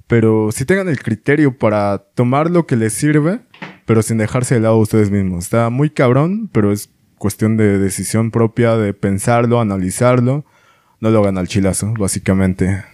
Pero 0.07 0.51
si 0.53 0.65
tengan 0.65 0.89
el 0.89 1.01
criterio 1.03 1.57
para 1.57 1.99
tomar 2.15 2.51
lo 2.51 2.67
que 2.67 2.77
les 2.77 2.93
sirve, 2.93 3.41
pero 3.87 4.03
sin 4.03 4.19
dejarse 4.19 4.55
de 4.55 4.61
lado 4.61 4.79
ustedes 4.79 5.11
mismos. 5.11 5.45
Está 5.45 5.71
muy 5.71 5.91
cabrón, 5.91 6.49
pero 6.53 6.73
es 6.73 6.91
cuestión 7.19 7.57
de 7.57 7.79
decisión 7.79 8.31
propia, 8.31 8.77
de 8.77 8.95
pensarlo, 8.95 9.61
analizarlo. 9.61 10.45
No 11.01 11.11
lo 11.11 11.21
hagan 11.21 11.39
al 11.39 11.49
chilazo, 11.49 11.95
básicamente. 11.99 12.85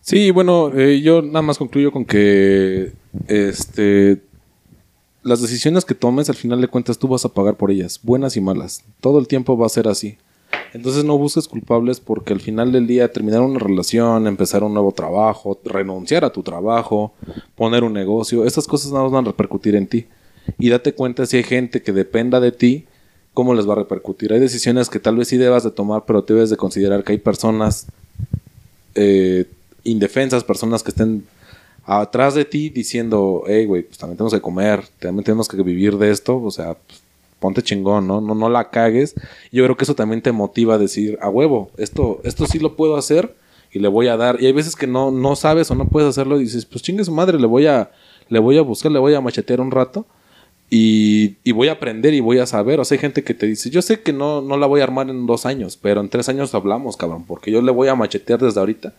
Sí, 0.00 0.30
bueno, 0.30 0.72
eh, 0.74 1.00
yo 1.02 1.22
nada 1.22 1.42
más 1.42 1.58
concluyo 1.58 1.92
con 1.92 2.04
que 2.04 2.92
este 3.26 4.22
las 5.22 5.42
decisiones 5.42 5.84
que 5.84 5.94
tomes 5.94 6.28
al 6.28 6.36
final 6.36 6.60
de 6.60 6.68
cuentas 6.68 6.98
tú 6.98 7.08
vas 7.08 7.24
a 7.24 7.28
pagar 7.28 7.56
por 7.56 7.70
ellas, 7.70 8.00
buenas 8.02 8.36
y 8.36 8.40
malas. 8.40 8.84
Todo 9.00 9.18
el 9.18 9.28
tiempo 9.28 9.56
va 9.56 9.66
a 9.66 9.70
ser 9.70 9.88
así. 9.88 10.18
Entonces 10.72 11.04
no 11.04 11.16
busques 11.16 11.48
culpables 11.48 12.00
porque 12.00 12.32
al 12.32 12.40
final 12.40 12.72
del 12.72 12.86
día 12.86 13.12
terminar 13.12 13.40
una 13.40 13.58
relación, 13.58 14.26
empezar 14.26 14.62
un 14.62 14.74
nuevo 14.74 14.92
trabajo, 14.92 15.58
renunciar 15.64 16.24
a 16.24 16.30
tu 16.32 16.42
trabajo, 16.42 17.12
poner 17.56 17.84
un 17.84 17.92
negocio, 17.92 18.44
esas 18.44 18.66
cosas 18.66 18.92
no 18.92 19.08
van 19.10 19.24
a 19.24 19.28
repercutir 19.28 19.74
en 19.76 19.86
ti. 19.86 20.06
Y 20.58 20.68
date 20.70 20.94
cuenta 20.94 21.26
si 21.26 21.38
hay 21.38 21.42
gente 21.42 21.82
que 21.82 21.92
dependa 21.92 22.40
de 22.40 22.52
ti, 22.52 22.86
cómo 23.34 23.54
les 23.54 23.68
va 23.68 23.72
a 23.72 23.76
repercutir. 23.76 24.32
Hay 24.32 24.40
decisiones 24.40 24.88
que 24.88 24.98
tal 24.98 25.16
vez 25.16 25.28
sí 25.28 25.36
debas 25.36 25.64
de 25.64 25.70
tomar, 25.70 26.04
pero 26.06 26.22
debes 26.22 26.50
de 26.50 26.56
considerar 26.56 27.04
que 27.04 27.12
hay 27.12 27.18
personas 27.18 27.86
eh, 28.94 29.46
indefensas, 29.84 30.44
personas 30.44 30.82
que 30.82 30.90
estén 30.90 31.24
atrás 31.88 32.34
de 32.34 32.44
ti 32.44 32.68
diciendo, 32.68 33.44
hey, 33.46 33.64
güey, 33.64 33.82
pues 33.82 33.96
también 33.96 34.18
tenemos 34.18 34.34
que 34.34 34.42
comer, 34.42 34.84
también 34.98 35.24
tenemos 35.24 35.48
que 35.48 35.56
vivir 35.62 35.96
de 35.96 36.10
esto, 36.10 36.40
o 36.40 36.50
sea, 36.50 36.74
pues, 36.74 37.02
ponte 37.40 37.62
chingón, 37.62 38.06
¿no? 38.06 38.20
¿no? 38.20 38.34
No 38.34 38.50
la 38.50 38.68
cagues. 38.68 39.14
Yo 39.50 39.64
creo 39.64 39.76
que 39.76 39.84
eso 39.84 39.94
también 39.94 40.20
te 40.20 40.30
motiva 40.30 40.74
a 40.74 40.78
decir, 40.78 41.18
a 41.22 41.30
huevo, 41.30 41.70
esto, 41.78 42.20
esto 42.24 42.46
sí 42.46 42.58
lo 42.58 42.76
puedo 42.76 42.96
hacer 42.96 43.34
y 43.72 43.78
le 43.78 43.88
voy 43.88 44.08
a 44.08 44.18
dar. 44.18 44.38
Y 44.38 44.46
hay 44.46 44.52
veces 44.52 44.76
que 44.76 44.86
no, 44.86 45.10
no 45.10 45.34
sabes 45.34 45.70
o 45.70 45.74
no 45.74 45.88
puedes 45.88 46.10
hacerlo 46.10 46.38
y 46.38 46.44
dices, 46.44 46.66
pues 46.66 46.82
chingue 46.82 47.04
su 47.04 47.12
madre, 47.12 47.40
le 47.40 47.46
voy 47.46 47.66
a, 47.66 47.90
le 48.28 48.38
voy 48.38 48.58
a 48.58 48.62
buscar, 48.62 48.92
le 48.92 48.98
voy 48.98 49.14
a 49.14 49.22
machetear 49.22 49.60
un 49.60 49.70
rato. 49.70 50.06
Y, 50.70 51.36
y 51.44 51.52
voy 51.52 51.68
a 51.68 51.72
aprender 51.72 52.12
y 52.12 52.20
voy 52.20 52.38
a 52.38 52.44
saber. 52.44 52.80
O 52.80 52.84
sea, 52.84 52.96
hay 52.96 53.00
gente 53.00 53.24
que 53.24 53.32
te 53.32 53.46
dice, 53.46 53.70
yo 53.70 53.80
sé 53.80 54.02
que 54.02 54.12
no, 54.12 54.42
no 54.42 54.58
la 54.58 54.66
voy 54.66 54.82
a 54.82 54.84
armar 54.84 55.08
en 55.08 55.26
dos 55.26 55.46
años, 55.46 55.78
pero 55.80 56.02
en 56.02 56.10
tres 56.10 56.28
años 56.28 56.54
hablamos, 56.54 56.98
cabrón, 56.98 57.24
porque 57.26 57.50
yo 57.50 57.62
le 57.62 57.72
voy 57.72 57.88
a 57.88 57.94
machetear 57.94 58.40
desde 58.40 58.60
ahorita. 58.60 58.92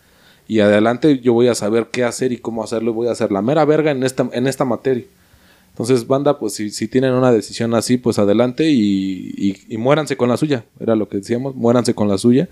Y 0.50 0.58
adelante 0.58 1.20
yo 1.20 1.32
voy 1.32 1.46
a 1.46 1.54
saber 1.54 1.90
qué 1.92 2.02
hacer 2.02 2.32
y 2.32 2.38
cómo 2.38 2.64
hacerlo 2.64 2.92
voy 2.92 3.06
a 3.06 3.12
hacer 3.12 3.30
la 3.30 3.40
mera 3.40 3.64
verga 3.64 3.92
en 3.92 4.02
esta, 4.02 4.28
en 4.32 4.48
esta 4.48 4.64
materia. 4.64 5.04
Entonces, 5.68 6.08
banda, 6.08 6.40
pues 6.40 6.54
si, 6.54 6.70
si 6.70 6.88
tienen 6.88 7.12
una 7.12 7.30
decisión 7.30 7.72
así, 7.72 7.98
pues 7.98 8.18
adelante 8.18 8.68
y, 8.68 9.32
y, 9.36 9.62
y 9.68 9.78
muéranse 9.78 10.16
con 10.16 10.28
la 10.28 10.36
suya. 10.36 10.64
Era 10.80 10.96
lo 10.96 11.08
que 11.08 11.18
decíamos, 11.18 11.54
muéranse 11.54 11.94
con 11.94 12.08
la 12.08 12.18
suya. 12.18 12.48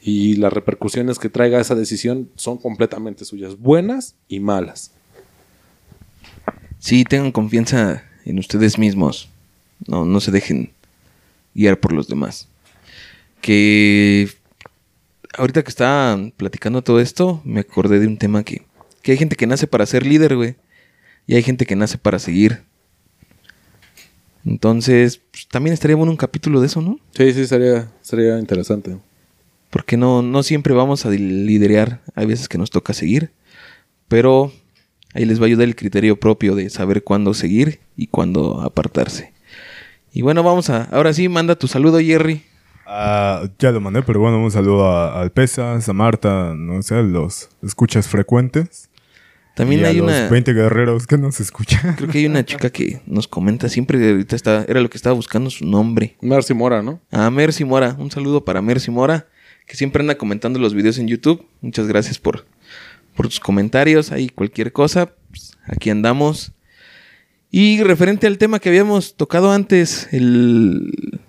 Y 0.00 0.36
las 0.36 0.52
repercusiones 0.52 1.18
que 1.18 1.30
traiga 1.30 1.60
esa 1.60 1.74
decisión 1.74 2.28
son 2.36 2.58
completamente 2.58 3.24
suyas, 3.24 3.58
buenas 3.58 4.14
y 4.28 4.38
malas. 4.38 4.92
Sí, 6.78 7.02
tengan 7.02 7.32
confianza 7.32 8.04
en 8.24 8.38
ustedes 8.38 8.78
mismos. 8.78 9.28
No, 9.88 10.04
no 10.04 10.20
se 10.20 10.30
dejen 10.30 10.70
guiar 11.56 11.80
por 11.80 11.92
los 11.92 12.06
demás. 12.06 12.46
Que 13.40 14.28
ahorita 15.36 15.62
que 15.62 15.70
estaba 15.70 16.18
platicando 16.36 16.82
todo 16.82 17.00
esto, 17.00 17.40
me 17.44 17.60
acordé 17.60 18.00
de 18.00 18.06
un 18.06 18.18
tema 18.18 18.44
que, 18.44 18.62
que 19.02 19.12
hay 19.12 19.18
gente 19.18 19.36
que 19.36 19.46
nace 19.46 19.66
para 19.66 19.86
ser 19.86 20.06
líder, 20.06 20.36
güey. 20.36 20.56
Y 21.26 21.34
hay 21.34 21.42
gente 21.42 21.66
que 21.66 21.76
nace 21.76 21.98
para 21.98 22.18
seguir. 22.18 22.62
Entonces, 24.44 25.20
pues, 25.30 25.46
también 25.48 25.74
estaría 25.74 25.96
bueno 25.96 26.10
un 26.10 26.16
capítulo 26.16 26.60
de 26.60 26.66
eso, 26.66 26.80
¿no? 26.80 26.98
Sí, 27.16 27.32
sí, 27.32 27.46
sería, 27.46 27.90
sería 28.00 28.38
interesante. 28.38 28.96
Porque 29.70 29.96
no, 29.96 30.22
no 30.22 30.42
siempre 30.42 30.74
vamos 30.74 31.06
a 31.06 31.10
liderear. 31.10 32.02
Hay 32.14 32.26
veces 32.26 32.48
que 32.48 32.58
nos 32.58 32.70
toca 32.70 32.92
seguir. 32.92 33.30
Pero 34.08 34.52
ahí 35.14 35.24
les 35.24 35.38
va 35.40 35.44
a 35.44 35.46
ayudar 35.46 35.68
el 35.68 35.76
criterio 35.76 36.18
propio 36.18 36.54
de 36.54 36.68
saber 36.70 37.04
cuándo 37.04 37.34
seguir 37.34 37.80
y 37.96 38.08
cuándo 38.08 38.60
apartarse. 38.60 39.32
Y 40.12 40.22
bueno, 40.22 40.42
vamos 40.42 40.68
a. 40.68 40.84
Ahora 40.84 41.14
sí, 41.14 41.28
manda 41.28 41.54
tu 41.56 41.68
saludo, 41.68 41.98
Jerry. 42.00 42.42
Ah, 42.94 43.44
ya 43.58 43.70
lo 43.72 43.80
mandé, 43.80 44.02
pero 44.02 44.20
bueno, 44.20 44.38
un 44.42 44.50
saludo 44.50 44.86
a- 44.86 45.20
al 45.22 45.32
Pesas, 45.32 45.88
a 45.88 45.92
Marta, 45.94 46.52
no 46.54 46.82
sé, 46.82 47.02
los 47.02 47.48
escuchas 47.62 48.06
frecuentes. 48.06 48.90
También 49.54 49.80
y 49.80 49.84
a 49.84 49.88
hay 49.88 49.96
los 49.96 50.04
una. 50.08 50.28
20 50.28 50.52
guerreros 50.52 51.06
que 51.06 51.16
nos 51.18 51.40
escuchan. 51.40 51.94
Creo 51.96 52.08
que 52.10 52.18
hay 52.18 52.26
una 52.26 52.44
chica 52.44 52.70
que 52.70 53.00
nos 53.06 53.28
comenta 53.28 53.68
siempre. 53.68 54.10
Ahorita 54.10 54.36
está, 54.36 54.64
era 54.68 54.80
lo 54.80 54.88
que 54.90 54.96
estaba 54.96 55.14
buscando 55.14 55.48
su 55.50 55.64
nombre. 55.66 56.16
Mercy 56.22 56.54
Mora, 56.54 56.82
¿no? 56.82 57.00
A 57.10 57.30
Mercy 57.30 57.64
Mora. 57.64 57.94
Un 57.98 58.10
saludo 58.10 58.44
para 58.44 58.60
Mercy 58.62 58.90
Mora, 58.90 59.26
que 59.66 59.76
siempre 59.76 60.00
anda 60.02 60.16
comentando 60.16 60.58
los 60.58 60.72
videos 60.74 60.98
en 60.98 61.06
YouTube. 61.08 61.46
Muchas 61.60 61.86
gracias 61.86 62.18
por, 62.18 62.46
por 63.14 63.26
tus 63.28 63.40
comentarios. 63.40 64.10
Ahí 64.12 64.28
cualquier 64.30 64.72
cosa, 64.72 65.14
pues, 65.30 65.56
aquí 65.66 65.90
andamos. 65.90 66.52
Y 67.50 67.82
referente 67.82 68.26
al 68.26 68.38
tema 68.38 68.58
que 68.58 68.70
habíamos 68.70 69.16
tocado 69.16 69.52
antes, 69.52 70.08
el 70.12 71.20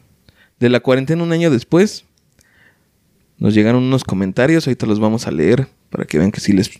de 0.64 0.70
la 0.70 0.80
cuarentena 0.80 1.22
un 1.22 1.34
año 1.34 1.52
después, 1.52 2.06
nos 3.38 3.54
llegaron 3.54 3.84
unos 3.84 4.06
comentarios. 4.06 4.66
Ahorita 4.66 4.86
los 4.86 4.98
vamos 4.98 5.28
a 5.28 5.32
leer 5.32 5.68
para 5.90 6.06
que 6.06 6.18
vean 6.18 6.32
que 6.32 6.40
sí 6.40 6.54
les, 6.54 6.72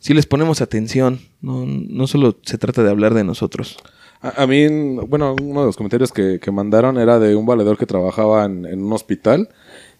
sí 0.00 0.12
les 0.12 0.26
ponemos 0.26 0.60
atención. 0.60 1.20
No, 1.40 1.64
no 1.64 2.06
solo 2.06 2.36
se 2.42 2.58
trata 2.58 2.82
de 2.82 2.90
hablar 2.90 3.14
de 3.14 3.24
nosotros. 3.24 3.78
A, 4.20 4.46
mí, 4.46 4.66
bueno, 5.06 5.34
uno 5.40 5.60
de 5.60 5.66
los 5.66 5.76
comentarios 5.78 6.12
que, 6.12 6.38
que 6.40 6.50
mandaron 6.50 6.98
era 6.98 7.18
de 7.18 7.34
un 7.36 7.46
valedor 7.46 7.78
que 7.78 7.86
trabajaba 7.86 8.44
en, 8.44 8.66
un 8.66 8.92
hospital 8.92 9.48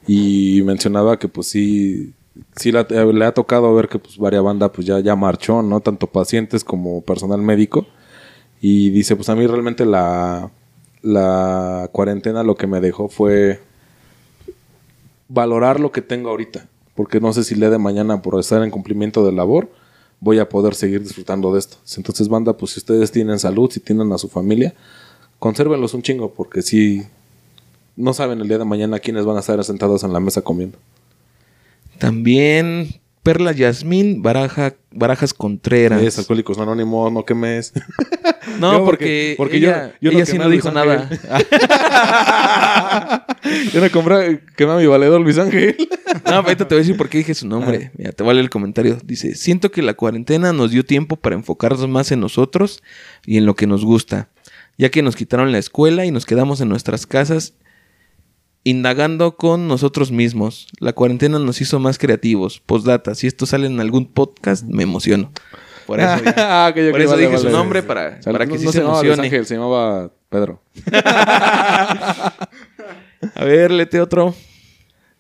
y 0.06 0.60
mencionaba 0.64 1.18
que 1.18 1.28
pues 1.28 1.46
sí, 1.46 2.12
sí 2.54 2.70
eh, 2.70 3.12
le 3.14 3.24
ha 3.24 3.32
tocado 3.32 3.74
ver 3.74 3.88
que 3.88 3.98
pues 3.98 4.18
varia 4.18 4.42
banda 4.42 4.72
pues 4.72 4.86
ya, 4.86 5.00
ya 5.00 5.16
marchó, 5.16 5.62
¿no? 5.62 5.80
Tanto 5.80 6.06
pacientes 6.06 6.64
como 6.64 7.00
personal 7.00 7.40
médico. 7.40 7.86
Y 8.60 8.90
dice, 8.90 9.16
pues 9.16 9.30
a 9.30 9.34
mí 9.34 9.46
realmente 9.46 9.86
la, 9.86 10.50
la 11.04 11.90
cuarentena 11.92 12.42
lo 12.42 12.56
que 12.56 12.66
me 12.66 12.80
dejó 12.80 13.08
fue 13.08 13.60
valorar 15.28 15.78
lo 15.78 15.92
que 15.92 16.00
tengo 16.00 16.30
ahorita. 16.30 16.66
Porque 16.94 17.20
no 17.20 17.32
sé 17.34 17.44
si 17.44 17.54
día 17.54 17.68
de 17.68 17.78
mañana 17.78 18.22
por 18.22 18.40
estar 18.40 18.62
en 18.62 18.70
cumplimiento 18.70 19.24
de 19.24 19.32
labor 19.32 19.68
voy 20.20 20.38
a 20.38 20.48
poder 20.48 20.74
seguir 20.74 21.02
disfrutando 21.02 21.52
de 21.52 21.58
esto. 21.58 21.76
Entonces, 21.98 22.28
banda, 22.28 22.56
pues 22.56 22.72
si 22.72 22.80
ustedes 22.80 23.12
tienen 23.12 23.38
salud, 23.38 23.70
si 23.70 23.80
tienen 23.80 24.10
a 24.12 24.18
su 24.18 24.28
familia, 24.28 24.74
consérvenlos 25.38 25.92
un 25.92 26.00
chingo, 26.00 26.32
porque 26.32 26.62
si 26.62 27.02
no 27.96 28.14
saben 28.14 28.40
el 28.40 28.48
día 28.48 28.56
de 28.56 28.64
mañana 28.64 28.98
quiénes 28.98 29.26
van 29.26 29.36
a 29.36 29.40
estar 29.40 29.62
sentados 29.62 30.04
en 30.04 30.14
la 30.14 30.20
mesa 30.20 30.40
comiendo. 30.40 30.78
También 31.98 33.02
Perla 33.24 33.52
Yasmín 33.52 34.22
Baraja, 34.22 34.74
Barajas 34.92 35.32
Contreras. 35.34 36.00
Es 36.02 36.18
alcohólicos 36.18 36.58
anónimos, 36.58 37.10
no 37.12 37.24
quemes. 37.24 37.72
No, 38.60 38.72
Yo 38.74 38.84
porque, 38.84 39.34
porque 39.38 39.56
ella, 39.56 39.94
yo- 40.02 40.10
yo 40.10 40.12
no 40.12 40.18
ella 40.18 40.26
sí 40.26 40.36
no 40.38 40.44
a 40.44 40.48
dijo 40.48 40.70
nada. 40.70 41.08
Yo 43.72 43.80
no 43.80 43.90
compré, 43.90 44.40
quemé 44.56 44.72
a 44.72 44.76
mi 44.76 44.86
valedor 44.86 45.20
Luis 45.20 45.38
Ángel. 45.38 45.76
No, 46.26 46.36
ahorita 46.36 46.68
te 46.68 46.74
voy 46.74 46.80
a 46.80 46.84
decir 46.84 46.96
por 46.96 47.08
qué 47.08 47.18
dije 47.18 47.34
su 47.34 47.46
nombre. 47.48 47.90
Mira, 47.98 48.12
te 48.12 48.22
vale 48.22 48.40
el 48.40 48.48
comentario. 48.48 48.98
Dice, 49.04 49.34
siento 49.34 49.70
que 49.72 49.82
la 49.82 49.94
cuarentena 49.94 50.52
nos 50.52 50.70
dio 50.70 50.84
tiempo 50.84 51.16
para 51.16 51.34
enfocarnos 51.34 51.86
más 51.88 52.12
en 52.12 52.20
nosotros 52.20 52.82
y 53.26 53.36
en 53.36 53.44
lo 53.46 53.56
que 53.56 53.66
nos 53.66 53.84
gusta, 53.84 54.28
ya 54.78 54.90
que 54.90 55.02
nos 55.02 55.16
quitaron 55.16 55.50
la 55.52 55.58
escuela 55.58 56.06
y 56.06 56.12
nos 56.12 56.24
quedamos 56.24 56.60
en 56.60 56.68
nuestras 56.68 57.06
casas 57.06 57.54
indagando 58.64 59.36
con 59.36 59.68
nosotros 59.68 60.10
mismos. 60.10 60.66
La 60.80 60.92
cuarentena 60.92 61.38
nos 61.38 61.60
hizo 61.60 61.78
más 61.78 61.98
creativos. 61.98 62.60
Postdata, 62.64 63.14
si 63.14 63.26
esto 63.26 63.46
sale 63.46 63.66
en 63.66 63.78
algún 63.80 64.06
podcast, 64.06 64.64
me 64.64 64.82
emociono. 64.82 65.30
Por 65.86 66.00
eso, 66.00 66.16
dije- 66.24 66.34
Ah, 66.38 66.68
ok, 66.70 66.78
ok, 66.86 66.90
por 66.92 67.00
eso 67.02 67.10
vale, 67.10 67.22
dije 67.26 67.38
su 67.38 67.44
vale. 67.44 67.56
nombre 67.56 67.82
para, 67.82 68.16
O 68.18 68.22
sea, 68.22 68.32
para 68.32 68.46
no- 68.46 68.52
que 68.52 68.58
sí 68.58 68.64
no 68.64 68.72
se 68.72 68.80
emocione. 68.80 69.22
Ángel, 69.22 69.46
se 69.46 69.54
llamaba 69.54 70.10
Pedro. 70.30 70.60
A 73.34 73.44
ver, 73.44 73.70
lete 73.70 74.00
otro. 74.00 74.34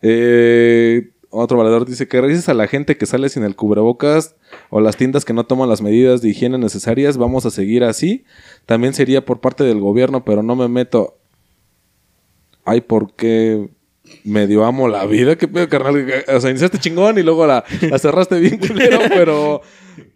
Eh, 0.02 1.10
otro 1.30 1.56
valedor 1.58 1.86
dice 1.86 2.06
que 2.06 2.16
gracias 2.18 2.48
a 2.48 2.54
la 2.54 2.66
gente 2.68 2.96
que 2.96 3.06
sale 3.06 3.28
sin 3.28 3.42
el 3.42 3.56
cubrebocas 3.56 4.36
o 4.70 4.80
las 4.80 4.96
tiendas 4.96 5.24
que 5.24 5.32
no 5.32 5.44
toman 5.46 5.68
las 5.68 5.82
medidas 5.82 6.20
de 6.22 6.28
higiene 6.28 6.58
necesarias, 6.58 7.16
vamos 7.16 7.44
a 7.46 7.50
seguir 7.50 7.82
así. 7.84 8.24
También 8.66 8.94
sería 8.94 9.24
por 9.24 9.40
parte 9.40 9.64
del 9.64 9.80
gobierno, 9.80 10.24
pero 10.24 10.42
no 10.42 10.54
me 10.56 10.68
meto. 10.68 11.16
Ay, 12.64 12.80
porque 12.80 13.68
medio 14.24 14.64
amo 14.64 14.88
la 14.88 15.06
vida. 15.06 15.36
¿Qué 15.36 15.48
pedo, 15.48 15.68
carnal? 15.68 16.06
O 16.28 16.40
sea, 16.40 16.50
iniciaste 16.50 16.78
chingón 16.78 17.18
y 17.18 17.22
luego 17.22 17.46
la, 17.46 17.64
la 17.82 17.98
cerraste 17.98 18.38
bien 18.38 18.58
culero, 18.58 18.98
pero... 19.08 19.62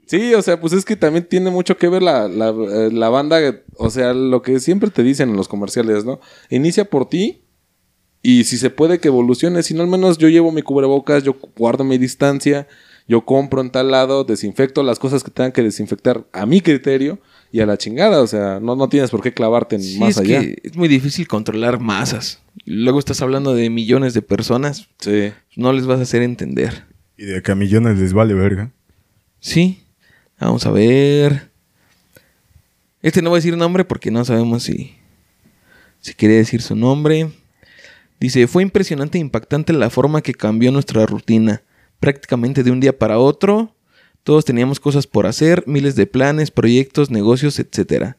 Sí, 0.07 0.33
o 0.33 0.41
sea, 0.41 0.59
pues 0.59 0.73
es 0.73 0.87
que 0.87 0.97
también 0.97 1.27
tiene 1.29 1.51
mucho 1.51 1.77
que 1.77 1.87
ver 1.91 2.03
la, 2.03 2.29
la, 2.29 2.49
eh, 2.49 2.91
la 2.91 3.11
banda, 3.11 3.41
o 3.77 3.91
sea, 3.91 4.15
lo 4.15 4.41
que 4.41 4.59
siempre 4.59 4.89
te 4.89 5.03
dicen 5.03 5.29
en 5.29 5.37
los 5.37 5.49
comerciales, 5.49 6.07
¿no? 6.07 6.19
Inicia 6.49 6.87
por 6.87 7.11
ti 7.11 7.43
y 8.23 8.45
si 8.45 8.57
se 8.57 8.71
puede 8.71 9.01
que 9.01 9.09
evolucione, 9.09 9.63
si 9.63 9.75
no 9.75 9.83
al 9.83 9.89
menos 9.89 10.17
yo 10.17 10.29
llevo 10.29 10.51
mi 10.51 10.63
cubrebocas, 10.63 11.25
yo 11.25 11.37
guardo 11.57 11.85
mi 11.85 11.99
distancia, 11.99 12.67
yo 13.07 13.27
compro 13.27 13.61
en 13.61 13.71
tal 13.71 13.91
lado, 13.91 14.25
desinfecto 14.25 14.83
las 14.83 14.99
cosas 14.99 15.23
que 15.23 15.31
tengan 15.31 15.53
que 15.53 15.63
desinfectar 15.63 16.27
a 16.33 16.47
mi 16.47 16.63
criterio 16.63 17.19
y 17.53 17.61
a 17.61 17.67
la 17.67 17.77
chingada. 17.79 18.21
O 18.23 18.27
sea, 18.27 18.61
no, 18.61 18.77
no 18.77 18.89
tienes 18.89 19.11
por 19.11 19.23
qué 19.23 19.33
clavarte 19.33 19.77
en 19.77 19.83
Sí, 19.83 19.99
más 19.99 20.11
es 20.11 20.19
allá. 20.19 20.41
que 20.41 20.59
es 20.63 20.77
muy 20.77 20.89
difícil 20.89 21.27
controlar 21.29 21.81
masas. 21.81 22.41
Luego 22.65 22.99
estás 22.99 23.23
hablando 23.23 23.55
de 23.55 23.71
millones 23.71 24.15
de 24.15 24.23
personas. 24.23 24.89
Sí. 24.99 25.33
No 25.57 25.73
les 25.73 25.87
vas 25.87 25.99
a 26.01 26.03
hacer 26.03 26.23
entender. 26.23 26.85
Y 27.17 27.25
de 27.25 27.43
que 27.43 27.53
a 27.53 27.55
millones 27.55 27.99
les 27.99 28.13
vale 28.13 28.35
verga. 28.35 28.71
Sí. 29.41 29.83
Vamos 30.41 30.67
a 30.67 30.71
ver. 30.71 31.51
Este 33.03 33.23
no 33.23 33.31
voy 33.31 33.39
a 33.39 33.41
decir 33.41 33.57
nombre 33.57 33.85
porque 33.85 34.11
no 34.11 34.25
sabemos 34.25 34.65
si, 34.65 34.95
si 36.01 36.15
quiere 36.15 36.35
decir 36.35 36.63
su 36.63 36.75
nombre. 36.77 37.31
Dice, 38.21 38.47
fue 38.49 38.63
impresionante 38.65 39.19
e 39.19 39.21
impactante 39.21 39.73
la 39.73 39.91
forma 39.91 40.23
que 40.23 40.35
cambió 40.35 40.73
nuestra 40.73 41.07
rutina. 41.07 41.63
Prácticamente 42.01 42.63
de 42.63 42.71
un 42.73 42.81
día 42.81 42.97
para 42.99 43.19
otro. 43.19 43.75
Todos 44.29 44.45
teníamos 44.45 44.79
cosas 44.79 45.07
por 45.07 45.27
hacer, 45.27 45.65
miles 45.67 45.97
de 45.97 46.07
planes, 46.07 46.51
proyectos, 46.51 47.11
negocios, 47.11 47.59
etc. 47.59 48.13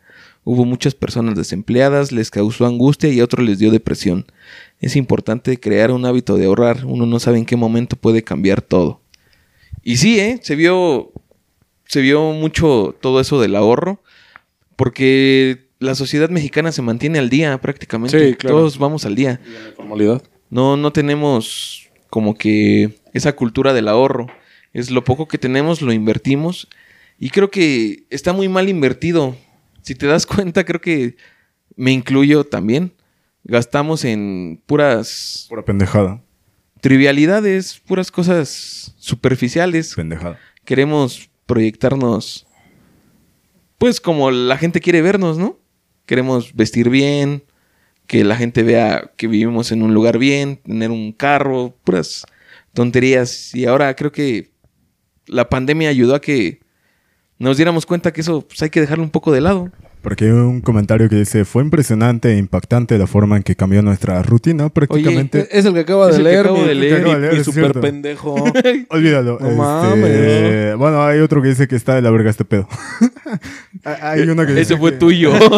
Hubo 0.44 0.66
muchas 0.66 0.96
personas 0.96 1.36
desempleadas, 1.36 2.12
les 2.12 2.32
causó 2.32 2.66
angustia 2.66 3.12
y 3.12 3.20
a 3.20 3.24
otros 3.24 3.46
les 3.46 3.60
dio 3.60 3.70
depresión. 3.70 4.26
Es 4.80 4.96
importante 4.96 5.60
crear 5.60 5.92
un 5.92 6.08
hábito 6.08 6.36
de 6.36 6.48
ahorrar. 6.48 6.84
Uno 6.84 7.06
no 7.06 7.20
sabe 7.20 7.38
en 7.38 7.46
qué 7.46 7.56
momento 7.56 7.96
puede 7.96 8.24
cambiar 8.24 8.64
todo. 8.64 9.02
Y 9.84 9.98
sí, 9.98 10.20
¿eh? 10.20 10.40
Se 10.42 10.56
vio, 10.56 11.12
se 11.86 12.02
vio 12.02 12.32
mucho 12.32 12.96
todo 13.00 13.22
eso 13.22 13.40
del 13.40 13.56
ahorro. 13.56 14.02
Porque 14.76 15.68
la 15.78 15.94
sociedad 15.94 16.32
mexicana 16.32 16.72
se 16.72 16.82
mantiene 16.82 17.20
al 17.20 17.30
día 17.30 17.62
prácticamente. 17.62 18.30
Sí, 18.30 18.34
claro. 18.34 18.58
Todos 18.58 18.80
vamos 18.80 19.06
al 19.06 19.14
día. 19.14 19.40
Y 19.46 19.56
en 19.56 19.62
la 19.62 19.70
informalidad. 19.70 20.24
No, 20.50 20.76
no 20.76 20.92
tenemos 20.92 21.88
como 22.10 22.34
que 22.36 22.98
esa 23.14 23.34
cultura 23.34 23.74
del 23.74 23.88
ahorro. 23.88 24.26
Es 24.74 24.92
lo 24.92 25.04
poco 25.04 25.28
que 25.28 25.38
tenemos, 25.38 25.82
lo 25.82 25.94
invertimos. 25.94 26.68
Y 27.18 27.30
creo 27.32 27.52
que 27.52 28.06
está 28.10 28.34
muy 28.34 28.48
mal 28.48 28.70
invertido. 28.70 29.36
Si 29.82 29.96
te 29.96 30.06
das 30.08 30.26
cuenta, 30.28 30.64
creo 30.66 30.82
que 30.82 31.18
me 31.76 31.92
incluyo 31.92 32.44
también. 32.44 32.94
Gastamos 33.44 34.04
en 34.06 34.62
puras 34.66 35.46
Pura 35.50 35.64
pendejada. 35.66 36.22
trivialidades, 36.82 37.80
puras 37.86 38.12
cosas 38.12 38.94
superficiales. 38.98 39.96
Pendejada. 39.96 40.38
Queremos 40.66 41.30
proyectarnos, 41.46 42.46
pues 43.80 44.00
como 44.02 44.30
la 44.30 44.58
gente 44.58 44.82
quiere 44.82 45.02
vernos, 45.02 45.38
¿no? 45.38 45.58
Queremos 46.06 46.54
vestir 46.54 46.90
bien, 46.90 47.44
que 48.08 48.24
la 48.24 48.36
gente 48.36 48.62
vea 48.62 49.12
que 49.16 49.28
vivimos 49.28 49.72
en 49.72 49.82
un 49.84 49.94
lugar 49.94 50.18
bien, 50.20 50.58
tener 50.58 50.92
un 50.92 51.12
carro, 51.12 51.76
puras 51.84 52.26
tonterías. 52.74 53.56
Y 53.56 53.66
ahora 53.66 53.96
creo 53.96 54.12
que 54.12 54.52
la 55.30 55.50
pandemia 55.50 55.90
ayudó 55.90 56.16
a 56.16 56.22
que 56.22 56.60
nos 57.38 57.58
diéramos 57.58 57.86
cuenta 57.86 58.12
que 58.12 58.22
eso 58.22 58.42
pues, 58.42 58.62
hay 58.62 58.70
que 58.70 58.82
dejarlo 58.82 59.04
un 59.04 59.12
poco 59.12 59.32
de 59.32 59.42
lado. 59.42 59.72
Porque 60.02 60.26
hay 60.26 60.32
un 60.32 60.62
comentario 60.62 61.10
que 61.10 61.18
dice, 61.18 61.44
fue 61.44 61.62
impresionante 61.62 62.32
e 62.32 62.38
impactante 62.38 62.98
la 62.98 63.06
forma 63.06 63.36
en 63.36 63.44
que 63.44 63.56
cambió 63.58 63.82
nuestra 63.82 64.22
rutina. 64.24 64.70
Prácticamente, 64.70 65.48
Es 65.52 65.66
el 65.66 65.74
que 65.74 65.82
acaba 65.82 66.10
Es 66.10 66.16
de 66.16 66.22
el 66.22 66.24
que 66.26 66.30
leer. 66.32 66.46
acabo 66.46 66.64
de 66.66 66.76
leer. 66.76 67.34
Es 67.34 67.46
super 67.46 67.74
pendejo. 67.82 68.36
olvídalo. 68.90 69.38
No 69.42 69.48
este, 69.48 69.58
mames. 69.58 70.78
Bueno, 70.78 71.04
hay 71.04 71.20
otro 71.20 71.42
que 71.42 71.50
dice 71.50 71.68
que 71.68 71.76
está 71.76 71.96
de 71.96 72.02
la 72.02 72.12
verga 72.12 72.30
este 72.30 72.46
pedo. 72.46 72.68
hay 73.84 74.22
uno 74.22 74.44
que 74.46 74.54
dice 74.54 74.62
Ese 74.62 74.78
fue 74.78 74.92
que- 74.94 74.98
tuyo. 75.00 75.34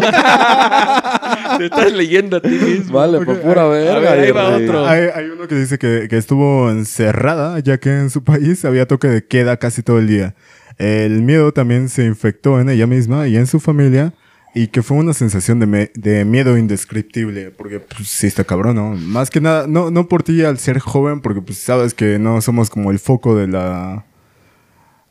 Te 1.57 1.65
estás 1.65 1.91
leyendo 1.93 2.37
a 2.37 2.41
ti 2.41 2.49
mismo. 2.49 2.97
vale, 2.97 3.17
Ok, 3.19 3.25
por 3.25 3.41
pura 3.41 3.65
verga. 3.67 3.99
ver, 4.11 4.19
ahí 4.25 4.31
va 4.31 4.49
otro. 4.57 4.87
Hay, 4.87 5.01
hay 5.13 5.25
uno 5.29 5.47
que 5.47 5.55
dice 5.55 5.77
que, 5.77 6.07
que 6.09 6.17
estuvo 6.17 6.69
encerrada, 6.71 7.59
ya 7.59 7.77
que 7.77 7.89
en 7.91 8.09
su 8.09 8.23
país 8.23 8.65
había 8.65 8.87
toque 8.87 9.07
de 9.07 9.25
queda 9.25 9.57
casi 9.57 9.83
todo 9.83 9.99
el 9.99 10.07
día. 10.07 10.33
El 10.77 11.21
miedo 11.21 11.51
también 11.51 11.89
se 11.89 12.05
infectó 12.05 12.59
en 12.59 12.69
ella 12.69 12.87
misma 12.87 13.27
y 13.27 13.37
en 13.37 13.45
su 13.45 13.59
familia, 13.59 14.13
y 14.53 14.67
que 14.67 14.81
fue 14.81 14.97
una 14.97 15.13
sensación 15.13 15.59
de, 15.59 15.65
me- 15.65 15.91
de 15.95 16.25
miedo 16.25 16.57
indescriptible, 16.57 17.51
porque 17.51 17.79
pues 17.79 18.09
sí 18.09 18.27
está 18.27 18.43
cabrón, 18.43 18.75
¿no? 18.75 18.89
Más 18.95 19.29
que 19.29 19.39
nada, 19.41 19.65
no, 19.67 19.91
no 19.91 20.07
por 20.07 20.23
ti 20.23 20.43
al 20.43 20.57
ser 20.59 20.79
joven, 20.79 21.21
porque 21.21 21.41
pues 21.41 21.57
sabes 21.57 21.93
que 21.93 22.19
no 22.19 22.41
somos 22.41 22.69
como 22.69 22.91
el 22.91 22.99
foco 22.99 23.35
de 23.35 23.47
la 23.47 24.05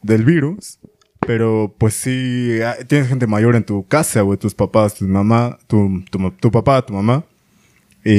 del 0.02 0.24
virus. 0.24 0.78
Pero 1.26 1.74
pues 1.76 1.92
sí, 1.94 2.60
ah, 2.64 2.76
tienes 2.86 3.08
gente 3.08 3.26
mayor 3.26 3.54
en 3.54 3.64
tu 3.64 3.86
casa, 3.86 4.22
güey, 4.22 4.38
tus 4.38 4.54
papás, 4.54 4.94
tu 4.94 5.04
mamá, 5.06 5.58
tu, 5.66 6.02
tu, 6.40 6.50
papá, 6.50 6.80
tu 6.84 6.94
mamá 6.94 7.24
y, 8.04 8.12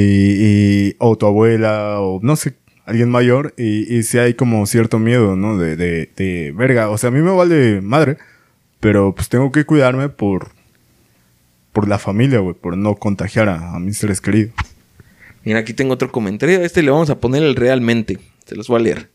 y- 0.90 0.96
o 0.98 1.16
tu 1.18 1.26
abuela 1.26 2.00
o 2.00 2.20
no 2.22 2.36
sé, 2.36 2.54
alguien 2.86 3.10
mayor 3.10 3.54
y, 3.56 3.92
y 3.92 4.02
sí 4.04 4.18
hay 4.18 4.34
como 4.34 4.64
cierto 4.66 5.00
miedo, 5.00 5.34
¿no? 5.34 5.58
De, 5.58 5.74
de, 5.76 6.10
de 6.16 6.52
verga, 6.56 6.90
o 6.90 6.98
sea, 6.98 7.08
a 7.08 7.10
mí 7.10 7.20
me 7.20 7.32
vale 7.32 7.80
madre, 7.80 8.18
pero 8.78 9.12
pues 9.14 9.28
tengo 9.28 9.50
que 9.50 9.64
cuidarme 9.64 10.08
por 10.08 10.50
por 11.72 11.88
la 11.88 11.98
familia, 11.98 12.40
güey, 12.40 12.54
por 12.54 12.76
no 12.76 12.94
contagiar 12.96 13.48
a, 13.48 13.74
a 13.74 13.78
mis 13.78 13.98
seres 13.98 14.20
queridos. 14.20 14.52
Mira, 15.44 15.58
aquí 15.58 15.72
tengo 15.72 15.94
otro 15.94 16.12
comentario. 16.12 16.60
A 16.60 16.62
este 16.62 16.82
le 16.82 16.90
vamos 16.90 17.10
a 17.10 17.18
poner 17.18 17.42
el 17.42 17.56
realmente. 17.56 18.18
Se 18.46 18.54
los 18.54 18.68
voy 18.68 18.80
a 18.80 18.84
leer. 18.84 19.10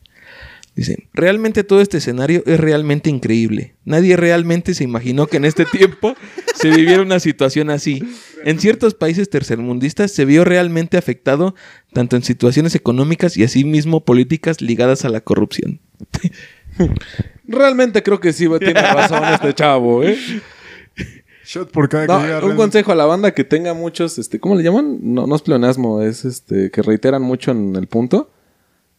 Dice, 0.78 1.08
realmente 1.12 1.64
todo 1.64 1.82
este 1.82 1.98
escenario 1.98 2.44
es 2.46 2.60
realmente 2.60 3.10
increíble. 3.10 3.74
Nadie 3.84 4.16
realmente 4.16 4.76
se 4.76 4.84
imaginó 4.84 5.26
que 5.26 5.38
en 5.38 5.46
este 5.46 5.66
tiempo 5.66 6.16
se 6.56 6.70
viviera 6.70 7.02
una 7.02 7.20
situación 7.20 7.72
así. 7.72 8.04
En 8.46 8.60
ciertos 8.60 8.94
países 8.94 9.28
tercermundistas 9.32 10.12
se 10.12 10.24
vio 10.24 10.44
realmente 10.44 10.98
afectado 10.98 11.56
tanto 11.94 12.16
en 12.16 12.22
situaciones 12.22 12.76
económicas 12.76 13.38
y 13.38 13.44
asimismo 13.44 14.06
políticas 14.06 14.62
ligadas 14.62 15.04
a 15.04 15.10
la 15.10 15.22
corrupción. 15.22 15.80
Realmente 17.48 18.04
creo 18.04 18.20
que 18.20 18.32
sí 18.32 18.46
güey, 18.46 18.60
tiene 18.60 18.82
razón 18.82 19.24
este 19.34 19.56
chavo, 19.56 20.04
¿eh? 20.04 20.16
Shot 21.48 21.72
por 21.72 21.88
cada 21.88 22.06
No, 22.42 22.46
un 22.48 22.58
consejo 22.58 22.92
a 22.92 22.96
la 22.96 23.06
banda 23.06 23.32
que 23.32 23.46
tenga 23.46 23.74
muchos, 23.74 24.20
este, 24.20 24.38
¿cómo 24.40 24.56
le 24.56 24.64
llaman? 24.64 24.98
No, 25.02 25.28
no 25.28 25.36
es 25.36 25.42
pleonasmo, 25.42 26.02
es 26.02 26.26
este, 26.26 26.70
que 26.72 26.82
reiteran 26.82 27.22
mucho 27.22 27.52
en 27.52 27.76
el 27.78 27.88
punto. 27.88 28.30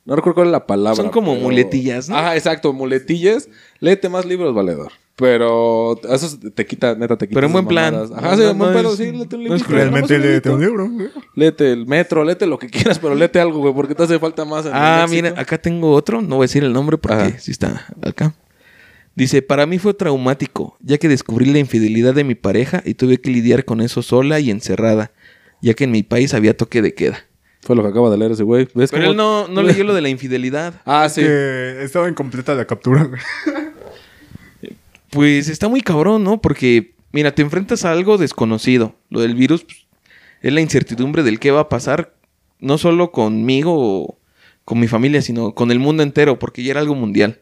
No 0.06 0.16
recuerdo 0.16 0.36
cuál 0.36 0.46
es 0.46 0.52
la 0.52 0.66
palabra. 0.66 0.96
Son 0.96 1.10
como 1.10 1.34
muletillas, 1.36 2.08
¿no? 2.08 2.16
Ajá, 2.16 2.36
exacto, 2.36 2.72
muletillas. 2.72 3.50
Léete 3.80 4.08
más 4.08 4.24
libros, 4.24 4.54
valedor. 4.54 4.92
Pero 5.16 6.00
eso 6.10 6.38
te 6.54 6.64
quita, 6.64 6.94
neta, 6.94 7.18
te 7.18 7.28
quita. 7.28 7.34
Pero 7.36 7.48
en 7.48 7.52
buen 7.52 7.66
plan. 7.66 7.92
mamadas. 7.92 8.16
Ajá, 8.16 8.30
No, 8.30 8.36
sí, 8.36 8.42
no, 8.44 8.50
en 8.50 8.58
buen 8.58 8.82
no 8.84 8.90
sí, 8.92 9.12
léete 9.12 9.36
un 9.36 9.44
no 9.44 9.54
es 9.54 9.60
libro. 9.60 9.76
Realmente 9.76 10.18
léete 10.18 10.48
un 10.50 10.60
libro. 10.62 10.88
güey. 10.88 11.08
Léete 11.34 11.72
el 11.72 11.86
metro, 11.86 12.24
léete 12.24 12.46
lo 12.46 12.58
que 12.58 12.68
quieras, 12.70 12.98
pero 12.98 13.14
léete 13.14 13.38
algo, 13.40 13.58
güey, 13.58 13.74
porque 13.74 13.94
te 13.94 14.04
hace 14.04 14.18
falta 14.18 14.46
más. 14.46 14.64
en 14.64 14.72
Ah, 14.74 15.04
mira, 15.10 15.34
acá 15.36 15.58
tengo 15.58 15.92
otro. 15.92 16.22
No 16.22 16.36
voy 16.36 16.44
a 16.44 16.46
decir 16.46 16.64
el 16.64 16.72
nombre 16.72 16.96
porque 16.96 17.16
Ajá. 17.16 17.38
sí 17.38 17.50
está 17.50 17.84
acá. 18.00 18.34
Dice, 19.18 19.42
para 19.42 19.66
mí 19.66 19.80
fue 19.80 19.94
traumático, 19.94 20.76
ya 20.80 20.96
que 20.98 21.08
descubrí 21.08 21.46
la 21.46 21.58
infidelidad 21.58 22.14
de 22.14 22.22
mi 22.22 22.36
pareja 22.36 22.82
y 22.84 22.94
tuve 22.94 23.20
que 23.20 23.30
lidiar 23.32 23.64
con 23.64 23.80
eso 23.80 24.00
sola 24.00 24.38
y 24.38 24.48
encerrada, 24.48 25.10
ya 25.60 25.74
que 25.74 25.82
en 25.82 25.90
mi 25.90 26.04
país 26.04 26.34
había 26.34 26.56
toque 26.56 26.82
de 26.82 26.94
queda. 26.94 27.18
Fue 27.62 27.74
lo 27.74 27.82
que 27.82 27.88
acaba 27.88 28.10
de 28.10 28.16
leer 28.16 28.30
ese 28.30 28.44
güey. 28.44 28.68
¿Ves 28.74 28.92
Pero 28.92 29.02
cómo- 29.02 29.10
él 29.10 29.16
no, 29.16 29.48
no 29.48 29.62
leyó 29.64 29.82
lo 29.82 29.92
de 29.92 30.02
la 30.02 30.08
infidelidad. 30.08 30.74
Ah, 30.86 31.08
sí. 31.08 31.22
Que 31.22 31.82
estaba 31.82 32.08
incompleta 32.08 32.54
la 32.54 32.64
captura, 32.64 33.02
güey. 33.04 33.20
Pues 35.10 35.48
está 35.48 35.68
muy 35.68 35.80
cabrón, 35.80 36.22
¿no? 36.22 36.40
Porque, 36.40 36.92
mira, 37.12 37.34
te 37.34 37.42
enfrentas 37.42 37.84
a 37.84 37.90
algo 37.92 38.18
desconocido. 38.18 38.94
Lo 39.10 39.20
del 39.20 39.34
virus 39.34 39.64
pues, 39.64 39.86
es 40.42 40.52
la 40.52 40.60
incertidumbre 40.60 41.22
del 41.24 41.40
qué 41.40 41.50
va 41.50 41.60
a 41.62 41.68
pasar, 41.68 42.14
no 42.60 42.78
solo 42.78 43.10
conmigo 43.10 43.74
o 43.74 44.18
con 44.64 44.78
mi 44.78 44.86
familia, 44.86 45.22
sino 45.22 45.54
con 45.54 45.70
el 45.70 45.78
mundo 45.78 46.02
entero, 46.02 46.38
porque 46.38 46.62
ya 46.62 46.72
era 46.72 46.80
algo 46.80 46.94
mundial. 46.94 47.40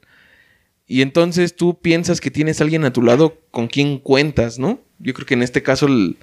Y 0.87 1.03
entonces 1.03 1.57
tú 1.57 1.79
piensas 1.81 2.21
que 2.21 2.31
tienes 2.31 2.61
a 2.61 2.65
alguien 2.65 2.85
a 2.85 2.93
tu 2.93 3.03
lado 3.03 3.39
con 3.51 3.67
quien 3.67 3.99
cuentas, 3.99 4.59
¿no? 4.59 4.81
Yo 4.99 5.15
creo 5.15 5.27
que 5.27 5.35
en 5.35 5.43
este 5.43 5.63
caso 5.63 5.87
el- 5.87 6.17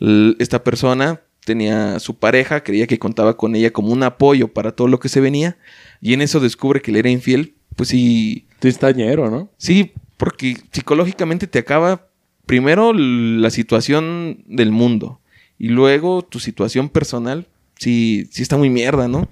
el- 0.00 0.36
esta 0.38 0.62
persona 0.62 1.20
tenía 1.44 1.98
su 2.00 2.16
pareja, 2.18 2.62
creía 2.62 2.86
que 2.86 2.98
contaba 2.98 3.36
con 3.36 3.54
ella 3.54 3.70
como 3.72 3.92
un 3.92 4.02
apoyo 4.02 4.48
para 4.52 4.72
todo 4.72 4.88
lo 4.88 4.98
que 4.98 5.08
se 5.08 5.20
venía, 5.20 5.56
y 6.00 6.12
en 6.14 6.20
eso 6.22 6.40
descubre 6.40 6.80
que 6.80 6.92
le 6.92 6.98
era 7.00 7.10
infiel, 7.10 7.54
pues 7.76 7.88
sí, 7.90 8.46
Sí, 8.62 8.68
está 8.68 8.90
ñero, 8.92 9.30
¿no? 9.30 9.50
Sí, 9.58 9.92
porque 10.16 10.56
psicológicamente 10.72 11.46
te 11.46 11.58
acaba 11.58 12.08
primero 12.46 12.92
la 12.94 13.50
situación 13.50 14.42
del 14.46 14.70
mundo 14.70 15.20
y 15.58 15.68
luego 15.68 16.22
tu 16.22 16.40
situación 16.40 16.88
personal. 16.88 17.46
Sí, 17.78 18.26
sí 18.30 18.40
está 18.42 18.56
muy 18.56 18.70
mierda, 18.70 19.06
¿no? 19.08 19.28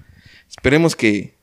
Esperemos 0.50 0.96
que 0.96 1.34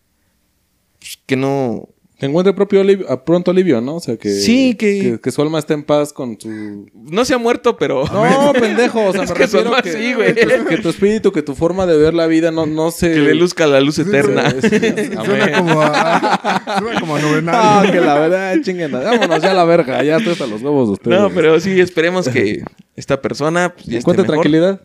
pues, 0.99 1.17
que 1.25 1.35
no 1.35 1.89
Que 2.19 2.25
encuentre 2.25 2.51
propio 2.53 2.81
alivio- 2.81 3.09
a 3.09 3.23
pronto 3.23 3.49
alivio, 3.51 3.79
¿no? 3.79 3.95
O 3.95 3.99
sea, 4.01 4.17
que, 4.17 4.29
Sí, 4.29 4.75
que- 4.75 4.99
que... 5.13 5.19
que 5.21 5.31
su 5.31 5.41
alma 5.41 5.57
esté 5.57 5.73
en 5.73 5.83
paz 5.83 6.11
con 6.11 6.37
su... 6.39 6.85
no 6.93 7.23
se 7.23 7.33
ha 7.33 7.37
muerto, 7.37 7.77
pero 7.77 8.03
No, 8.11 8.51
pendejo, 8.59 9.05
o 9.05 9.11
sea, 9.13 9.23
Es 9.23 9.29
me 9.29 9.35
que 9.35 9.43
refiero 9.43 9.71
que, 9.81 9.89
así, 9.89 10.13
güey. 10.13 10.35
que, 10.35 10.45
tu, 10.45 10.65
que 10.65 10.77
tu 10.79 10.89
espíritu, 10.89 11.31
que 11.31 11.41
tu 11.43 11.55
forma 11.55 11.85
de 11.85 11.97
ver 11.97 12.13
la 12.13 12.27
vida 12.27 12.51
no, 12.51 12.65
no 12.65 12.91
se... 12.91 13.09
que 13.13 13.19
le 13.19 13.35
luzca 13.35 13.67
la 13.67 13.79
luz 13.79 13.99
eterna. 13.99 14.51
Sí, 14.51 14.59
sí, 14.69 14.79
sí. 14.79 15.09
Suena 15.25 15.51
como 15.57 15.81
a, 15.81 16.79
suena 16.79 16.99
como 16.99 17.15
a 17.15 17.19
novenario. 17.21 17.91
que 17.93 18.01
la 18.01 18.19
verdad, 18.19 18.57
chinguen. 18.63 18.91
Vámonos 18.91 19.41
ya 19.41 19.51
a 19.51 19.53
la 19.53 19.63
verga, 19.63 20.03
ya 20.03 20.17
estoy 20.17 20.33
hasta 20.33 20.45
los 20.47 20.61
huevos 20.61 20.87
de 20.89 20.93
ustedes. 20.93 21.19
No, 21.21 21.29
pero 21.29 21.57
sí 21.61 21.79
esperemos 21.79 22.27
que 22.27 22.63
esta 22.97 23.21
persona 23.21 23.73
pues, 23.73 23.85
ya 23.85 23.97
esté 23.97 24.11
Encuentre 24.11 24.23
mejor. 24.23 24.35
tranquilidad. 24.35 24.81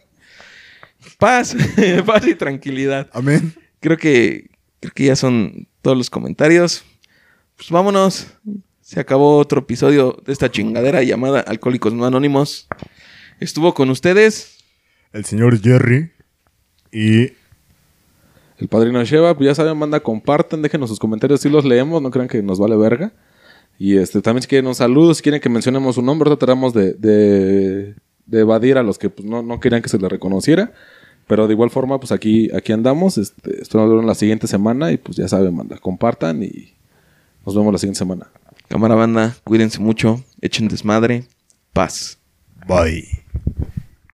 Paz, 1.19 1.57
paz 2.07 2.27
y 2.29 2.35
tranquilidad. 2.37 3.09
Amén. 3.13 3.53
Creo 3.81 3.97
que 3.99 4.51
creo 4.81 4.93
que 4.95 5.05
ya 5.07 5.17
son 5.17 5.67
todos 5.83 5.97
los 5.97 6.11
comentarios. 6.11 6.85
Pues 7.57 7.71
vámonos. 7.71 8.27
Se 8.81 9.01
acabó 9.01 9.39
otro 9.39 9.61
episodio 9.61 10.21
de 10.27 10.33
esta 10.33 10.51
chingadera 10.51 11.03
llamada 11.03 11.41
Alcohólicos 11.41 11.93
No 11.95 12.05
Anónimos. 12.05 12.69
Estuvo 13.41 13.73
con 13.75 13.91
ustedes. 13.91 14.59
El 15.13 15.25
señor 15.25 15.61
Jerry 15.61 16.11
y 16.93 17.33
El 18.59 18.69
padrino 18.69 19.03
Sheva, 19.05 19.37
pues 19.37 19.47
ya 19.49 19.55
saben, 19.55 19.77
manda, 19.77 20.01
compartan, 20.01 20.63
déjenos 20.63 20.91
sus 20.91 20.99
comentarios 20.99 21.41
si 21.41 21.49
los 21.49 21.65
leemos, 21.65 22.03
no 22.03 22.11
crean 22.11 22.29
que 22.29 22.43
nos 22.43 22.59
vale 22.59 22.77
verga. 22.77 23.13
Y 23.79 23.97
este 23.97 24.21
también 24.21 24.43
si 24.43 24.49
quieren 24.49 24.67
un 24.67 24.75
saludo, 24.75 25.15
si 25.15 25.23
quieren 25.23 25.41
que 25.41 25.49
mencionemos 25.49 25.97
un 25.97 26.07
nombre, 26.07 26.29
tratamos 26.37 26.75
de, 26.75 26.95
de, 26.95 27.95
de 28.27 28.41
evadir 28.41 28.79
a 28.79 28.83
los 28.83 28.99
que 28.99 29.11
pues, 29.11 29.27
no, 29.27 29.43
no 29.43 29.61
querían 29.61 29.83
que 29.83 29.89
se 29.89 29.99
les 29.99 30.11
reconociera. 30.11 30.73
Pero 31.27 31.47
de 31.47 31.55
igual 31.55 31.71
forma, 31.71 31.99
pues 31.99 32.13
aquí, 32.13 32.51
aquí 32.55 32.73
andamos. 32.73 33.19
Este, 33.19 33.63
esperamos 33.63 33.91
verlos 33.91 34.07
la 34.07 34.15
siguiente 34.15 34.47
semana 34.47 34.93
y 34.93 34.99
pues 34.99 35.17
ya 35.17 35.27
saben, 35.27 35.55
manda, 35.55 35.79
compartan 35.79 36.43
y 36.43 36.75
nos 37.45 37.55
vemos 37.55 37.73
la 37.73 37.79
siguiente 37.79 37.99
semana. 37.99 38.27
Cámara 38.69 38.95
banda, 38.95 39.37
cuídense 39.45 39.81
mucho, 39.81 40.23
echen 40.41 40.69
desmadre, 40.69 41.25
paz. 41.73 42.19
bye. 42.67 43.25